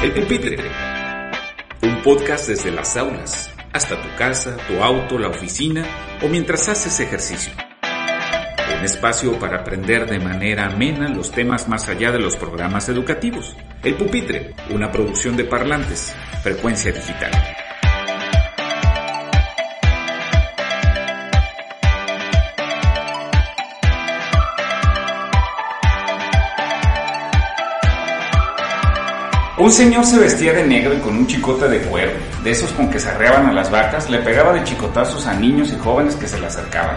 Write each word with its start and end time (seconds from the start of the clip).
El 0.00 0.12
Pupitre. 0.12 0.56
Un 1.82 2.02
podcast 2.04 2.46
desde 2.46 2.70
las 2.70 2.96
aulas 2.96 3.52
hasta 3.72 4.00
tu 4.00 4.08
casa, 4.16 4.56
tu 4.68 4.80
auto, 4.80 5.18
la 5.18 5.26
oficina 5.26 5.84
o 6.22 6.28
mientras 6.28 6.68
haces 6.68 7.00
ejercicio. 7.00 7.52
Un 8.78 8.84
espacio 8.84 9.36
para 9.40 9.58
aprender 9.58 10.08
de 10.08 10.20
manera 10.20 10.66
amena 10.66 11.08
los 11.08 11.32
temas 11.32 11.68
más 11.68 11.88
allá 11.88 12.12
de 12.12 12.20
los 12.20 12.36
programas 12.36 12.88
educativos. 12.88 13.56
El 13.82 13.96
Pupitre, 13.96 14.54
una 14.70 14.92
producción 14.92 15.36
de 15.36 15.44
parlantes, 15.44 16.14
frecuencia 16.44 16.92
digital. 16.92 17.32
Un 29.58 29.72
señor 29.72 30.06
se 30.06 30.20
vestía 30.20 30.52
de 30.52 30.64
negro 30.64 30.94
y 30.94 30.98
con 30.98 31.16
un 31.16 31.26
chicote 31.26 31.68
de 31.68 31.80
cuero, 31.80 32.12
de 32.44 32.52
esos 32.52 32.70
con 32.70 32.88
que 32.88 33.00
se 33.00 33.08
arreaban 33.08 33.46
a 33.46 33.52
las 33.52 33.68
vacas, 33.68 34.08
le 34.08 34.20
pegaba 34.20 34.52
de 34.52 34.62
chicotazos 34.62 35.26
a 35.26 35.34
niños 35.34 35.72
y 35.72 35.78
jóvenes 35.78 36.14
que 36.14 36.28
se 36.28 36.38
le 36.38 36.46
acercaban. 36.46 36.96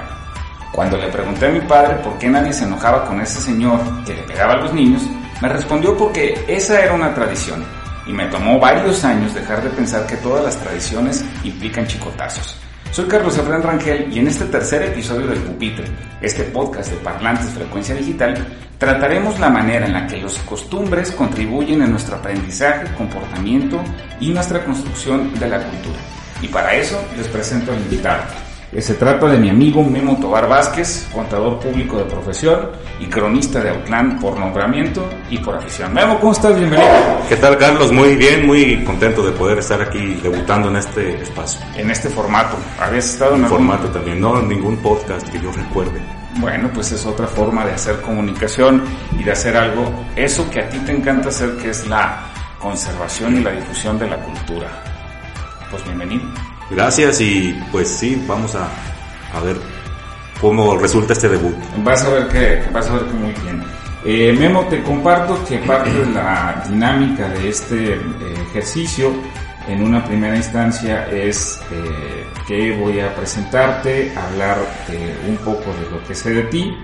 Cuando 0.72 0.96
le 0.96 1.08
pregunté 1.08 1.48
a 1.48 1.52
mi 1.52 1.62
padre 1.62 1.96
por 2.04 2.20
qué 2.20 2.30
nadie 2.30 2.54
se 2.54 2.66
enojaba 2.66 3.04
con 3.06 3.20
ese 3.20 3.42
señor 3.42 3.80
que 4.06 4.14
le 4.14 4.22
pegaba 4.22 4.54
a 4.54 4.58
los 4.58 4.74
niños, 4.76 5.02
me 5.42 5.50
respondió 5.50 5.98
porque 5.98 6.46
esa 6.48 6.80
era 6.80 6.94
una 6.94 7.16
tradición 7.16 7.66
y 8.06 8.14
me 8.14 8.28
tomó 8.28 8.60
varios 8.60 9.04
años 9.04 9.34
dejar 9.34 9.64
de 9.64 9.70
pensar 9.72 10.06
que 10.06 10.18
todas 10.18 10.44
las 10.44 10.58
tradiciones 10.58 11.26
implican 11.44 11.88
chicotazos. 11.88 12.61
Soy 12.92 13.06
Carlos 13.06 13.38
Efraín 13.38 13.64
Rangel 13.64 14.14
y 14.14 14.20
en 14.20 14.28
este 14.28 14.44
tercer 14.44 14.84
episodio 14.84 15.28
del 15.28 15.40
Pupitre, 15.40 15.86
este 16.22 16.44
podcast 16.44 16.92
de 16.92 16.98
Parlantes 16.98 17.50
Frecuencia 17.52 17.96
Digital, 17.96 18.36
trataremos 18.78 19.40
la 19.40 19.50
manera 19.50 19.86
en 19.86 19.94
la 19.94 20.06
que 20.06 20.22
las 20.22 20.38
costumbres 20.40 21.10
contribuyen 21.12 21.82
en 21.82 21.92
nuestro 21.92 22.18
aprendizaje, 22.18 22.94
comportamiento 22.96 23.82
y 24.20 24.32
nuestra 24.32 24.66
construcción 24.66 25.34
de 25.40 25.48
la 25.48 25.64
cultura. 25.64 26.00
Y 26.42 26.50
para 26.50 26.76
eso 26.76 27.02
les 27.16 27.28
presento 27.30 27.72
al 27.72 27.80
invitado. 27.80 28.24
Se 28.80 28.94
trata 28.94 29.28
de 29.28 29.38
mi 29.38 29.50
amigo 29.50 29.84
Memo 29.84 30.18
Tobar 30.18 30.48
Vázquez, 30.48 31.10
contador 31.14 31.60
público 31.60 31.98
de 31.98 32.06
profesión 32.06 32.70
y 33.02 33.06
cronista 33.08 33.60
de 33.60 33.70
Outland 33.70 34.22
por 34.22 34.40
nombramiento 34.40 35.10
y 35.30 35.38
por 35.40 35.56
afición. 35.56 35.94
Memo, 35.94 36.18
¿cómo 36.22 36.32
estás? 36.32 36.56
Bienvenido. 36.56 36.90
¿Qué 37.28 37.36
tal, 37.36 37.58
Carlos? 37.58 37.92
Muy 37.92 38.16
bien, 38.16 38.48
muy 38.48 38.82
contento 38.86 39.24
de 39.24 39.34
poder 39.34 39.60
estar 39.60 39.82
aquí 39.82 40.18
debutando 40.24 40.70
en 40.70 40.78
este 40.78 41.22
espacio. 41.22 41.60
En 41.76 41.92
este 41.92 42.08
formato. 42.10 42.56
¿Habías 42.80 43.10
estado 43.10 43.32
en, 43.32 43.40
en 43.40 43.44
algún... 43.44 43.58
formato 43.58 43.90
también, 43.90 44.22
no 44.22 44.40
en 44.40 44.48
ningún 44.48 44.78
podcast 44.78 45.28
que 45.28 45.42
yo 45.42 45.52
recuerde. 45.52 46.02
Bueno, 46.38 46.70
pues 46.74 46.94
es 46.94 47.06
otra 47.06 47.28
forma 47.28 47.66
de 47.66 47.74
hacer 47.74 48.00
comunicación 48.00 48.84
y 49.20 49.24
de 49.26 49.34
hacer 49.34 49.58
algo, 49.58 49.84
eso 50.16 50.50
que 50.50 50.62
a 50.62 50.70
ti 50.70 50.80
te 50.80 50.94
encanta 50.94 51.28
hacer, 51.28 51.58
que 51.58 51.72
es 51.72 51.86
la 51.90 52.24
conservación 52.58 53.36
y 53.36 53.44
la 53.44 53.52
difusión 53.52 54.00
de 54.00 54.10
la 54.10 54.16
cultura. 54.16 54.70
Pues 55.70 55.84
bienvenido. 55.84 56.24
Gracias 56.72 57.20
y 57.22 57.60
pues 57.72 57.90
sí, 57.90 58.24
vamos 58.28 58.56
a, 58.56 58.70
a 59.34 59.42
ver 59.42 59.58
cómo 60.40 60.78
resulta 60.78 61.14
este 61.14 61.30
debut. 61.30 61.56
Vas 61.84 62.04
a 62.04 62.10
ver 62.10 62.28
que, 62.30 62.72
vas 62.72 62.90
a 62.90 62.94
ver 62.94 63.04
que 63.04 63.14
muy 63.14 63.34
bien. 63.44 63.64
Eh, 64.04 64.36
Memo, 64.38 64.66
te 64.66 64.82
comparto 64.82 65.38
que 65.46 65.60
parte 65.60 65.92
de 65.92 66.06
la 66.08 66.64
dinámica 66.68 67.30
de 67.30 67.50
este 67.50 67.94
eh, 67.94 68.00
ejercicio 68.50 69.14
en 69.68 69.84
una 69.84 70.04
primera 70.04 70.36
instancia 70.36 71.08
es 71.12 71.62
eh, 71.72 72.26
que 72.48 72.76
voy 72.78 73.00
a 73.00 73.14
presentarte, 73.14 74.12
hablar 74.18 74.58
un 75.28 75.38
poco 75.38 75.72
de 75.74 75.92
lo 75.92 76.04
que 76.08 76.16
sé 76.16 76.34
de 76.34 76.44
ti 76.44 76.76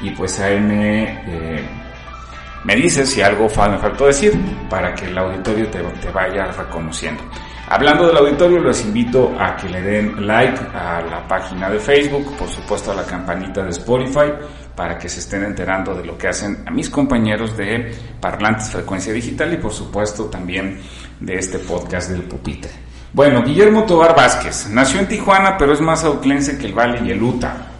y 0.00 0.10
pues 0.12 0.40
ahí 0.40 0.58
me, 0.58 1.68
me 2.64 2.74
dices 2.74 3.10
si 3.10 3.20
algo 3.20 3.48
me 3.48 3.78
faltó 3.78 4.06
decir 4.06 4.32
para 4.70 4.94
que 4.94 5.04
el 5.04 5.18
auditorio 5.18 5.68
te, 5.68 5.78
te 5.78 6.10
vaya 6.10 6.46
reconociendo. 6.46 7.22
Hablando 7.72 8.06
del 8.06 8.18
auditorio, 8.18 8.60
los 8.60 8.84
invito 8.84 9.34
a 9.40 9.56
que 9.56 9.66
le 9.66 9.80
den 9.80 10.26
like 10.26 10.60
a 10.74 11.00
la 11.00 11.26
página 11.26 11.70
de 11.70 11.78
Facebook, 11.78 12.36
por 12.36 12.46
supuesto 12.46 12.92
a 12.92 12.94
la 12.94 13.04
campanita 13.04 13.62
de 13.62 13.70
Spotify, 13.70 14.30
para 14.76 14.98
que 14.98 15.08
se 15.08 15.20
estén 15.20 15.42
enterando 15.42 15.94
de 15.94 16.04
lo 16.04 16.18
que 16.18 16.28
hacen 16.28 16.64
a 16.66 16.70
mis 16.70 16.90
compañeros 16.90 17.56
de 17.56 17.90
Parlantes 18.20 18.68
Frecuencia 18.68 19.14
Digital 19.14 19.54
y 19.54 19.56
por 19.56 19.72
supuesto 19.72 20.26
también 20.26 20.82
de 21.18 21.34
este 21.34 21.60
podcast 21.60 22.10
del 22.10 22.24
Pupitre. 22.24 22.70
Bueno, 23.14 23.42
Guillermo 23.42 23.84
Tobar 23.84 24.14
Vázquez 24.14 24.68
nació 24.68 25.00
en 25.00 25.08
Tijuana, 25.08 25.56
pero 25.56 25.72
es 25.72 25.80
más 25.80 26.04
autlense 26.04 26.58
que 26.58 26.66
el 26.66 26.78
Valle 26.78 27.00
y 27.02 27.10
el 27.10 27.22
Utah. 27.22 27.71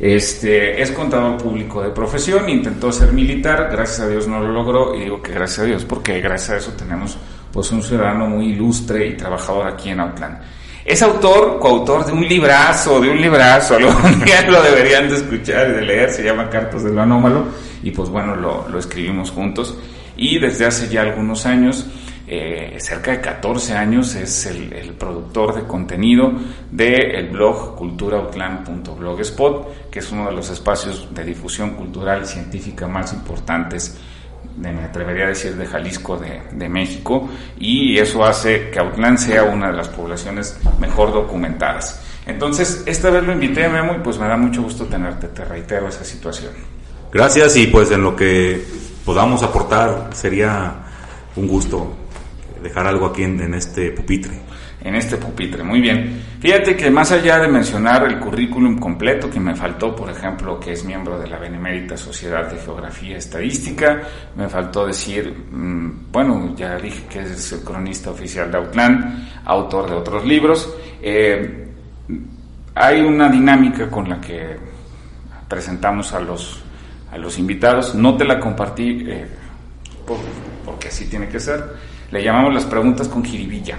Este, 0.00 0.80
es 0.80 0.92
contador 0.92 1.36
público 1.38 1.82
de 1.82 1.90
profesión, 1.90 2.48
intentó 2.48 2.92
ser 2.92 3.12
militar, 3.12 3.68
gracias 3.70 4.00
a 4.00 4.08
Dios 4.08 4.28
no 4.28 4.40
lo 4.40 4.52
logró, 4.52 4.94
y 4.94 5.00
digo 5.00 5.20
que 5.20 5.32
gracias 5.32 5.60
a 5.60 5.64
Dios 5.64 5.84
porque 5.84 6.20
gracias 6.20 6.50
a 6.50 6.56
eso 6.58 6.72
tenemos 6.72 7.18
pues 7.52 7.72
un 7.72 7.82
ciudadano 7.82 8.26
muy 8.26 8.50
ilustre 8.50 9.08
y 9.08 9.16
trabajador 9.16 9.66
aquí 9.66 9.90
en 9.90 10.00
Outland. 10.00 10.38
Es 10.84 11.02
autor, 11.02 11.58
coautor 11.58 12.06
de 12.06 12.12
un 12.12 12.26
librazo, 12.26 13.00
de 13.00 13.10
un 13.10 13.20
librazo, 13.20 13.74
algún 13.76 14.24
día 14.24 14.42
lo 14.48 14.62
deberían 14.62 15.08
de 15.08 15.16
escuchar 15.16 15.68
y 15.70 15.72
de 15.72 15.82
leer, 15.82 16.10
se 16.10 16.22
llama 16.22 16.48
Cartas 16.48 16.84
de 16.84 16.92
lo 16.92 17.02
Anómalo, 17.02 17.46
y 17.82 17.90
pues 17.90 18.08
bueno, 18.08 18.36
lo, 18.36 18.68
lo 18.68 18.78
escribimos 18.78 19.30
juntos. 19.30 19.76
Y 20.16 20.38
desde 20.38 20.66
hace 20.66 20.88
ya 20.88 21.02
algunos 21.02 21.44
años, 21.46 21.86
eh, 22.30 22.76
cerca 22.80 23.12
de 23.12 23.20
14 23.20 23.74
años, 23.74 24.14
es 24.14 24.46
el, 24.46 24.94
productor 24.98 25.54
de 25.54 25.62
contenido 25.62 26.32
del 26.70 27.14
el 27.14 27.28
blog 27.30 27.76
culturaoutland.blogspot, 27.76 29.90
que 29.90 30.00
es 30.00 30.12
uno 30.12 30.26
de 30.26 30.32
los 30.32 30.50
espacios 30.50 31.08
de 31.14 31.24
difusión 31.24 31.70
cultural 31.70 32.22
y 32.22 32.26
científica 32.26 32.86
más 32.86 33.12
importantes 33.12 33.98
de, 34.56 34.72
me 34.72 34.84
atrevería 34.84 35.24
a 35.24 35.28
decir, 35.28 35.56
de 35.56 35.66
Jalisco, 35.66 36.16
de, 36.16 36.42
de, 36.52 36.68
México, 36.68 37.28
y 37.58 37.96
eso 37.96 38.24
hace 38.24 38.70
que 38.70 38.78
Outland 38.78 39.18
sea 39.18 39.44
una 39.44 39.68
de 39.68 39.76
las 39.76 39.88
poblaciones 39.88 40.58
mejor 40.78 41.12
documentadas. 41.12 42.02
Entonces, 42.26 42.82
esta 42.84 43.10
vez 43.10 43.24
lo 43.24 43.32
invité 43.32 43.64
a 43.64 43.70
Memo 43.70 43.94
y 43.94 44.00
pues 44.00 44.18
me 44.18 44.28
da 44.28 44.36
mucho 44.36 44.62
gusto 44.62 44.84
tenerte, 44.84 45.28
te 45.28 45.44
reitero 45.44 45.88
esa 45.88 46.04
situación. 46.04 46.52
Gracias 47.10 47.56
y 47.56 47.68
pues 47.68 47.90
en 47.90 48.02
lo 48.02 48.14
que 48.14 48.62
podamos 49.04 49.42
aportar 49.42 50.10
sería 50.12 50.74
un 51.36 51.48
gusto 51.48 51.96
dejar 52.62 52.86
algo 52.86 53.06
aquí 53.06 53.22
en, 53.22 53.54
este 53.54 53.92
pupitre 53.92 54.32
en 54.80 54.94
este 54.94 55.16
pupitre. 55.16 55.62
Muy 55.62 55.80
bien. 55.80 56.22
Fíjate 56.40 56.76
que 56.76 56.90
más 56.90 57.10
allá 57.10 57.38
de 57.40 57.48
mencionar 57.48 58.04
el 58.04 58.18
currículum 58.18 58.78
completo 58.78 59.28
que 59.28 59.40
me 59.40 59.54
faltó, 59.54 59.94
por 59.94 60.08
ejemplo, 60.08 60.60
que 60.60 60.72
es 60.72 60.84
miembro 60.84 61.18
de 61.18 61.26
la 61.26 61.38
Benemérita 61.38 61.96
Sociedad 61.96 62.48
de 62.50 62.58
Geografía 62.58 63.16
Estadística, 63.16 64.02
me 64.36 64.48
faltó 64.48 64.86
decir, 64.86 65.34
mmm, 65.50 66.10
bueno, 66.12 66.54
ya 66.56 66.76
dije 66.76 67.04
que 67.10 67.20
es 67.20 67.52
el 67.52 67.60
cronista 67.60 68.10
oficial 68.10 68.50
de 68.50 68.58
Outland, 68.58 69.28
autor 69.44 69.90
de 69.90 69.96
otros 69.96 70.24
libros. 70.24 70.72
Eh, 71.02 71.66
hay 72.74 73.00
una 73.00 73.28
dinámica 73.28 73.90
con 73.90 74.08
la 74.08 74.20
que 74.20 74.56
presentamos 75.48 76.12
a 76.12 76.20
los, 76.20 76.62
a 77.10 77.18
los 77.18 77.38
invitados. 77.38 77.94
No 77.94 78.16
te 78.16 78.24
la 78.24 78.38
compartí 78.38 79.04
eh, 79.08 79.26
por, 80.06 80.18
porque 80.64 80.88
así 80.88 81.06
tiene 81.06 81.28
que 81.28 81.40
ser. 81.40 81.87
Le 82.10 82.22
llamamos 82.22 82.54
las 82.54 82.64
preguntas 82.64 83.08
con 83.08 83.24
jiribilla. 83.24 83.78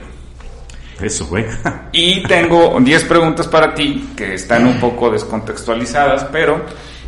Eso, 1.01 1.27
güey. 1.27 1.45
y 1.91 2.23
tengo 2.23 2.77
10 2.79 3.05
preguntas 3.05 3.47
para 3.47 3.73
ti 3.73 4.11
que 4.15 4.33
están 4.35 4.67
un 4.67 4.79
poco 4.79 5.09
descontextualizadas, 5.09 6.25
pero 6.25 6.61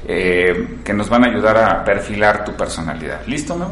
eh, 0.08 0.80
que 0.84 0.94
nos 0.94 1.10
van 1.10 1.26
a 1.26 1.28
ayudar 1.28 1.58
a 1.58 1.84
perfilar 1.84 2.44
tu 2.44 2.54
personalidad. 2.54 3.26
¿Listo, 3.28 3.56
no? 3.56 3.70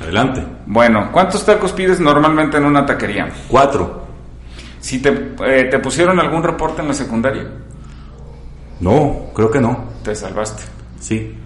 Adelante. 0.00 0.44
Bueno, 0.66 1.10
¿cuántos 1.12 1.44
tacos 1.44 1.72
pides 1.72 2.00
normalmente 2.00 2.56
en 2.56 2.64
una 2.64 2.84
taquería? 2.84 3.28
Cuatro. 3.48 4.02
Si 4.80 5.00
te, 5.00 5.34
eh, 5.46 5.64
te 5.70 5.78
pusieron 5.78 6.18
algún 6.18 6.42
reporte 6.42 6.82
en 6.82 6.88
la 6.88 6.94
secundaria. 6.94 7.46
No, 8.80 9.30
creo 9.32 9.50
que 9.50 9.60
no. 9.60 9.84
Te 10.02 10.14
salvaste. 10.14 10.64
Sí. 10.98 11.36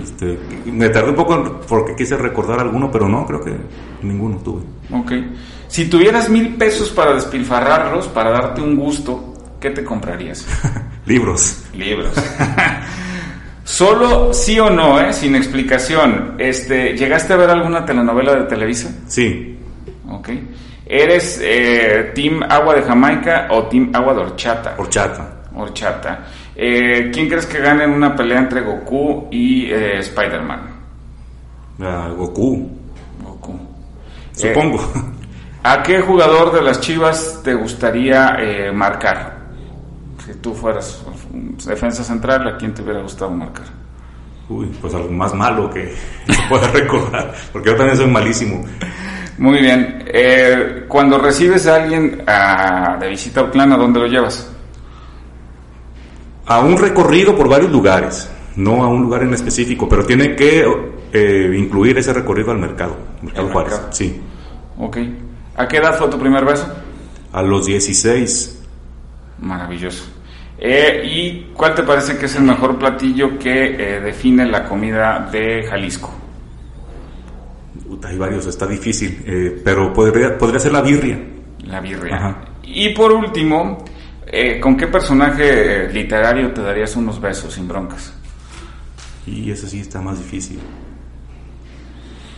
Este, 0.00 0.38
me 0.66 0.88
tardé 0.88 1.10
un 1.10 1.16
poco 1.16 1.60
porque 1.68 1.94
quise 1.96 2.16
recordar 2.16 2.60
alguno, 2.60 2.90
pero 2.90 3.08
no, 3.08 3.26
creo 3.26 3.42
que 3.42 3.56
ninguno 4.02 4.38
tuve. 4.38 4.62
Ok. 4.90 5.12
Si 5.68 5.86
tuvieras 5.88 6.28
mil 6.28 6.56
pesos 6.56 6.90
para 6.90 7.14
despilfarrarlos, 7.14 8.08
para 8.08 8.30
darte 8.30 8.60
un 8.60 8.76
gusto, 8.76 9.34
¿qué 9.60 9.70
te 9.70 9.84
comprarías? 9.84 10.46
Libros. 11.06 11.64
Libros. 11.74 12.14
Solo 13.64 14.34
sí 14.34 14.58
o 14.58 14.68
no, 14.70 15.00
¿eh? 15.00 15.12
sin 15.12 15.34
explicación. 15.34 16.34
Este, 16.38 16.96
¿Llegaste 16.96 17.32
a 17.32 17.36
ver 17.36 17.50
alguna 17.50 17.84
telenovela 17.84 18.34
de 18.34 18.42
Televisa? 18.44 18.90
Sí. 19.06 19.56
Ok. 20.08 20.30
¿Eres 20.84 21.40
eh, 21.42 22.12
Team 22.14 22.42
Agua 22.48 22.74
de 22.74 22.82
Jamaica 22.82 23.48
o 23.50 23.64
Team 23.64 23.90
Agua 23.94 24.14
de 24.14 24.20
Horchata? 24.20 24.74
Horchata. 24.76 25.42
Horchata. 25.54 26.26
Eh, 26.54 27.10
¿Quién 27.12 27.28
crees 27.28 27.46
que 27.46 27.60
gane 27.60 27.84
en 27.84 27.90
una 27.92 28.14
pelea 28.14 28.40
entre 28.40 28.60
Goku 28.60 29.28
y 29.30 29.70
eh, 29.70 29.98
Spider-Man? 30.00 30.60
Uh, 31.78 32.14
Goku. 32.14 32.16
Goku. 32.16 32.81
Supongo. 34.32 34.92
¿A 35.62 35.82
qué 35.82 36.00
jugador 36.00 36.52
de 36.52 36.62
las 36.62 36.80
Chivas 36.80 37.40
te 37.44 37.54
gustaría 37.54 38.36
eh, 38.40 38.72
marcar? 38.72 39.42
Si 40.26 40.34
tú 40.34 40.54
fueras 40.54 41.04
defensa 41.66 42.02
central, 42.02 42.48
¿a 42.48 42.56
quién 42.56 42.74
te 42.74 42.82
hubiera 42.82 43.00
gustado 43.00 43.30
marcar? 43.30 43.66
Uy, 44.48 44.66
pues 44.80 44.94
algo 44.94 45.10
más 45.10 45.32
malo 45.34 45.70
que 45.70 45.94
pueda 46.48 46.68
recordar, 46.68 47.32
porque 47.52 47.70
yo 47.70 47.76
también 47.76 47.96
soy 47.96 48.06
malísimo. 48.06 48.64
Muy 49.38 49.60
bien. 49.60 50.04
Eh, 50.06 50.84
cuando 50.88 51.18
recibes 51.18 51.66
a 51.66 51.76
alguien 51.76 52.22
a, 52.26 52.96
de 53.00 53.08
visita 53.08 53.40
a 53.40 53.44
Utlán, 53.44 53.72
¿a 53.72 53.76
dónde 53.76 54.00
lo 54.00 54.06
llevas? 54.06 54.50
A 56.46 56.60
un 56.60 56.76
recorrido 56.76 57.36
por 57.36 57.48
varios 57.48 57.70
lugares, 57.70 58.30
no 58.56 58.82
a 58.82 58.88
un 58.88 59.02
lugar 59.02 59.22
en 59.22 59.34
específico, 59.34 59.88
pero 59.88 60.04
tiene 60.04 60.34
que 60.36 60.64
eh, 61.12 61.56
incluir 61.58 61.98
ese 61.98 62.12
recorrido 62.12 62.50
al 62.50 62.58
mercado, 62.58 62.96
Mercado 63.22 63.46
El 63.46 63.52
Juárez. 63.52 63.72
mercado. 63.72 63.92
Sí. 63.92 64.20
Ok. 64.78 64.98
¿A 65.56 65.68
qué 65.68 65.76
edad 65.78 65.96
fue 65.98 66.08
tu 66.08 66.18
primer 66.18 66.44
beso? 66.44 66.66
A 67.32 67.42
los 67.42 67.66
16, 67.66 68.58
Maravilloso. 69.40 70.04
Eh, 70.58 71.02
¿Y 71.04 71.52
cuál 71.54 71.74
te 71.74 71.82
parece 71.82 72.16
que 72.16 72.26
es 72.26 72.36
el 72.36 72.44
mejor 72.44 72.78
platillo 72.78 73.36
que 73.38 73.96
eh, 73.96 74.00
define 74.00 74.46
la 74.46 74.64
comida 74.64 75.28
de 75.32 75.64
Jalisco? 75.68 76.14
hay 78.04 78.18
varios, 78.18 78.46
está 78.46 78.66
difícil, 78.66 79.22
eh, 79.26 79.60
pero 79.64 79.92
podría, 79.92 80.36
podría 80.36 80.58
ser 80.58 80.72
la 80.72 80.82
birria. 80.82 81.20
La 81.64 81.80
birria. 81.80 82.16
Ajá. 82.16 82.40
Y 82.64 82.88
por 82.90 83.12
último, 83.12 83.84
eh, 84.26 84.58
¿con 84.60 84.76
qué 84.76 84.86
personaje 84.88 85.88
literario 85.92 86.52
te 86.52 86.62
darías 86.62 86.96
unos 86.96 87.20
besos 87.20 87.54
sin 87.54 87.68
broncas? 87.68 88.12
Y 89.26 89.50
eso 89.50 89.66
sí 89.68 89.80
está 89.80 90.00
más 90.00 90.18
difícil. 90.18 90.58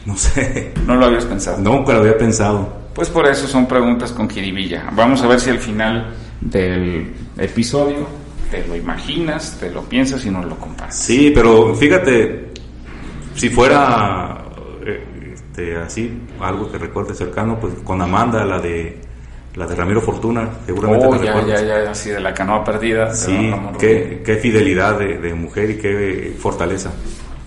No 0.06 0.16
sé, 0.16 0.72
No 0.86 0.96
lo 0.96 1.06
habías 1.06 1.24
pensado. 1.24 1.58
nunca 1.58 1.92
lo 1.94 2.00
había 2.00 2.18
pensado. 2.18 2.84
Pues 2.94 3.08
por 3.08 3.26
eso 3.26 3.46
son 3.48 3.66
preguntas 3.66 4.12
con 4.12 4.28
jiribilla. 4.28 4.90
Vamos 4.94 5.22
a 5.22 5.26
ver 5.26 5.40
si 5.40 5.50
al 5.50 5.58
final 5.58 6.14
del 6.40 7.12
episodio 7.38 8.06
te 8.50 8.66
lo 8.68 8.76
imaginas, 8.76 9.56
te 9.58 9.70
lo 9.70 9.82
piensas 9.82 10.24
y 10.26 10.30
nos 10.30 10.44
lo 10.44 10.56
compartes. 10.56 10.96
Sí, 10.96 11.32
pero 11.34 11.74
fíjate, 11.74 12.50
si 13.34 13.48
fuera 13.48 14.44
eh, 14.86 15.32
este, 15.32 15.76
así, 15.76 16.12
algo 16.40 16.70
que 16.70 16.78
recuerde 16.78 17.14
cercano, 17.14 17.58
pues 17.58 17.74
con 17.82 18.00
Amanda, 18.00 18.44
la 18.44 18.60
de 18.60 19.00
la 19.54 19.66
de 19.66 19.74
Ramiro 19.74 20.00
Fortuna, 20.00 20.48
seguramente 20.66 21.06
Oh, 21.06 21.14
ya, 21.22 21.32
recuerdas. 21.32 21.62
ya, 21.62 21.84
ya, 21.84 21.90
así 21.90 22.10
de 22.10 22.20
la 22.20 22.34
canoa 22.34 22.64
perdida. 22.64 23.14
Sí, 23.14 23.52
qué, 23.78 24.22
qué 24.24 24.36
fidelidad 24.36 24.98
de, 24.98 25.18
de 25.18 25.34
mujer 25.34 25.70
y 25.70 25.78
qué 25.78 26.34
fortaleza. 26.38 26.90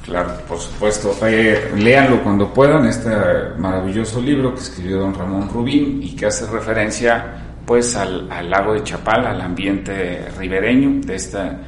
Claro, 0.03 0.29
por 0.47 0.57
supuesto. 0.57 1.13
Eh, 1.27 1.71
léanlo 1.75 2.23
cuando 2.23 2.53
puedan, 2.53 2.85
este 2.85 3.09
maravilloso 3.57 4.21
libro 4.21 4.53
que 4.53 4.61
escribió 4.61 4.99
don 4.99 5.13
Ramón 5.13 5.49
Rubín 5.49 5.99
y 6.01 6.15
que 6.15 6.27
hace 6.27 6.45
referencia 6.49 7.43
pues 7.65 7.93
al, 7.97 8.31
al 8.31 8.49
lago 8.49 8.73
de 8.73 8.83
Chapal, 8.83 9.25
al 9.27 9.41
ambiente 9.41 10.29
ribereño 10.37 11.01
de 11.05 11.15
esta 11.15 11.59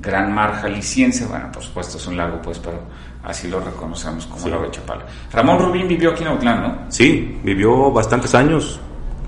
gran 0.00 0.32
mar 0.34 0.54
jalisciense. 0.54 1.26
Bueno, 1.26 1.52
por 1.52 1.62
supuesto 1.62 1.98
es 1.98 2.06
un 2.06 2.16
lago, 2.16 2.40
pues, 2.40 2.58
pero 2.58 2.78
así 3.24 3.48
lo 3.48 3.60
reconocemos 3.60 4.24
como 4.24 4.40
Sí. 4.40 4.48
lago 4.50 4.62
de 4.64 4.70
Chapal. 4.70 5.04
Ramón 5.30 5.58
Rubín 5.58 5.86
vivió 5.86 6.12
aquí 6.12 6.22
en 6.22 6.28
Autlán, 6.30 6.62
¿no? 6.62 6.78
Sí, 6.88 7.38
vivió 7.44 7.90
bastantes 7.92 8.34
años, 8.34 8.80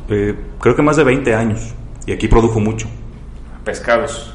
eh, 0.08 0.34
creo 0.60 0.74
que 0.76 0.82
más 0.82 0.96
de 0.96 1.04
20 1.04 1.34
años, 1.34 1.74
y 2.06 2.12
aquí 2.12 2.28
produjo 2.28 2.60
mucho. 2.60 2.88
Pescados. 3.64 4.30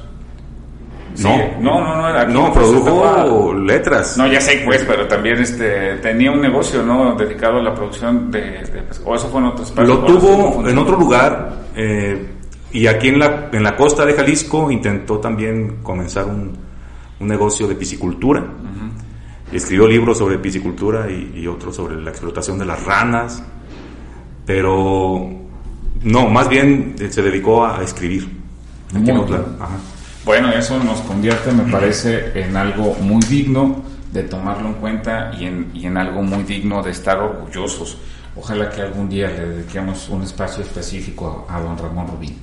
Sí, 1.16 1.24
No. 1.24 1.38
no, 1.60 1.84
no, 1.84 1.96
no, 2.12 2.18
aquí 2.20 2.34
produjo 2.54 3.54
letras. 3.54 4.18
No, 4.18 4.28
ya 4.28 4.40
sé, 4.40 4.62
pues, 4.64 4.84
pero 4.88 5.08
también 5.08 5.40
este 5.42 5.96
tenía 5.98 6.32
un 6.32 6.40
negocio, 6.42 6.84
¿no? 6.84 7.16
Dedicado 7.16 7.58
a 7.58 7.64
la 7.64 7.74
producción 7.74 8.30
de, 8.32 8.40
de 8.42 8.84
o 9.04 9.16
eso 9.16 9.28
fue 9.28 9.42
en 9.42 9.48
otro 9.48 9.64
espacio. 9.66 9.94
Lo 9.96 10.00
tuvo 10.06 10.68
en 10.70 10.78
otro 10.78 10.98
lugar 10.98 11.64
eh, 11.76 12.28
y 12.72 12.86
aquí 12.88 13.10
en 13.10 13.20
la, 13.20 13.50
en 13.52 13.64
la 13.64 13.76
costa 13.76 14.06
de 14.06 14.14
Jalisco 14.14 14.72
intentó 14.72 15.18
también 15.20 15.78
comenzar 15.84 16.26
un, 16.26 16.54
un 17.20 17.28
negocio 17.28 17.68
de 17.68 17.76
piscicultura. 17.76 18.46
Escribió 19.52 19.88
libros 19.88 20.20
sobre 20.20 20.38
piscicultura 20.38 21.10
y, 21.10 21.34
y 21.42 21.48
otros 21.48 21.76
sobre 21.76 21.96
la 22.00 22.12
explotación 22.12 22.60
de 22.60 22.66
las 22.66 22.86
ranas, 22.86 23.44
pero 24.46 25.28
no, 26.04 26.30
más 26.30 26.50
bien 26.50 26.96
eh, 27.00 27.10
se 27.10 27.22
dedicó 27.22 27.66
a, 27.66 27.84
escribir. 27.84 28.28
Muy. 28.94 29.12
Ajá. 29.12 29.78
Bueno, 30.26 30.52
eso 30.52 30.82
nos 30.84 31.02
convierte, 31.02 31.52
me 31.52 31.72
parece, 31.72 32.32
en 32.40 32.56
algo 32.56 32.96
muy 33.02 33.22
digno 33.24 33.84
de 34.12 34.24
tomarlo 34.24 34.70
en 34.70 34.74
cuenta 34.76 35.32
y 35.40 35.46
en, 35.46 35.72
y 35.74 35.86
en 35.86 35.98
algo 35.98 36.22
muy 36.22 36.44
digno 36.44 36.82
de 36.82 36.92
estar 36.92 37.20
orgullosos. 37.20 37.98
Ojalá 38.36 38.70
que 38.70 38.82
algún 38.82 39.10
día 39.10 39.28
le 39.28 39.48
dediquemos 39.48 40.10
un 40.10 40.24
espacio 40.24 40.64
específico 40.64 41.46
a, 41.50 41.58
a 41.58 41.62
don 41.62 41.78
Ramón 41.78 42.08
Rubín. 42.08 42.36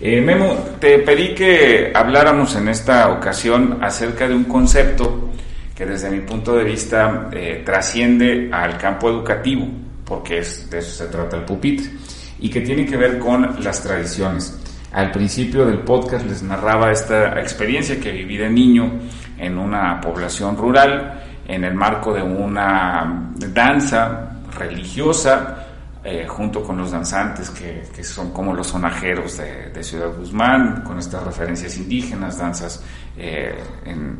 Eh, 0.00 0.20
Memo, 0.20 0.54
te 0.78 0.98
pedí 0.98 1.34
que 1.34 1.90
habláramos 1.94 2.54
en 2.56 2.68
esta 2.68 3.10
ocasión 3.10 3.78
acerca 3.80 4.28
de 4.28 4.34
un 4.34 4.44
concepto 4.44 5.30
que 5.74 5.86
desde 5.86 6.10
mi 6.10 6.20
punto 6.20 6.54
de 6.54 6.64
vista 6.64 7.30
eh, 7.32 7.62
trasciende 7.64 8.50
al 8.52 8.76
campo 8.76 9.08
educativo, 9.08 9.66
porque 10.04 10.38
es, 10.38 10.68
de 10.68 10.78
eso 10.78 11.04
se 11.04 11.10
trata 11.10 11.36
el 11.36 11.44
pupitre, 11.44 11.90
y 12.38 12.50
que 12.50 12.60
tiene 12.60 12.84
que 12.84 12.96
ver 12.96 13.18
con 13.18 13.62
las 13.62 13.82
tradiciones. 13.82 14.58
Al 14.92 15.10
principio 15.10 15.66
del 15.66 15.80
podcast 15.80 16.26
les 16.26 16.42
narraba 16.42 16.90
esta 16.90 17.38
experiencia 17.40 18.00
que 18.00 18.12
viví 18.12 18.36
de 18.36 18.48
niño 18.48 18.92
en 19.36 19.58
una 19.58 20.00
población 20.00 20.56
rural, 20.56 21.22
en 21.46 21.64
el 21.64 21.74
marco 21.74 22.14
de 22.14 22.22
una 22.22 23.30
danza 23.52 24.40
religiosa, 24.58 25.66
eh, 26.02 26.24
junto 26.28 26.62
con 26.62 26.78
los 26.78 26.92
danzantes 26.92 27.50
que, 27.50 28.04
son 28.04 28.32
como 28.32 28.54
los 28.54 28.68
sonajeros 28.68 29.38
de, 29.38 29.82
Ciudad 29.82 30.16
Guzmán, 30.16 30.82
con 30.82 30.98
estas 30.98 31.24
referencias 31.24 31.76
indígenas, 31.76 32.38
danzas 32.38 32.82
eh, 33.18 33.54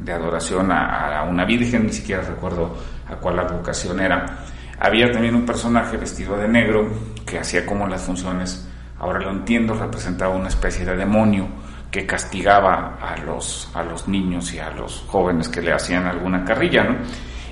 de 0.02 0.12
adoración 0.12 0.70
a, 0.72 1.20
a 1.20 1.24
una 1.24 1.44
virgen, 1.44 1.86
ni 1.86 1.92
siquiera 1.92 2.22
recuerdo 2.22 2.76
a 3.08 3.14
cuál 3.14 3.38
advocación 3.38 4.00
era. 4.00 4.26
Había 4.78 5.10
también 5.10 5.36
un 5.36 5.46
personaje 5.46 5.96
vestido 5.96 6.36
de 6.36 6.48
negro 6.48 6.90
que 7.26 7.38
hacía 7.38 7.66
como 7.66 7.86
las 7.88 8.02
funciones, 8.02 8.66
ahora 8.98 9.18
lo 9.18 9.30
entiendo, 9.30 9.74
representaba 9.74 10.34
una 10.34 10.48
especie 10.48 10.84
de 10.84 10.96
demonio 10.96 11.48
que 11.90 12.06
castigaba 12.06 12.98
a 13.00 13.16
los, 13.18 13.68
a 13.74 13.82
los 13.82 14.06
niños 14.08 14.52
y 14.54 14.58
a 14.58 14.70
los 14.70 15.04
jóvenes 15.06 15.48
que 15.48 15.60
le 15.60 15.72
hacían 15.72 16.06
alguna 16.06 16.44
carrilla, 16.44 16.84
¿no? 16.84 16.96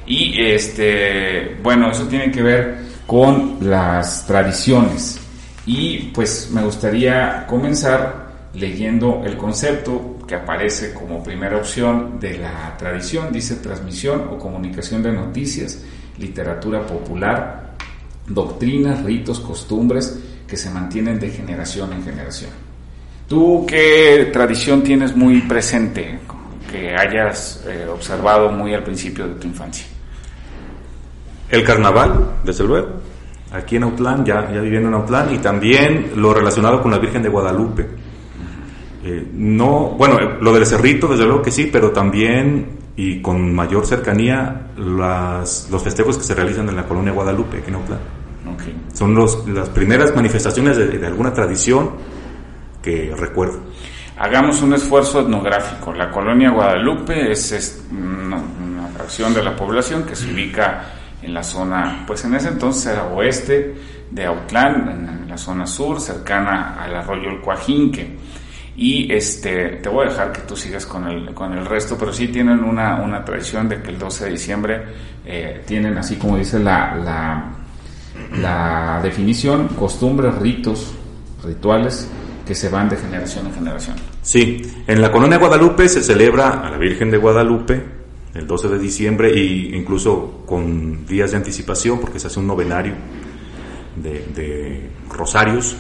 Y 0.07 0.41
este, 0.41 1.59
bueno, 1.63 1.91
eso 1.91 2.07
tiene 2.07 2.31
que 2.31 2.43
ver 2.43 2.79
con 3.07 3.59
las 3.61 4.27
tradiciones. 4.27 5.21
Y 5.67 6.11
pues 6.15 6.51
me 6.53 6.63
gustaría 6.63 7.47
comenzar 7.47 8.25
leyendo 8.55 9.23
el 9.25 9.37
concepto 9.37 10.19
que 10.29 10.35
aparece 10.35 10.93
como 10.93 11.23
primera 11.23 11.57
opción 11.57 12.19
de 12.21 12.39
la 12.39 12.77
tradición, 12.77 13.33
dice 13.33 13.57
transmisión 13.57 14.29
o 14.31 14.39
comunicación 14.39 15.03
de 15.03 15.13
noticias, 15.13 15.83
literatura 16.19 16.87
popular, 16.87 17.64
doctrinas, 18.27 19.03
ritos, 19.05 19.41
costumbres 19.41 20.21
que 20.47 20.57
se 20.57 20.71
mantienen 20.71 21.19
de 21.19 21.31
generación 21.31 21.93
en 21.93 22.05
generación. 22.05 22.51
¿Tú 23.29 23.65
qué 23.67 24.31
tradición 24.33 24.83
tienes 24.83 25.17
muy 25.17 25.41
presente 25.43 26.19
que 26.71 26.95
hayas 26.95 27.65
eh, 27.67 27.87
observado 27.89 28.51
muy 28.51 28.75
al 28.75 28.83
principio 28.83 29.27
de 29.27 29.35
tu 29.35 29.47
infancia? 29.47 29.87
El 31.49 31.65
carnaval, 31.65 32.39
desde 32.45 32.65
luego, 32.65 32.89
aquí 33.53 33.77
en 33.77 33.85
Autlán, 33.85 34.25
ya, 34.25 34.51
ya 34.53 34.61
viviendo 34.61 34.89
en 34.89 34.95
Autlán, 34.95 35.35
y 35.35 35.39
también 35.39 36.13
lo 36.17 36.35
relacionado 36.35 36.83
con 36.83 36.91
la 36.91 36.99
Virgen 36.99 37.23
de 37.23 37.29
Guadalupe. 37.29 37.87
Eh, 39.05 39.29
no, 39.35 39.91
bueno, 39.91 40.19
eh, 40.19 40.39
lo 40.41 40.53
del 40.53 40.67
cerrito, 40.67 41.09
desde 41.09 41.25
luego 41.25 41.43
que 41.43 41.51
sí, 41.51 41.69
pero 41.71 41.91
también 41.91 42.84
y 42.97 43.21
con 43.21 43.55
mayor 43.55 43.87
cercanía 43.87 44.69
las, 44.77 45.69
los 45.71 45.83
festejos 45.83 46.17
que 46.17 46.25
se 46.25 46.35
realizan 46.35 46.69
en 46.69 46.77
la 46.77 46.85
colonia 46.85 47.13
Guadalupe, 47.13 47.59
aquí 47.59 47.71
en. 47.71 47.77
Okay. 47.77 48.77
Son 48.93 49.15
los, 49.15 49.49
las 49.49 49.69
primeras 49.71 50.15
manifestaciones 50.15 50.77
de, 50.77 50.87
de 50.87 51.07
alguna 51.07 51.33
tradición 51.33 51.93
que 52.83 53.13
recuerdo. 53.17 53.61
Hagamos 54.19 54.63
un 54.63 54.75
esfuerzo 54.75 55.21
etnográfico. 55.21 55.93
La 55.93 56.11
colonia 56.11 56.51
Guadalupe 56.51 57.33
es, 57.33 57.51
es 57.53 57.87
una, 57.91 58.37
una 58.37 58.89
fracción 58.89 59.35
de 59.35 59.43
la 59.43 59.57
población 59.57 60.05
que 60.05 60.15
se 60.15 60.33
ubica 60.33 60.85
en 61.21 61.33
la 61.35 61.43
zona, 61.43 62.05
pues 62.07 62.25
en 62.27 62.35
ese 62.35 62.49
entonces 62.49 62.93
era 62.93 63.07
oeste 63.07 63.75
de 64.11 64.27
Autlán, 64.27 64.89
en 64.89 65.29
la 65.29 65.39
zona 65.39 65.67
sur, 65.67 66.01
cercana 66.01 66.77
al 66.79 66.95
arroyo 66.95 67.31
El 67.31 67.41
Coajinque. 67.41 68.17
Y 68.77 69.13
este, 69.13 69.77
te 69.77 69.89
voy 69.89 70.07
a 70.07 70.11
dejar 70.11 70.33
que 70.33 70.41
tú 70.43 70.57
sigas 70.57 70.85
con 70.85 71.07
el, 71.07 71.33
con 71.33 71.53
el 71.53 71.65
resto, 71.65 71.97
pero 71.97 72.13
sí 72.13 72.29
tienen 72.29 72.65
una, 72.65 72.97
una 72.97 73.25
tradición 73.25 73.69
de 73.69 73.81
que 73.81 73.91
el 73.91 73.99
12 73.99 74.25
de 74.25 74.31
diciembre 74.33 74.83
eh, 75.25 75.63
tienen, 75.65 75.97
así 75.97 76.17
como 76.17 76.37
dice 76.37 76.59
la, 76.59 77.55
la, 78.41 79.01
definición, 79.03 79.69
costumbres, 79.69 80.35
ritos, 80.37 80.93
rituales 81.45 82.09
que 82.45 82.55
se 82.55 82.69
van 82.69 82.89
de 82.89 82.97
generación 82.97 83.47
en 83.47 83.55
generación. 83.55 83.97
Sí, 84.23 84.63
en 84.87 85.01
la 85.01 85.13
colonia 85.13 85.39
Guadalupe 85.39 85.89
se 85.89 86.03
celebra 86.03 86.67
a 86.67 86.71
la 86.71 86.77
Virgen 86.77 87.11
de 87.11 87.19
Guadalupe 87.19 87.83
el 88.35 88.47
12 88.47 88.69
de 88.69 88.79
diciembre 88.79 89.31
e 89.33 89.77
incluso 89.77 90.43
con 90.47 91.07
días 91.07 91.31
de 91.31 91.37
anticipación 91.37 92.01
porque 92.01 92.19
se 92.19 92.27
hace 92.27 92.41
un 92.41 92.49
novenario 92.49 92.95
de 93.97 94.91
rosarios 95.09 95.77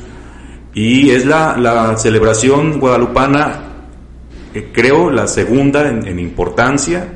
y 0.74 1.10
es 1.10 1.24
la, 1.24 1.56
la 1.56 1.96
celebración 1.96 2.78
guadalupana 2.80 3.60
eh, 4.52 4.70
creo 4.72 5.10
la 5.10 5.26
segunda 5.26 5.88
en, 5.88 6.06
en 6.06 6.18
importancia 6.18 7.08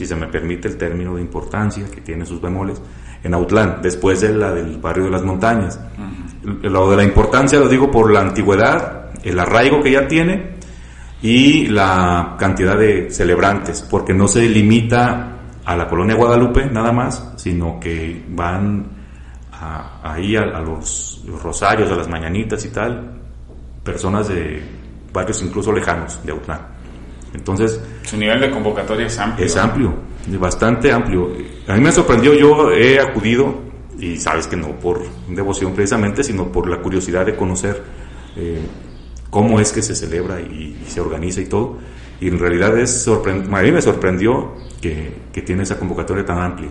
si 0.00 0.06
se 0.06 0.16
me 0.16 0.28
permite 0.28 0.66
el 0.66 0.78
término 0.78 1.14
de 1.16 1.20
importancia 1.20 1.84
que 1.90 2.00
tiene 2.00 2.24
sus 2.24 2.40
bemoles 2.40 2.80
en 3.22 3.34
Autlán, 3.34 3.80
después 3.82 4.22
de 4.22 4.32
la 4.32 4.50
del 4.50 4.78
barrio 4.78 5.04
de 5.04 5.10
las 5.10 5.22
montañas. 5.22 5.78
Lo 6.42 6.90
de 6.90 6.96
la 6.96 7.04
importancia 7.04 7.58
lo 7.58 7.68
digo 7.68 7.90
por 7.90 8.10
la 8.10 8.20
antigüedad, 8.20 9.10
el 9.22 9.38
arraigo 9.38 9.82
que 9.82 9.90
ya 9.92 10.08
tiene 10.08 10.52
y 11.20 11.66
la 11.66 12.34
cantidad 12.38 12.78
de 12.78 13.10
celebrantes, 13.10 13.82
porque 13.82 14.14
no 14.14 14.26
se 14.26 14.48
limita 14.48 15.36
a 15.66 15.76
la 15.76 15.86
colonia 15.86 16.16
Guadalupe 16.16 16.64
nada 16.64 16.92
más, 16.92 17.34
sino 17.36 17.78
que 17.78 18.24
van 18.30 18.99
ahí 19.60 20.36
a, 20.36 20.60
los, 20.60 21.22
rosarios, 21.42 21.90
a 21.90 21.96
las 21.96 22.08
mañanitas 22.08 22.64
y 22.64 22.70
tal, 22.70 23.20
personas 23.84 24.28
de 24.28 24.62
barrios 25.12 25.42
incluso 25.42 25.72
lejanos 25.72 26.18
de 26.24 26.32
Autlán. 26.32 26.60
Entonces... 27.34 27.80
Su 28.02 28.16
nivel 28.16 28.40
de 28.40 28.50
convocatoria 28.50 29.06
es 29.06 29.18
amplio. 29.18 29.46
Es 29.46 29.56
amplio, 29.56 29.94
bastante 30.38 30.90
amplio. 30.92 31.30
A 31.68 31.74
mí 31.74 31.80
me 31.80 31.92
sorprendió, 31.92 32.34
yo 32.34 32.72
he 32.72 32.98
acudido, 32.98 33.54
y 33.98 34.16
sabes 34.16 34.46
que 34.46 34.56
no 34.56 34.78
por 34.78 35.02
devoción 35.28 35.74
precisamente, 35.74 36.24
sino 36.24 36.50
por 36.50 36.68
la 36.68 36.78
curiosidad 36.78 37.26
de 37.26 37.36
conocer 37.36 37.82
eh, 38.36 38.60
cómo 39.28 39.60
es 39.60 39.72
que 39.72 39.82
se 39.82 39.94
celebra 39.94 40.40
y, 40.40 40.82
se 40.88 41.00
organiza 41.00 41.40
y 41.40 41.46
todo. 41.46 41.78
Y 42.20 42.28
en 42.28 42.38
realidad 42.38 42.76
es 42.78 43.08
a 43.08 43.62
mí 43.62 43.72
me 43.72 43.82
sorprendió 43.82 44.54
que, 44.80 45.12
que 45.32 45.42
tiene 45.42 45.62
esa 45.62 45.78
convocatoria 45.78 46.24
tan 46.24 46.38
amplia. 46.38 46.70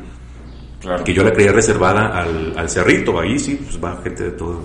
Claro. 0.80 1.04
Que 1.04 1.14
yo 1.14 1.24
la 1.24 1.34
creía 1.34 1.52
reservada 1.52 2.08
al, 2.08 2.54
al 2.58 2.70
Cerrito, 2.70 3.20
ahí 3.20 3.38
sí, 3.38 3.60
pues 3.62 3.84
va 3.84 4.00
gente 4.02 4.24
de 4.24 4.32
todo, 4.32 4.62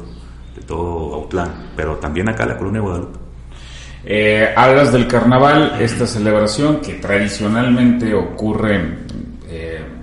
de 0.55 0.63
todo 0.63 1.15
Autlán, 1.15 1.73
pero 1.75 1.97
también 1.97 2.29
acá 2.29 2.47
la 2.47 2.57
Colonia 2.57 2.81
Guadalupe. 2.81 3.19
Eh, 4.07 4.53
hablas 4.55 4.93
del 4.93 5.09
carnaval, 5.09 5.77
esta 5.81 6.07
celebración 6.07 6.81
que 6.81 6.95
tradicionalmente 6.95 8.15
ocurre 8.15 8.99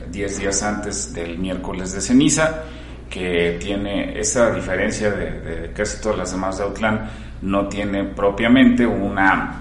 10 0.09 0.31
eh, 0.37 0.39
días 0.39 0.63
antes 0.63 1.13
del 1.13 1.37
miércoles 1.37 1.93
de 1.93 2.01
ceniza, 2.01 2.63
que 3.09 3.57
tiene 3.59 4.19
esa 4.19 4.51
diferencia 4.51 5.11
de, 5.11 5.39
de 5.41 5.71
casi 5.73 6.01
todas 6.01 6.17
las 6.17 6.31
demás 6.31 6.57
de 6.57 6.63
Autlán, 6.63 7.09
no 7.41 7.67
tiene 7.67 8.05
propiamente 8.05 8.85
una 8.85 9.60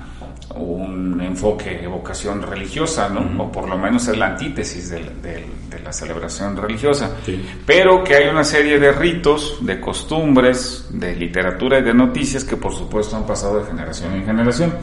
un 0.56 1.20
enfoque, 1.20 1.82
evocación 1.82 2.42
religiosa, 2.42 3.08
¿no? 3.08 3.44
O 3.44 3.52
por 3.52 3.68
lo 3.68 3.78
menos 3.78 4.08
es 4.08 4.16
la 4.16 4.28
antítesis 4.28 4.90
de, 4.90 5.60
la 5.82 5.92
celebración 5.92 6.56
religiosa. 6.56 7.16
Pero 7.64 8.04
que 8.04 8.16
hay 8.16 8.28
una 8.28 8.44
serie 8.44 8.78
de 8.78 8.92
ritos, 8.92 9.58
de 9.60 9.80
costumbres, 9.80 10.88
de 10.90 11.14
literatura 11.14 11.78
y 11.78 11.82
de 11.82 11.94
noticias 11.94 12.44
que 12.44 12.56
por 12.56 12.72
supuesto 12.72 13.16
han 13.16 13.26
pasado 13.26 13.60
de 13.60 13.66
generación 13.66 14.14
en 14.14 14.24
generación. 14.24 14.74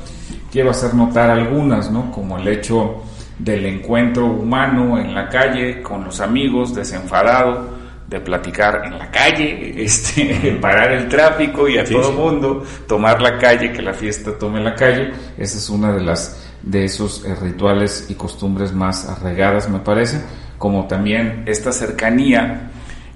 Quiero 0.51 0.71
hacer 0.71 0.93
notar 0.93 1.29
algunas, 1.29 1.91
¿no? 1.91 2.11
Como 2.11 2.37
el 2.37 2.47
hecho 2.47 3.03
del 3.37 3.65
encuentro 3.65 4.25
humano 4.25 4.97
en 4.97 5.13
la 5.13 5.29
calle 5.29 5.81
con 5.81 6.05
los 6.05 6.19
amigos, 6.21 6.73
desenfadado, 6.73 7.76
de 8.07 8.19
platicar 8.21 8.83
en 8.85 8.97
la 8.97 9.11
calle, 9.11 9.73
este, 9.83 10.57
parar 10.61 10.91
el 10.91 11.07
tráfico 11.07 11.67
y 11.67 11.77
a 11.77 11.83
todo 11.83 12.11
mundo 12.13 12.63
tomar 12.87 13.21
la 13.21 13.37
calle, 13.37 13.71
que 13.71 13.81
la 13.81 13.93
fiesta 13.93 14.37
tome 14.37 14.61
la 14.61 14.75
calle. 14.75 15.11
Esa 15.37 15.57
es 15.57 15.69
una 15.69 15.91
de 15.91 16.01
las 16.01 16.43
de 16.61 16.85
esos 16.85 17.23
eh, 17.25 17.35
rituales 17.35 18.07
y 18.09 18.15
costumbres 18.15 18.73
más 18.73 19.07
arraigadas, 19.07 19.69
me 19.69 19.79
parece, 19.79 20.21
como 20.57 20.87
también 20.87 21.43
esta 21.45 21.71
cercanía, 21.71 22.71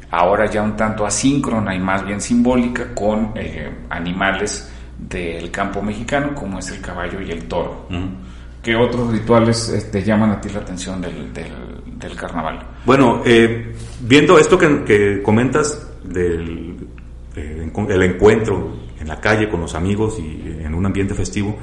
ahora 0.09 0.45
ya 0.49 0.61
un 0.61 0.75
tanto 0.75 1.05
asíncrona 1.05 1.75
y 1.75 1.79
más 1.79 2.05
bien 2.05 2.21
simbólica, 2.21 2.93
con 2.93 3.31
eh, 3.35 3.69
animales 3.89 4.71
del 4.97 5.49
campo 5.49 5.81
mexicano, 5.81 6.35
como 6.35 6.59
es 6.59 6.69
el 6.69 6.81
caballo 6.81 7.19
y 7.21 7.31
el 7.31 7.45
toro. 7.47 7.87
¿Qué 8.61 8.75
otros 8.75 9.11
rituales 9.11 9.69
te 9.71 9.77
este, 9.77 10.03
llaman 10.03 10.31
a 10.31 10.39
ti 10.39 10.49
la 10.49 10.59
atención 10.59 11.01
del, 11.01 11.33
del, 11.33 11.80
carnaval? 12.09 12.59
Bueno, 12.85 13.21
eh, 13.25 13.73
viendo 14.01 14.37
esto 14.37 14.57
que, 14.57 15.21
comentas 15.23 15.87
del 16.03 16.77
eh, 17.35 17.71
el 17.89 18.03
encuentro 18.03 18.73
en 18.99 19.07
la 19.07 19.19
calle 19.19 19.49
con 19.49 19.61
los 19.61 19.75
amigos 19.75 20.19
y 20.19 20.63
en 20.63 20.73
un 20.73 20.85
ambiente 20.85 21.13
festivo, 21.13 21.57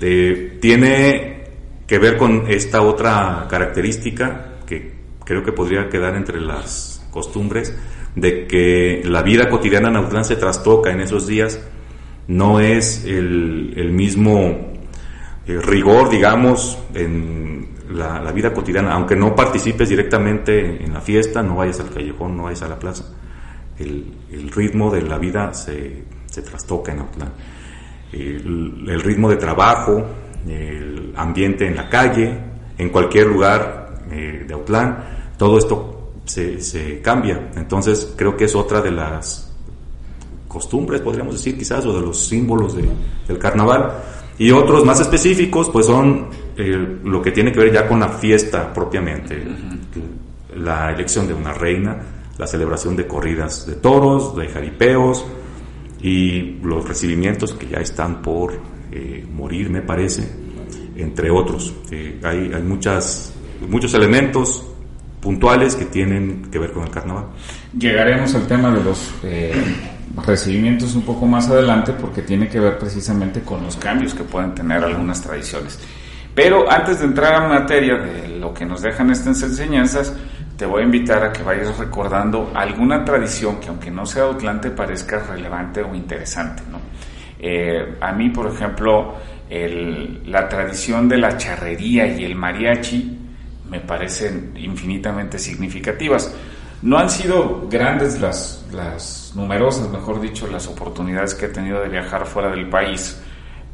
eh, 0.00 0.58
tiene 0.60 1.44
que 1.86 1.98
ver 1.98 2.16
con 2.16 2.44
esta 2.48 2.82
otra 2.82 3.46
característica 3.48 4.58
que 4.66 4.94
creo 5.24 5.42
que 5.42 5.52
podría 5.52 5.88
quedar 5.88 6.14
entre 6.14 6.40
las 6.40 7.06
costumbres 7.10 7.74
de 8.14 8.46
que 8.46 9.02
la 9.04 9.22
vida 9.22 9.48
cotidiana 9.48 9.88
en 9.88 9.96
Autlán 9.96 10.24
se 10.24 10.36
trastoca 10.36 10.90
en 10.90 11.00
esos 11.00 11.26
días, 11.26 11.60
no 12.28 12.60
es 12.60 13.04
el, 13.04 13.74
el 13.76 13.92
mismo 13.92 14.70
rigor, 15.46 16.10
digamos, 16.10 16.78
en 16.94 17.79
la, 17.92 18.32
vida 18.32 18.52
cotidiana, 18.52 18.92
aunque 18.92 19.16
no 19.16 19.34
participes 19.34 19.88
directamente 19.88 20.84
en 20.84 20.92
la 20.92 21.00
fiesta, 21.00 21.42
no 21.42 21.56
vayas 21.56 21.80
al 21.80 21.90
callejón, 21.90 22.36
no 22.36 22.44
vayas 22.44 22.62
a 22.62 22.68
la 22.68 22.78
plaza, 22.78 23.04
el, 23.78 24.50
ritmo 24.54 24.90
de 24.90 25.02
la 25.02 25.18
vida 25.18 25.54
se, 25.54 26.04
se 26.26 26.42
trastoca 26.42 26.92
en 26.92 27.00
Autlán. 27.00 27.32
El, 28.12 29.00
ritmo 29.00 29.28
de 29.30 29.36
trabajo, 29.36 30.04
el 30.48 31.12
ambiente 31.16 31.66
en 31.66 31.76
la 31.76 31.88
calle, 31.88 32.36
en 32.78 32.88
cualquier 32.90 33.26
lugar 33.26 34.00
eh, 34.10 34.44
de 34.46 34.54
Autlán, 34.54 35.04
todo 35.36 35.58
esto 35.58 36.12
se, 36.24 36.60
se 36.60 37.00
cambia. 37.00 37.50
Entonces 37.56 38.14
creo 38.16 38.36
que 38.36 38.44
es 38.44 38.54
otra 38.54 38.80
de 38.80 38.90
las 38.90 39.50
costumbres, 40.48 41.00
podríamos 41.00 41.34
decir 41.34 41.56
quizás, 41.56 41.86
o 41.86 41.94
de 41.94 42.00
los 42.04 42.18
símbolos 42.26 42.76
del 42.76 43.38
carnaval 43.38 43.92
y 44.36 44.50
otros 44.50 44.84
más 44.86 44.98
específicos, 45.00 45.68
pues 45.68 45.86
son 45.86 46.28
eh, 46.62 46.98
lo 47.04 47.22
que 47.22 47.30
tiene 47.30 47.52
que 47.52 47.58
ver 47.58 47.72
ya 47.72 47.88
con 47.88 48.00
la 48.00 48.10
fiesta 48.10 48.70
propiamente, 48.70 49.42
la 50.56 50.92
elección 50.92 51.26
de 51.26 51.32
una 51.32 51.54
reina, 51.54 51.96
la 52.36 52.46
celebración 52.46 52.94
de 52.96 53.06
corridas 53.06 53.66
de 53.66 53.76
toros, 53.76 54.36
de 54.36 54.46
jaripeos 54.46 55.24
y 56.02 56.58
los 56.62 56.86
recibimientos 56.86 57.54
que 57.54 57.66
ya 57.66 57.78
están 57.78 58.20
por 58.20 58.60
eh, 58.92 59.26
morir, 59.32 59.70
me 59.70 59.80
parece, 59.80 60.30
entre 60.96 61.30
otros. 61.30 61.72
Eh, 61.90 62.20
hay, 62.22 62.52
hay 62.52 62.62
muchas, 62.62 63.32
muchos 63.66 63.94
elementos 63.94 64.62
puntuales 65.18 65.74
que 65.74 65.86
tienen 65.86 66.50
que 66.50 66.58
ver 66.58 66.72
con 66.72 66.82
el 66.82 66.90
carnaval. 66.90 67.28
Llegaremos 67.78 68.34
al 68.34 68.46
tema 68.46 68.70
de 68.70 68.84
los 68.84 69.14
recibimientos 70.26 70.94
un 70.94 71.02
poco 71.02 71.24
más 71.24 71.48
adelante 71.48 71.94
porque 71.94 72.20
tiene 72.20 72.48
que 72.48 72.60
ver 72.60 72.78
precisamente 72.78 73.40
con 73.40 73.62
los 73.62 73.76
cambios 73.76 74.12
que 74.12 74.24
pueden 74.24 74.54
tener 74.54 74.84
algunas 74.84 75.22
tradiciones. 75.22 75.78
Pero 76.42 76.72
antes 76.72 77.00
de 77.00 77.04
entrar 77.04 77.34
a 77.34 77.46
materia 77.46 77.98
de 77.98 78.38
lo 78.38 78.54
que 78.54 78.64
nos 78.64 78.80
dejan 78.80 79.10
estas 79.10 79.42
enseñanzas, 79.42 80.16
te 80.56 80.64
voy 80.64 80.80
a 80.80 80.84
invitar 80.86 81.22
a 81.22 81.30
que 81.30 81.42
vayas 81.42 81.76
recordando 81.76 82.50
alguna 82.54 83.04
tradición 83.04 83.60
que 83.60 83.68
aunque 83.68 83.90
no 83.90 84.06
sea 84.06 84.24
Atlante 84.24 84.70
parezca 84.70 85.18
relevante 85.18 85.82
o 85.82 85.94
interesante. 85.94 86.62
¿no? 86.70 86.78
Eh, 87.38 87.98
a 88.00 88.12
mí, 88.12 88.30
por 88.30 88.50
ejemplo, 88.50 89.16
la 89.50 90.48
tradición 90.48 91.10
de 91.10 91.18
la 91.18 91.36
charrería 91.36 92.06
y 92.06 92.24
el 92.24 92.34
mariachi 92.36 93.18
me 93.68 93.80
parecen 93.80 94.54
infinitamente 94.56 95.38
significativas. 95.38 96.34
No 96.80 96.96
han 96.98 97.10
sido 97.10 97.68
grandes 97.68 98.18
las, 98.18 98.66
las 98.72 99.34
numerosas, 99.36 99.90
mejor 99.90 100.22
dicho, 100.22 100.46
las 100.46 100.66
oportunidades 100.68 101.34
que 101.34 101.44
he 101.44 101.50
tenido 101.50 101.82
de 101.82 101.90
viajar 101.90 102.24
fuera 102.24 102.48
del 102.50 102.66
país, 102.70 103.20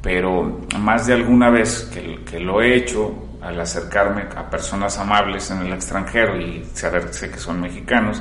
pero 0.02 0.66
más 0.78 1.06
de 1.06 1.14
alguna 1.14 1.50
vez 1.50 1.90
que, 1.92 2.24
que 2.24 2.40
lo 2.40 2.62
he 2.62 2.76
hecho, 2.76 3.26
al 3.42 3.60
acercarme 3.60 4.22
a 4.34 4.48
personas 4.50 4.98
amables 4.98 5.50
en 5.50 5.66
el 5.66 5.72
extranjero 5.72 6.40
y 6.40 6.64
saber 6.74 7.10
que 7.10 7.38
son 7.38 7.60
mexicanos, 7.60 8.20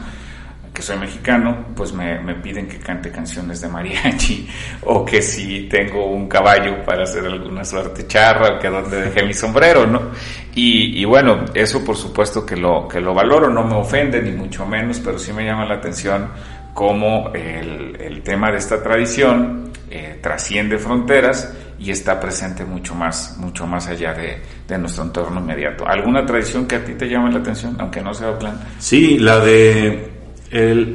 que 0.75 0.81
soy 0.81 0.97
mexicano, 0.97 1.67
pues 1.73 1.93
me, 1.93 2.19
me, 2.19 2.35
piden 2.35 2.67
que 2.67 2.77
cante 2.77 3.09
canciones 3.09 3.61
de 3.61 3.69
mariachi 3.69 4.47
o 4.83 5.05
que 5.05 5.21
si 5.21 5.69
tengo 5.69 6.05
un 6.05 6.27
caballo 6.27 6.83
para 6.83 7.03
hacer 7.03 7.25
alguna 7.25 7.63
suerte 7.63 8.05
charra 8.05 8.57
o 8.57 8.59
que 8.59 8.69
donde 8.69 9.01
dejé 9.03 9.23
mi 9.23 9.33
sombrero, 9.33 9.87
¿no? 9.87 10.11
Y, 10.53 11.01
y, 11.01 11.05
bueno, 11.05 11.45
eso 11.53 11.83
por 11.83 11.95
supuesto 11.95 12.45
que 12.45 12.57
lo, 12.57 12.87
que 12.87 12.99
lo 12.99 13.13
valoro, 13.13 13.49
no 13.49 13.63
me 13.63 13.75
ofende 13.75 14.21
ni 14.21 14.31
mucho 14.31 14.65
menos, 14.65 14.99
pero 14.99 15.17
sí 15.17 15.31
me 15.31 15.45
llama 15.45 15.65
la 15.65 15.75
atención 15.75 16.29
cómo 16.73 17.31
el, 17.33 17.95
el 17.99 18.21
tema 18.21 18.51
de 18.51 18.57
esta 18.57 18.83
tradición 18.83 19.71
eh, 19.89 20.19
trasciende 20.21 20.77
fronteras 20.77 21.53
y 21.77 21.91
está 21.91 22.19
presente 22.19 22.63
mucho 22.65 22.95
más, 22.95 23.37
mucho 23.37 23.67
más 23.67 23.87
allá 23.87 24.13
de, 24.13 24.41
de, 24.67 24.77
nuestro 24.77 25.03
entorno 25.03 25.39
inmediato. 25.39 25.85
¿Alguna 25.87 26.25
tradición 26.25 26.65
que 26.65 26.75
a 26.75 26.85
ti 26.85 26.93
te 26.93 27.07
llame 27.07 27.31
la 27.31 27.39
atención, 27.39 27.75
aunque 27.79 28.01
no 28.01 28.13
sea 28.13 28.37
plan? 28.37 28.59
Sí, 28.79 29.17
la 29.19 29.39
de 29.39 30.15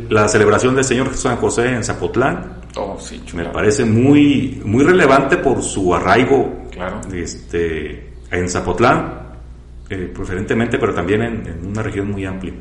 la 0.08 0.28
celebración 0.28 0.74
del 0.74 0.84
Señor 0.84 1.14
San 1.14 1.36
José 1.36 1.68
en 1.68 1.84
Zapotlán. 1.84 2.60
Oh, 2.76 2.96
sí, 2.98 3.22
me 3.34 3.44
parece 3.46 3.84
muy, 3.84 4.60
muy 4.64 4.84
relevante 4.84 5.36
por 5.36 5.62
su 5.62 5.94
arraigo 5.94 6.68
claro. 6.70 7.00
este, 7.12 8.12
en 8.30 8.48
Zapotlán, 8.48 9.20
eh, 9.88 10.10
preferentemente, 10.14 10.78
pero 10.78 10.94
también 10.94 11.22
en, 11.22 11.66
una 11.66 11.82
región 11.82 12.10
muy 12.10 12.24
amplia. 12.24 12.54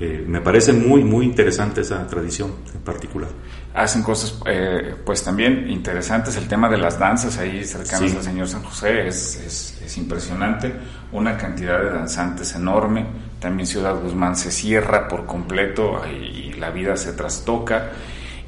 Eh, 0.00 0.24
me 0.26 0.40
parece 0.40 0.72
muy, 0.72 1.04
muy 1.04 1.26
interesante 1.26 1.82
esa 1.82 2.06
tradición 2.06 2.52
en 2.74 2.80
particular. 2.80 3.28
Hacen 3.74 4.02
cosas, 4.02 4.40
eh, 4.46 4.94
pues 5.04 5.22
también 5.22 5.70
interesantes. 5.70 6.36
El 6.36 6.48
tema 6.48 6.68
de 6.68 6.78
las 6.78 6.98
danzas 6.98 7.38
ahí 7.38 7.64
cercanas 7.64 8.16
al 8.16 8.22
Señor 8.22 8.48
San 8.48 8.62
José 8.62 9.06
es, 9.06 9.36
es, 9.36 9.82
es 9.84 9.98
impresionante. 9.98 10.72
Una 11.12 11.36
cantidad 11.36 11.78
de 11.80 11.90
danzantes 11.90 12.54
enorme 12.54 13.06
también 13.40 13.66
Ciudad 13.66 13.98
Guzmán 14.00 14.36
se 14.36 14.50
cierra 14.50 15.08
por 15.08 15.24
completo 15.24 16.02
y 16.06 16.52
la 16.52 16.70
vida 16.70 16.96
se 16.96 17.14
trastoca. 17.14 17.90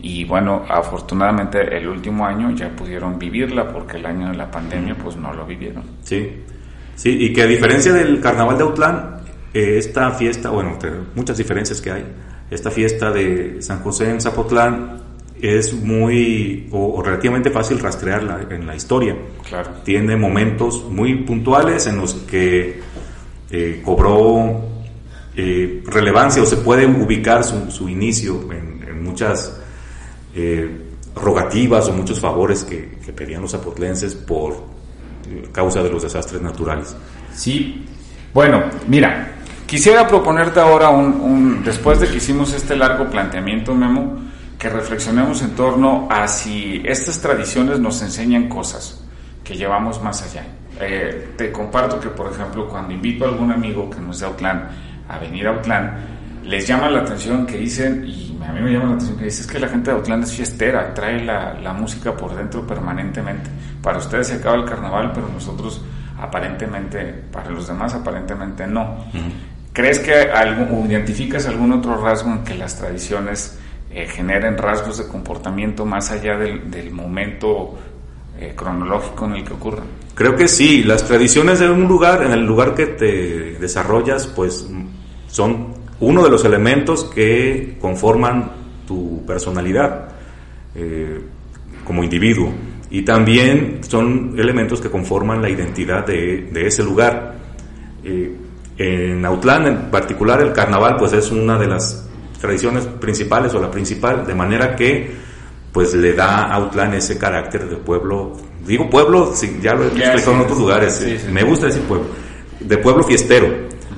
Y 0.02 0.24
bueno, 0.24 0.64
afortunadamente 0.68 1.76
el 1.76 1.88
último 1.88 2.26
año 2.26 2.50
ya 2.50 2.68
pudieron 2.68 3.18
vivirla 3.18 3.72
porque 3.72 3.96
el 3.96 4.06
año 4.06 4.28
de 4.28 4.36
la 4.36 4.50
pandemia 4.50 4.94
pues 4.94 5.16
no 5.16 5.32
lo 5.32 5.46
vivieron. 5.46 5.84
Sí, 6.02 6.42
sí, 6.94 7.16
y 7.20 7.32
que 7.32 7.42
a 7.42 7.46
diferencia 7.46 7.92
del 7.92 8.20
carnaval 8.20 8.58
de 8.58 8.64
Autlán, 8.64 9.21
eh, 9.54 9.78
esta 9.78 10.10
fiesta, 10.12 10.50
bueno, 10.50 10.78
muchas 11.14 11.36
diferencias 11.36 11.80
que 11.80 11.90
hay, 11.90 12.04
esta 12.50 12.70
fiesta 12.70 13.10
de 13.10 13.62
San 13.62 13.80
José 13.82 14.10
en 14.10 14.20
Zapotlán 14.20 15.00
es 15.40 15.72
muy 15.72 16.68
o, 16.70 17.02
relativamente 17.02 17.50
fácil 17.50 17.78
rastrearla 17.78 18.46
en 18.50 18.66
la 18.66 18.76
historia. 18.76 19.16
Claro. 19.48 19.70
Tiene 19.84 20.16
momentos 20.16 20.84
muy 20.88 21.16
puntuales 21.24 21.86
en 21.86 21.96
los 21.96 22.14
que 22.14 22.80
eh, 23.50 23.82
cobró 23.84 24.60
eh, 25.34 25.82
relevancia 25.86 26.42
o 26.42 26.46
se 26.46 26.58
puede 26.58 26.86
ubicar 26.86 27.42
su, 27.42 27.70
su 27.70 27.88
inicio 27.88 28.52
en, 28.52 28.86
en 28.88 29.02
muchas 29.02 29.58
rogativas 31.14 31.88
o 31.88 31.92
muchos 31.92 32.20
favores 32.20 32.64
que, 32.64 32.90
pedían 33.12 33.42
los 33.42 33.50
zapotlenses 33.50 34.14
por 34.14 34.56
causa 35.52 35.82
de 35.82 35.90
los 35.90 36.02
desastres 36.02 36.40
naturales. 36.40 36.96
Sí, 37.34 37.84
bueno, 38.32 38.64
mira, 38.88 39.31
quisiera 39.72 40.06
proponerte 40.06 40.60
ahora 40.60 40.90
un, 40.90 41.62
después 41.64 41.98
de 41.98 42.06
que 42.06 42.18
hicimos 42.18 42.52
este 42.52 42.76
largo 42.76 43.08
planteamiento, 43.08 43.74
Memo, 43.74 44.18
que 44.58 44.68
reflexionemos 44.68 45.40
en 45.40 45.52
torno 45.52 46.08
a 46.10 46.28
si 46.28 46.82
estas 46.84 47.18
tradiciones 47.22 47.80
nos 47.80 48.02
enseñan 48.02 48.50
cosas 48.50 49.02
que 49.42 49.56
llevamos 49.56 50.02
más 50.02 50.22
allá. 50.24 50.44
Eh, 50.78 51.32
te 51.38 51.50
comparto 51.50 51.98
que, 51.98 52.10
por 52.10 52.30
ejemplo, 52.30 52.68
cuando 52.68 52.92
invito 52.92 53.24
a 53.24 53.28
algún 53.28 53.50
amigo 53.50 53.88
que 53.88 53.98
no 53.98 54.10
es 54.10 54.20
de 54.20 54.26
Autlán 54.26 54.68
a 55.08 55.18
venir 55.18 55.46
a 55.46 55.52
Autlán, 55.52 55.94
les 56.44 56.66
llama 56.66 56.90
la 56.90 57.00
atención 57.00 57.46
que 57.46 57.56
dicen, 57.56 58.04
y 58.06 58.38
a 58.46 58.52
mí 58.52 58.60
me 58.60 58.72
llama 58.72 58.90
la 58.90 58.94
atención 58.96 59.16
que 59.16 59.24
dicen, 59.24 59.46
es 59.46 59.50
que 59.50 59.58
la 59.58 59.68
gente 59.68 59.90
de 59.90 59.96
Autlán 59.96 60.22
es 60.22 60.34
fiestera, 60.34 60.92
trae 60.92 61.24
la, 61.24 61.54
la 61.54 61.72
música 61.72 62.14
por 62.14 62.36
dentro 62.36 62.66
permanentemente. 62.66 63.48
Para 63.80 63.96
ustedes 63.96 64.26
se 64.26 64.34
acaba 64.34 64.56
el 64.56 64.66
carnaval, 64.66 65.12
pero 65.14 65.30
nosotros 65.32 65.80
aparentemente, 66.22 67.24
para 67.32 67.50
los 67.50 67.66
demás 67.66 67.94
aparentemente 67.94 68.66
no. 68.66 68.96
¿Crees 69.72 69.98
que 69.98 70.14
algún, 70.14 70.90
identificas 70.90 71.46
algún 71.46 71.72
otro 71.72 71.96
rasgo 72.02 72.30
en 72.30 72.44
que 72.44 72.54
las 72.54 72.78
tradiciones 72.78 73.58
eh, 73.90 74.06
generen 74.06 74.58
rasgos 74.58 74.98
de 74.98 75.08
comportamiento 75.08 75.86
más 75.86 76.10
allá 76.10 76.36
del, 76.36 76.70
del 76.70 76.90
momento 76.90 77.78
eh, 78.38 78.52
cronológico 78.56 79.26
en 79.26 79.32
el 79.32 79.44
que 79.44 79.52
ocurren? 79.52 79.84
Creo 80.14 80.36
que 80.36 80.46
sí, 80.46 80.82
las 80.82 81.04
tradiciones 81.04 81.58
de 81.58 81.70
un 81.70 81.88
lugar, 81.88 82.22
en 82.22 82.32
el 82.32 82.44
lugar 82.44 82.74
que 82.74 82.86
te 82.86 83.58
desarrollas, 83.58 84.26
pues 84.26 84.66
son 85.28 85.74
uno 86.00 86.22
de 86.22 86.30
los 86.30 86.44
elementos 86.44 87.04
que 87.04 87.78
conforman 87.80 88.50
tu 88.86 89.24
personalidad 89.24 90.08
eh, 90.74 91.20
como 91.84 92.02
individuo 92.02 92.52
y 92.90 93.02
también 93.02 93.78
son 93.82 94.34
elementos 94.36 94.80
que 94.80 94.90
conforman 94.90 95.40
la 95.40 95.48
identidad 95.48 96.06
de, 96.06 96.50
ese 96.66 96.82
lugar. 96.82 97.36
Eh, 98.04 98.36
en 98.78 99.24
Autlán 99.24 99.66
en 99.66 99.90
particular 99.90 100.40
el 100.40 100.52
carnaval 100.52 100.96
pues 100.98 101.12
es 101.12 101.30
una 101.30 101.58
de 101.58 101.66
las 101.66 102.08
tradiciones 102.40 102.84
principales 102.86 103.54
o 103.54 103.60
la 103.60 103.70
principal, 103.70 104.26
de 104.26 104.34
manera 104.34 104.74
que 104.74 105.14
pues 105.72 105.94
le 105.94 106.12
da 106.12 106.46
a 106.46 106.54
Autlán 106.54 106.94
ese 106.94 107.16
carácter 107.16 107.68
de 107.68 107.76
pueblo, 107.76 108.32
digo 108.66 108.90
pueblo, 108.90 109.32
ya 109.60 109.74
lo 109.74 109.84
he 109.84 109.86
explicado 109.88 110.32
en 110.32 110.40
otros 110.40 110.58
lugares, 110.58 111.24
me 111.30 111.42
gusta 111.44 111.66
decir 111.66 111.82
pueblo, 111.82 112.06
de 112.60 112.78
pueblo 112.78 113.02
fiestero. 113.04 113.48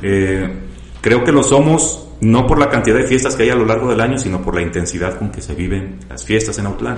Eh, 0.03 0.65
Creo 1.05 1.23
que 1.23 1.33
lo 1.33 1.43
somos 1.43 2.09
no 2.23 2.47
por 2.47 2.59
la 2.59 2.71
cantidad 2.71 2.97
de 2.97 3.05
fiestas 3.05 3.37
que 3.37 3.43
hay 3.43 3.51
a 3.51 3.55
lo 3.55 3.67
largo 3.67 3.91
del 3.91 4.01
año, 4.01 4.17
sino 4.17 4.41
por 4.41 4.55
la 4.55 4.63
intensidad 4.63 5.19
con 5.19 5.31
que 5.31 5.43
se 5.43 5.55
viven 5.55 5.99
las 6.09 6.25
fiestas 6.25 6.57
en 6.57 6.65
Autlán. 6.65 6.97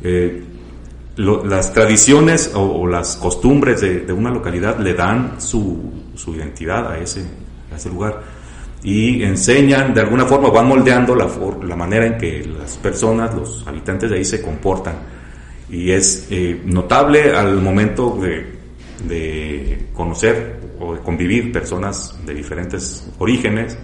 Eh, 0.00 0.44
las 1.16 1.72
tradiciones 1.72 2.52
o, 2.54 2.86
las 2.86 3.16
costumbres 3.16 3.80
de, 3.80 4.12
una 4.12 4.30
localidad 4.30 4.78
le 4.78 4.94
dan 4.94 5.40
su, 5.40 5.76
identidad 6.30 6.92
a 6.92 6.98
ese, 6.98 7.24
lugar 7.90 8.22
y 8.84 9.22
enseñan, 9.22 9.94
de 9.94 10.00
alguna 10.00 10.24
forma 10.24 10.50
van 10.50 10.68
moldeando 10.68 11.14
la, 11.14 11.76
manera 11.76 12.06
en 12.06 12.18
que 12.18 12.44
las 12.44 12.76
personas, 12.76 13.34
los 13.34 13.66
habitantes 13.66 14.10
de 14.10 14.16
ahí 14.16 14.24
se 14.24 14.42
comportan. 14.42 14.96
Y 15.70 15.90
es 15.90 16.26
eh, 16.30 16.60
notable 16.64 17.34
al 17.34 17.60
momento 17.60 18.18
de, 18.20 18.60
conocer 19.94 20.60
o 20.78 20.94
de 20.94 21.00
convivir 21.00 21.52
personas 21.52 22.14
de 22.26 22.34
diferentes 22.34 23.10
orígenes, 23.18 23.78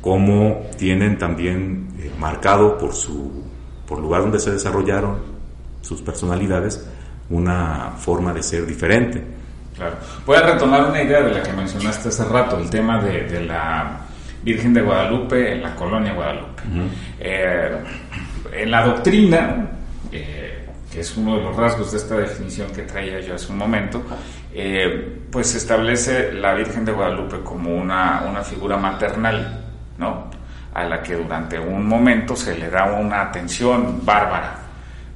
como 0.00 0.62
tienen 0.76 1.16
también 1.18 1.88
eh, 1.98 2.10
marcado 2.18 2.76
por 2.76 2.94
su 2.94 3.30
por 3.92 4.00
lugar 4.00 4.22
donde 4.22 4.40
se 4.40 4.50
desarrollaron 4.50 5.18
sus 5.82 6.00
personalidades 6.00 6.82
una 7.28 7.92
forma 7.98 8.32
de 8.32 8.42
ser 8.42 8.64
diferente. 8.66 9.22
Claro. 9.76 9.96
Voy 10.26 10.36
a 10.36 10.42
retomar 10.42 10.84
una 10.84 11.02
idea 11.02 11.22
de 11.22 11.32
la 11.32 11.42
que 11.42 11.52
mencionaste 11.52 12.08
hace 12.08 12.24
rato, 12.24 12.58
el 12.58 12.68
tema 12.68 13.00
de, 13.02 13.44
la 13.44 14.00
Virgen 14.42 14.74
de 14.74 14.82
Guadalupe 14.82 15.52
en 15.52 15.62
la 15.62 15.74
colonia 15.74 16.12
Guadalupe. 16.12 16.62
Eh, 17.18 17.78
en 18.52 18.70
la 18.70 18.84
doctrina, 18.84 19.70
eh, 20.10 20.68
que 20.92 21.00
es 21.00 21.16
uno 21.16 21.36
de 21.36 21.44
los 21.44 21.56
rasgos 21.56 21.92
de 21.92 21.98
esta 21.98 22.16
definición 22.16 22.70
que 22.70 22.82
traía 22.82 23.20
yo 23.20 23.34
hace 23.34 23.50
un 23.50 23.58
momento, 23.58 24.02
eh, 24.52 25.20
pues 25.30 25.48
se 25.48 25.58
establece 25.58 26.32
la 26.32 26.54
Virgen 26.54 26.84
de 26.84 26.92
Guadalupe 26.92 27.40
como 27.40 27.74
una, 27.74 28.24
una 28.28 28.42
figura 28.42 28.76
maternal, 28.76 29.64
¿no? 29.96 30.30
A 30.74 30.84
la 30.84 31.02
que 31.02 31.16
durante 31.16 31.58
un 31.58 31.86
momento 31.86 32.36
se 32.36 32.58
le 32.58 32.68
da 32.68 32.92
una 32.92 33.22
atención 33.22 34.04
bárbara. 34.04 34.56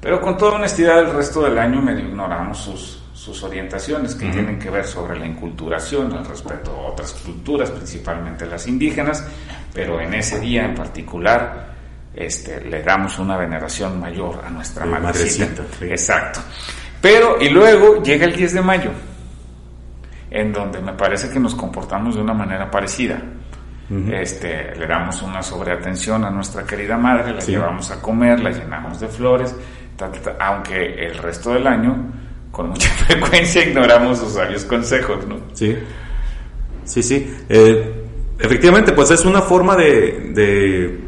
Pero 0.01 0.21
con 0.21 0.37
toda 0.39 0.57
honestidad, 0.57 1.01
el 1.01 1.13
resto 1.13 1.43
del 1.43 1.59
año 1.59 1.83
medio 1.83 2.07
ignoramos 2.07 2.59
sus, 2.59 3.03
sus 3.27 3.43
orientaciones 3.43 4.15
que 4.15 4.29
tienen 4.29 4.57
que 4.57 4.71
ver 4.71 4.87
sobre 4.87 5.19
la 5.19 5.27
inculturación, 5.27 6.13
el 6.13 6.25
respeto 6.25 6.71
a 6.71 6.93
otras 6.93 7.11
culturas, 7.13 7.73
principalmente 7.73 8.47
las 8.47 8.69
indígenas, 8.69 9.27
pero 9.75 10.01
en 10.01 10.15
ese 10.15 10.39
día 10.39 10.65
en 10.65 10.77
particular 10.77 11.75
este, 12.15 12.61
le 12.61 12.85
damos 12.85 13.19
una 13.19 13.37
veneración 13.37 13.99
mayor 13.99 14.45
a 14.47 14.49
nuestra 14.49 14.87
madrecita. 14.87 15.65
Exacto. 15.81 16.39
Pero, 17.01 17.41
y 17.41 17.49
luego 17.49 18.01
llega 18.01 18.27
el 18.27 18.37
10 18.37 18.53
de 18.53 18.63
mayo, 18.63 18.91
en 20.31 20.53
donde 20.53 20.81
me 20.81 20.93
parece 20.93 21.29
que 21.29 21.41
nos 21.41 21.57
comportamos 21.57 22.15
de 22.15 22.21
una 22.21 22.33
manera 22.33 22.71
parecida. 22.71 23.21
este, 24.13 24.73
le 24.77 24.87
damos 24.87 25.21
una 25.23 25.43
sobreatención 25.43 26.25
a 26.25 26.31
nuestra 26.31 26.65
querida 26.65 26.97
madre, 26.97 27.33
la 27.33 27.41
llevamos 27.41 27.91
a 27.91 28.01
comer, 28.01 28.39
la 28.39 28.51
llenamos 28.51 29.01
de 29.01 29.09
flores, 29.09 29.53
aunque 30.39 31.07
el 31.07 31.19
resto 31.19 31.53
del 31.55 31.67
año, 31.67 32.26
con 32.57 32.71
mucha 32.71 32.89
frecuencia, 33.07 33.63
ignoramos 33.69 34.19
sus 34.19 34.33
sabios 34.33 34.65
consejos, 34.65 35.27
¿no? 35.29 35.37
Sí, 35.53 35.77
sí, 36.85 37.03
sí. 37.03 37.31
Eh, 37.51 38.05
efectivamente, 38.39 38.93
pues 38.93 39.11
es 39.11 39.27
una 39.27 39.43
forma 39.43 39.77
de, 39.77 40.99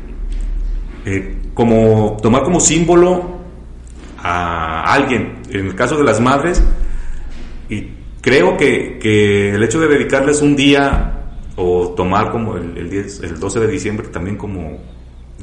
eh, 1.06 1.36
como 1.54 2.18
tomar 2.22 2.42
como 2.42 2.60
símbolo 2.60 3.38
a 4.18 4.92
alguien, 4.92 5.40
en 5.48 5.68
el 5.68 5.74
caso 5.74 5.96
de 5.96 6.04
las 6.04 6.20
madres, 6.20 6.62
y 7.70 7.92
creo 8.20 8.58
que, 8.58 9.54
el 9.54 9.62
hecho 9.62 9.80
de 9.80 9.88
dedicarles 9.88 10.42
un 10.42 10.54
día 10.54 11.14
o 11.56 11.94
tomar 11.96 12.30
como 12.30 12.56
el, 12.56 12.90
10, 12.90 13.20
el 13.22 13.40
12 13.40 13.60
de 13.60 13.68
diciembre 13.68 14.08
también 14.08 14.36
como 14.36 14.78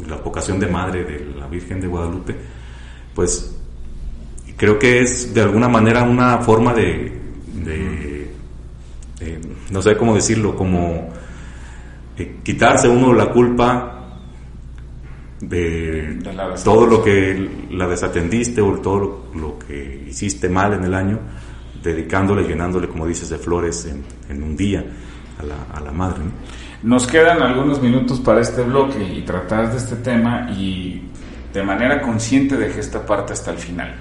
la 0.07 0.17
vocación 0.17 0.59
de 0.59 0.67
madre 0.67 1.03
de 1.03 1.33
la 1.35 1.47
Virgen 1.47 1.81
de 1.81 1.87
Guadalupe, 1.87 2.35
pues 3.15 3.54
creo 4.57 4.79
que 4.79 5.01
es 5.01 5.33
de 5.33 5.41
alguna 5.41 5.67
manera 5.67 6.03
una 6.03 6.39
forma 6.39 6.73
de, 6.73 7.11
no 9.71 9.81
sé 9.81 9.97
cómo 9.97 10.15
decirlo, 10.15 10.55
como 10.55 11.09
quitarse 12.43 12.87
uno 12.87 13.13
la 13.13 13.29
culpa 13.29 13.91
de, 15.41 16.19
todo 16.63 16.85
lo 16.85 17.03
que 17.03 17.49
la 17.71 17.87
desatendiste 17.87 18.61
o 18.61 18.79
todo 18.79 19.27
lo 19.35 19.59
que 19.59 20.05
hiciste 20.07 20.49
mal 20.49 20.73
en 20.73 20.83
el 20.85 20.93
año 20.93 21.19
dedicándole, 21.83 22.47
llenándole, 22.47 22.87
como 22.87 23.05
dices, 23.05 23.29
de 23.29 23.37
flores 23.37 23.87
en, 24.29 24.43
un 24.43 24.57
día 24.57 24.83
a 25.73 25.79
la, 25.79 25.91
madre. 25.91 26.21
Nos 26.83 27.07
quedan 27.07 27.41
algunos 27.41 27.81
minutos 27.81 28.19
para 28.19 28.41
este 28.41 28.63
bloque 28.63 29.01
y 29.01 29.21
tratar 29.21 29.71
de 29.71 29.77
este 29.77 29.95
tema 29.97 30.49
y 30.51 31.01
de 31.53 31.63
manera 31.63 32.01
consciente 32.01 32.57
dejé 32.57 32.79
esta 32.79 33.05
parte 33.05 33.33
hasta 33.33 33.51
el 33.51 33.57
final. 33.57 33.95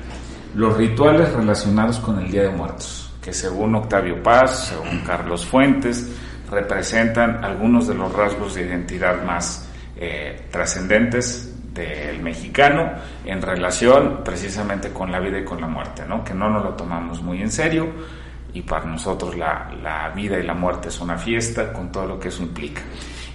Los 0.54 0.76
rituales 0.76 1.32
relacionados 1.32 1.98
con 1.98 2.20
el 2.20 2.30
Día 2.30 2.42
de 2.42 2.50
Muertos, 2.50 3.12
que 3.20 3.32
según 3.32 3.74
Octavio 3.74 4.22
Paz, 4.22 4.68
según 4.68 5.00
Carlos 5.00 5.44
Fuentes, 5.44 6.08
representan 6.48 7.44
algunos 7.44 7.88
de 7.88 7.94
los 7.94 8.12
rasgos 8.12 8.54
de 8.54 8.62
identidad 8.62 9.24
más 9.24 9.68
eh, 9.96 10.46
trascendentes 10.52 11.52
del 11.74 12.22
mexicano 12.22 12.92
en 13.24 13.42
relación 13.42 14.20
precisamente 14.24 14.90
con 14.90 15.10
la 15.10 15.18
vida 15.18 15.40
y 15.40 15.44
con 15.44 15.60
la 15.60 15.66
muerte, 15.66 16.04
¿no? 16.08 16.22
que 16.22 16.34
no 16.34 16.48
nos 16.48 16.62
lo 16.62 16.70
tomamos 16.74 17.20
muy 17.20 17.42
en 17.42 17.50
serio 17.50 17.88
y 18.52 18.62
para 18.62 18.84
nosotros 18.84 19.36
la, 19.36 20.12
vida 20.14 20.38
y 20.38 20.44
la 20.44 20.54
muerte 20.54 20.88
es 20.88 21.00
una 21.00 21.18
fiesta 21.18 21.72
con 21.72 21.90
todo 21.90 22.06
lo 22.06 22.20
que 22.20 22.28
eso 22.28 22.44
implica. 22.44 22.80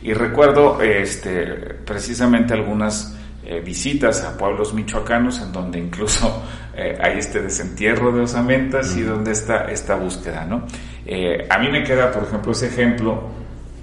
Y 0.02 0.14
recuerdo 0.14 0.82
este, 0.82 1.44
precisamente 1.86 2.54
algunas 2.54 3.18
eh, 3.44 3.60
visitas 3.60 4.24
a 4.24 4.38
pueblos 4.38 4.74
michoacanos 4.74 5.42
en 5.42 5.52
donde 5.52 5.80
incluso 5.80 6.44
eh, 6.82 6.98
hay 7.02 7.20
este 7.20 7.42
desentierro 7.42 8.14
de 8.14 8.22
osamentas 8.22 8.96
y 8.96 9.02
donde 9.02 9.32
está 9.32 9.66
esta 9.66 9.96
búsqueda. 9.96 10.46
¿no? 10.46 10.64
Eh, 11.06 11.46
a 11.50 11.58
mí 11.60 11.70
me 11.70 11.84
queda, 11.84 12.10
por 12.10 12.24
ejemplo, 12.24 12.54
ese 12.54 12.68
ejemplo 12.68 13.24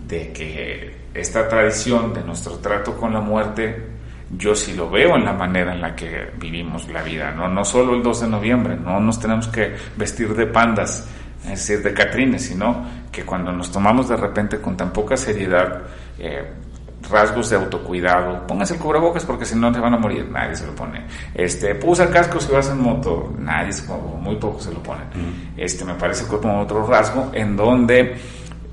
de 0.08 0.32
que 0.32 0.96
esta 1.12 1.46
tradición 1.46 2.14
de 2.14 2.24
nuestro 2.24 2.54
trato 2.54 2.96
con 2.96 3.12
la 3.12 3.20
muerte 3.20 3.96
yo 4.30 4.54
sí 4.54 4.74
lo 4.74 4.88
veo 4.88 5.14
en 5.16 5.24
la 5.24 5.34
manera 5.34 5.74
en 5.74 5.80
la 5.82 5.94
que 5.94 6.30
vivimos 6.38 6.88
la 6.88 7.02
vida, 7.02 7.30
no, 7.32 7.48
no 7.48 7.64
solo 7.64 7.94
el 7.94 8.02
2 8.02 8.22
de 8.22 8.28
noviembre, 8.28 8.76
no 8.76 8.98
nos 8.98 9.20
tenemos 9.20 9.46
que 9.48 9.74
vestir 9.96 10.34
de 10.34 10.46
pandas, 10.46 11.06
es 11.44 11.50
decir, 11.50 11.82
de 11.82 11.92
catrines, 11.92 12.42
sino 12.42 12.84
que 13.12 13.24
cuando 13.24 13.52
nos 13.52 13.70
tomamos 13.70 14.08
de 14.08 14.16
repente 14.16 14.58
con 14.58 14.76
tan 14.76 14.92
poca 14.92 15.16
seriedad 15.16 15.82
eh, 16.18 16.44
rasgos 17.10 17.50
de 17.50 17.56
autocuidado, 17.56 18.46
póngase 18.46 18.74
el 18.74 18.80
cubrebocas 18.80 19.24
porque 19.24 19.44
si 19.44 19.54
no 19.56 19.70
te 19.70 19.78
van 19.78 19.94
a 19.94 19.98
morir, 19.98 20.28
nadie 20.30 20.56
se 20.56 20.66
lo 20.66 20.74
pone. 20.74 21.04
Este, 21.34 21.78
usa 21.84 22.10
casco 22.10 22.40
si 22.40 22.50
vas 22.52 22.68
en 22.68 22.80
moto, 22.80 23.32
nadie, 23.38 23.72
muy 24.20 24.36
poco 24.36 24.60
se 24.60 24.72
lo 24.72 24.82
pone. 24.82 25.02
Este, 25.56 25.84
me 25.84 25.94
parece 25.94 26.26
como 26.26 26.60
otro 26.60 26.86
rasgo 26.86 27.30
en 27.32 27.56
donde 27.56 28.16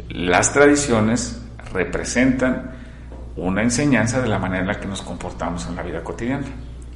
las 0.09 0.51
tradiciones 0.53 1.41
representan 1.71 2.71
una 3.35 3.61
enseñanza 3.63 4.21
de 4.21 4.27
la 4.27 4.39
manera 4.39 4.61
en 4.61 4.67
la 4.67 4.79
que 4.79 4.87
nos 4.87 5.01
comportamos 5.01 5.65
en 5.67 5.75
la 5.75 5.83
vida 5.83 6.03
cotidiana. 6.03 6.45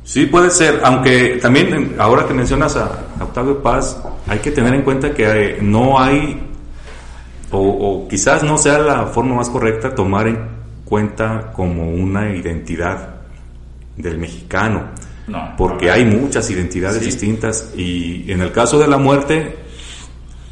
Sí, 0.04 0.26
puede 0.26 0.50
ser, 0.52 0.80
aunque 0.84 1.38
también 1.42 1.96
ahora 2.00 2.26
que 2.26 2.34
mencionas 2.34 2.78
a 2.78 2.90
Octavio 3.20 3.62
Paz, 3.62 4.02
hay 4.28 4.40
que 4.40 4.52
tener 4.52 4.74
en 4.74 4.84
cuenta 4.84 5.14
que 5.14 5.26
eh, 5.26 5.58
no 5.62 6.00
hay, 6.00 6.50
o, 7.52 8.08
quizás 8.10 8.42
no 8.42 8.58
sea 8.58 8.80
la 8.80 9.06
forma 9.08 9.36
más 9.36 9.50
correcta 9.50 9.94
tomar 9.94 10.28
en 10.28 10.57
cuenta 10.88 11.52
como 11.54 11.90
una 11.92 12.34
identidad 12.36 13.16
del 13.96 14.18
mexicano, 14.18 14.90
no, 15.28 15.54
porque 15.58 15.92
hay 15.92 16.06
muchas 16.06 16.50
identidades 16.50 17.02
distintas 17.02 17.74
y 17.76 18.32
en 18.32 18.42
el 18.42 18.52
caso 18.52 18.80
de 18.80 18.88
la 18.88 18.98
muerte 18.98 19.58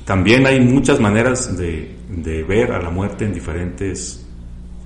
también 0.04 0.46
hay 0.46 0.60
muchas 0.60 1.00
maneras 1.00 1.58
de, 1.58 1.96
de 2.10 2.44
ver 2.44 2.72
a 2.74 2.82
la 2.82 2.90
muerte 2.90 3.26
en 3.26 3.34
diferentes 3.34 4.26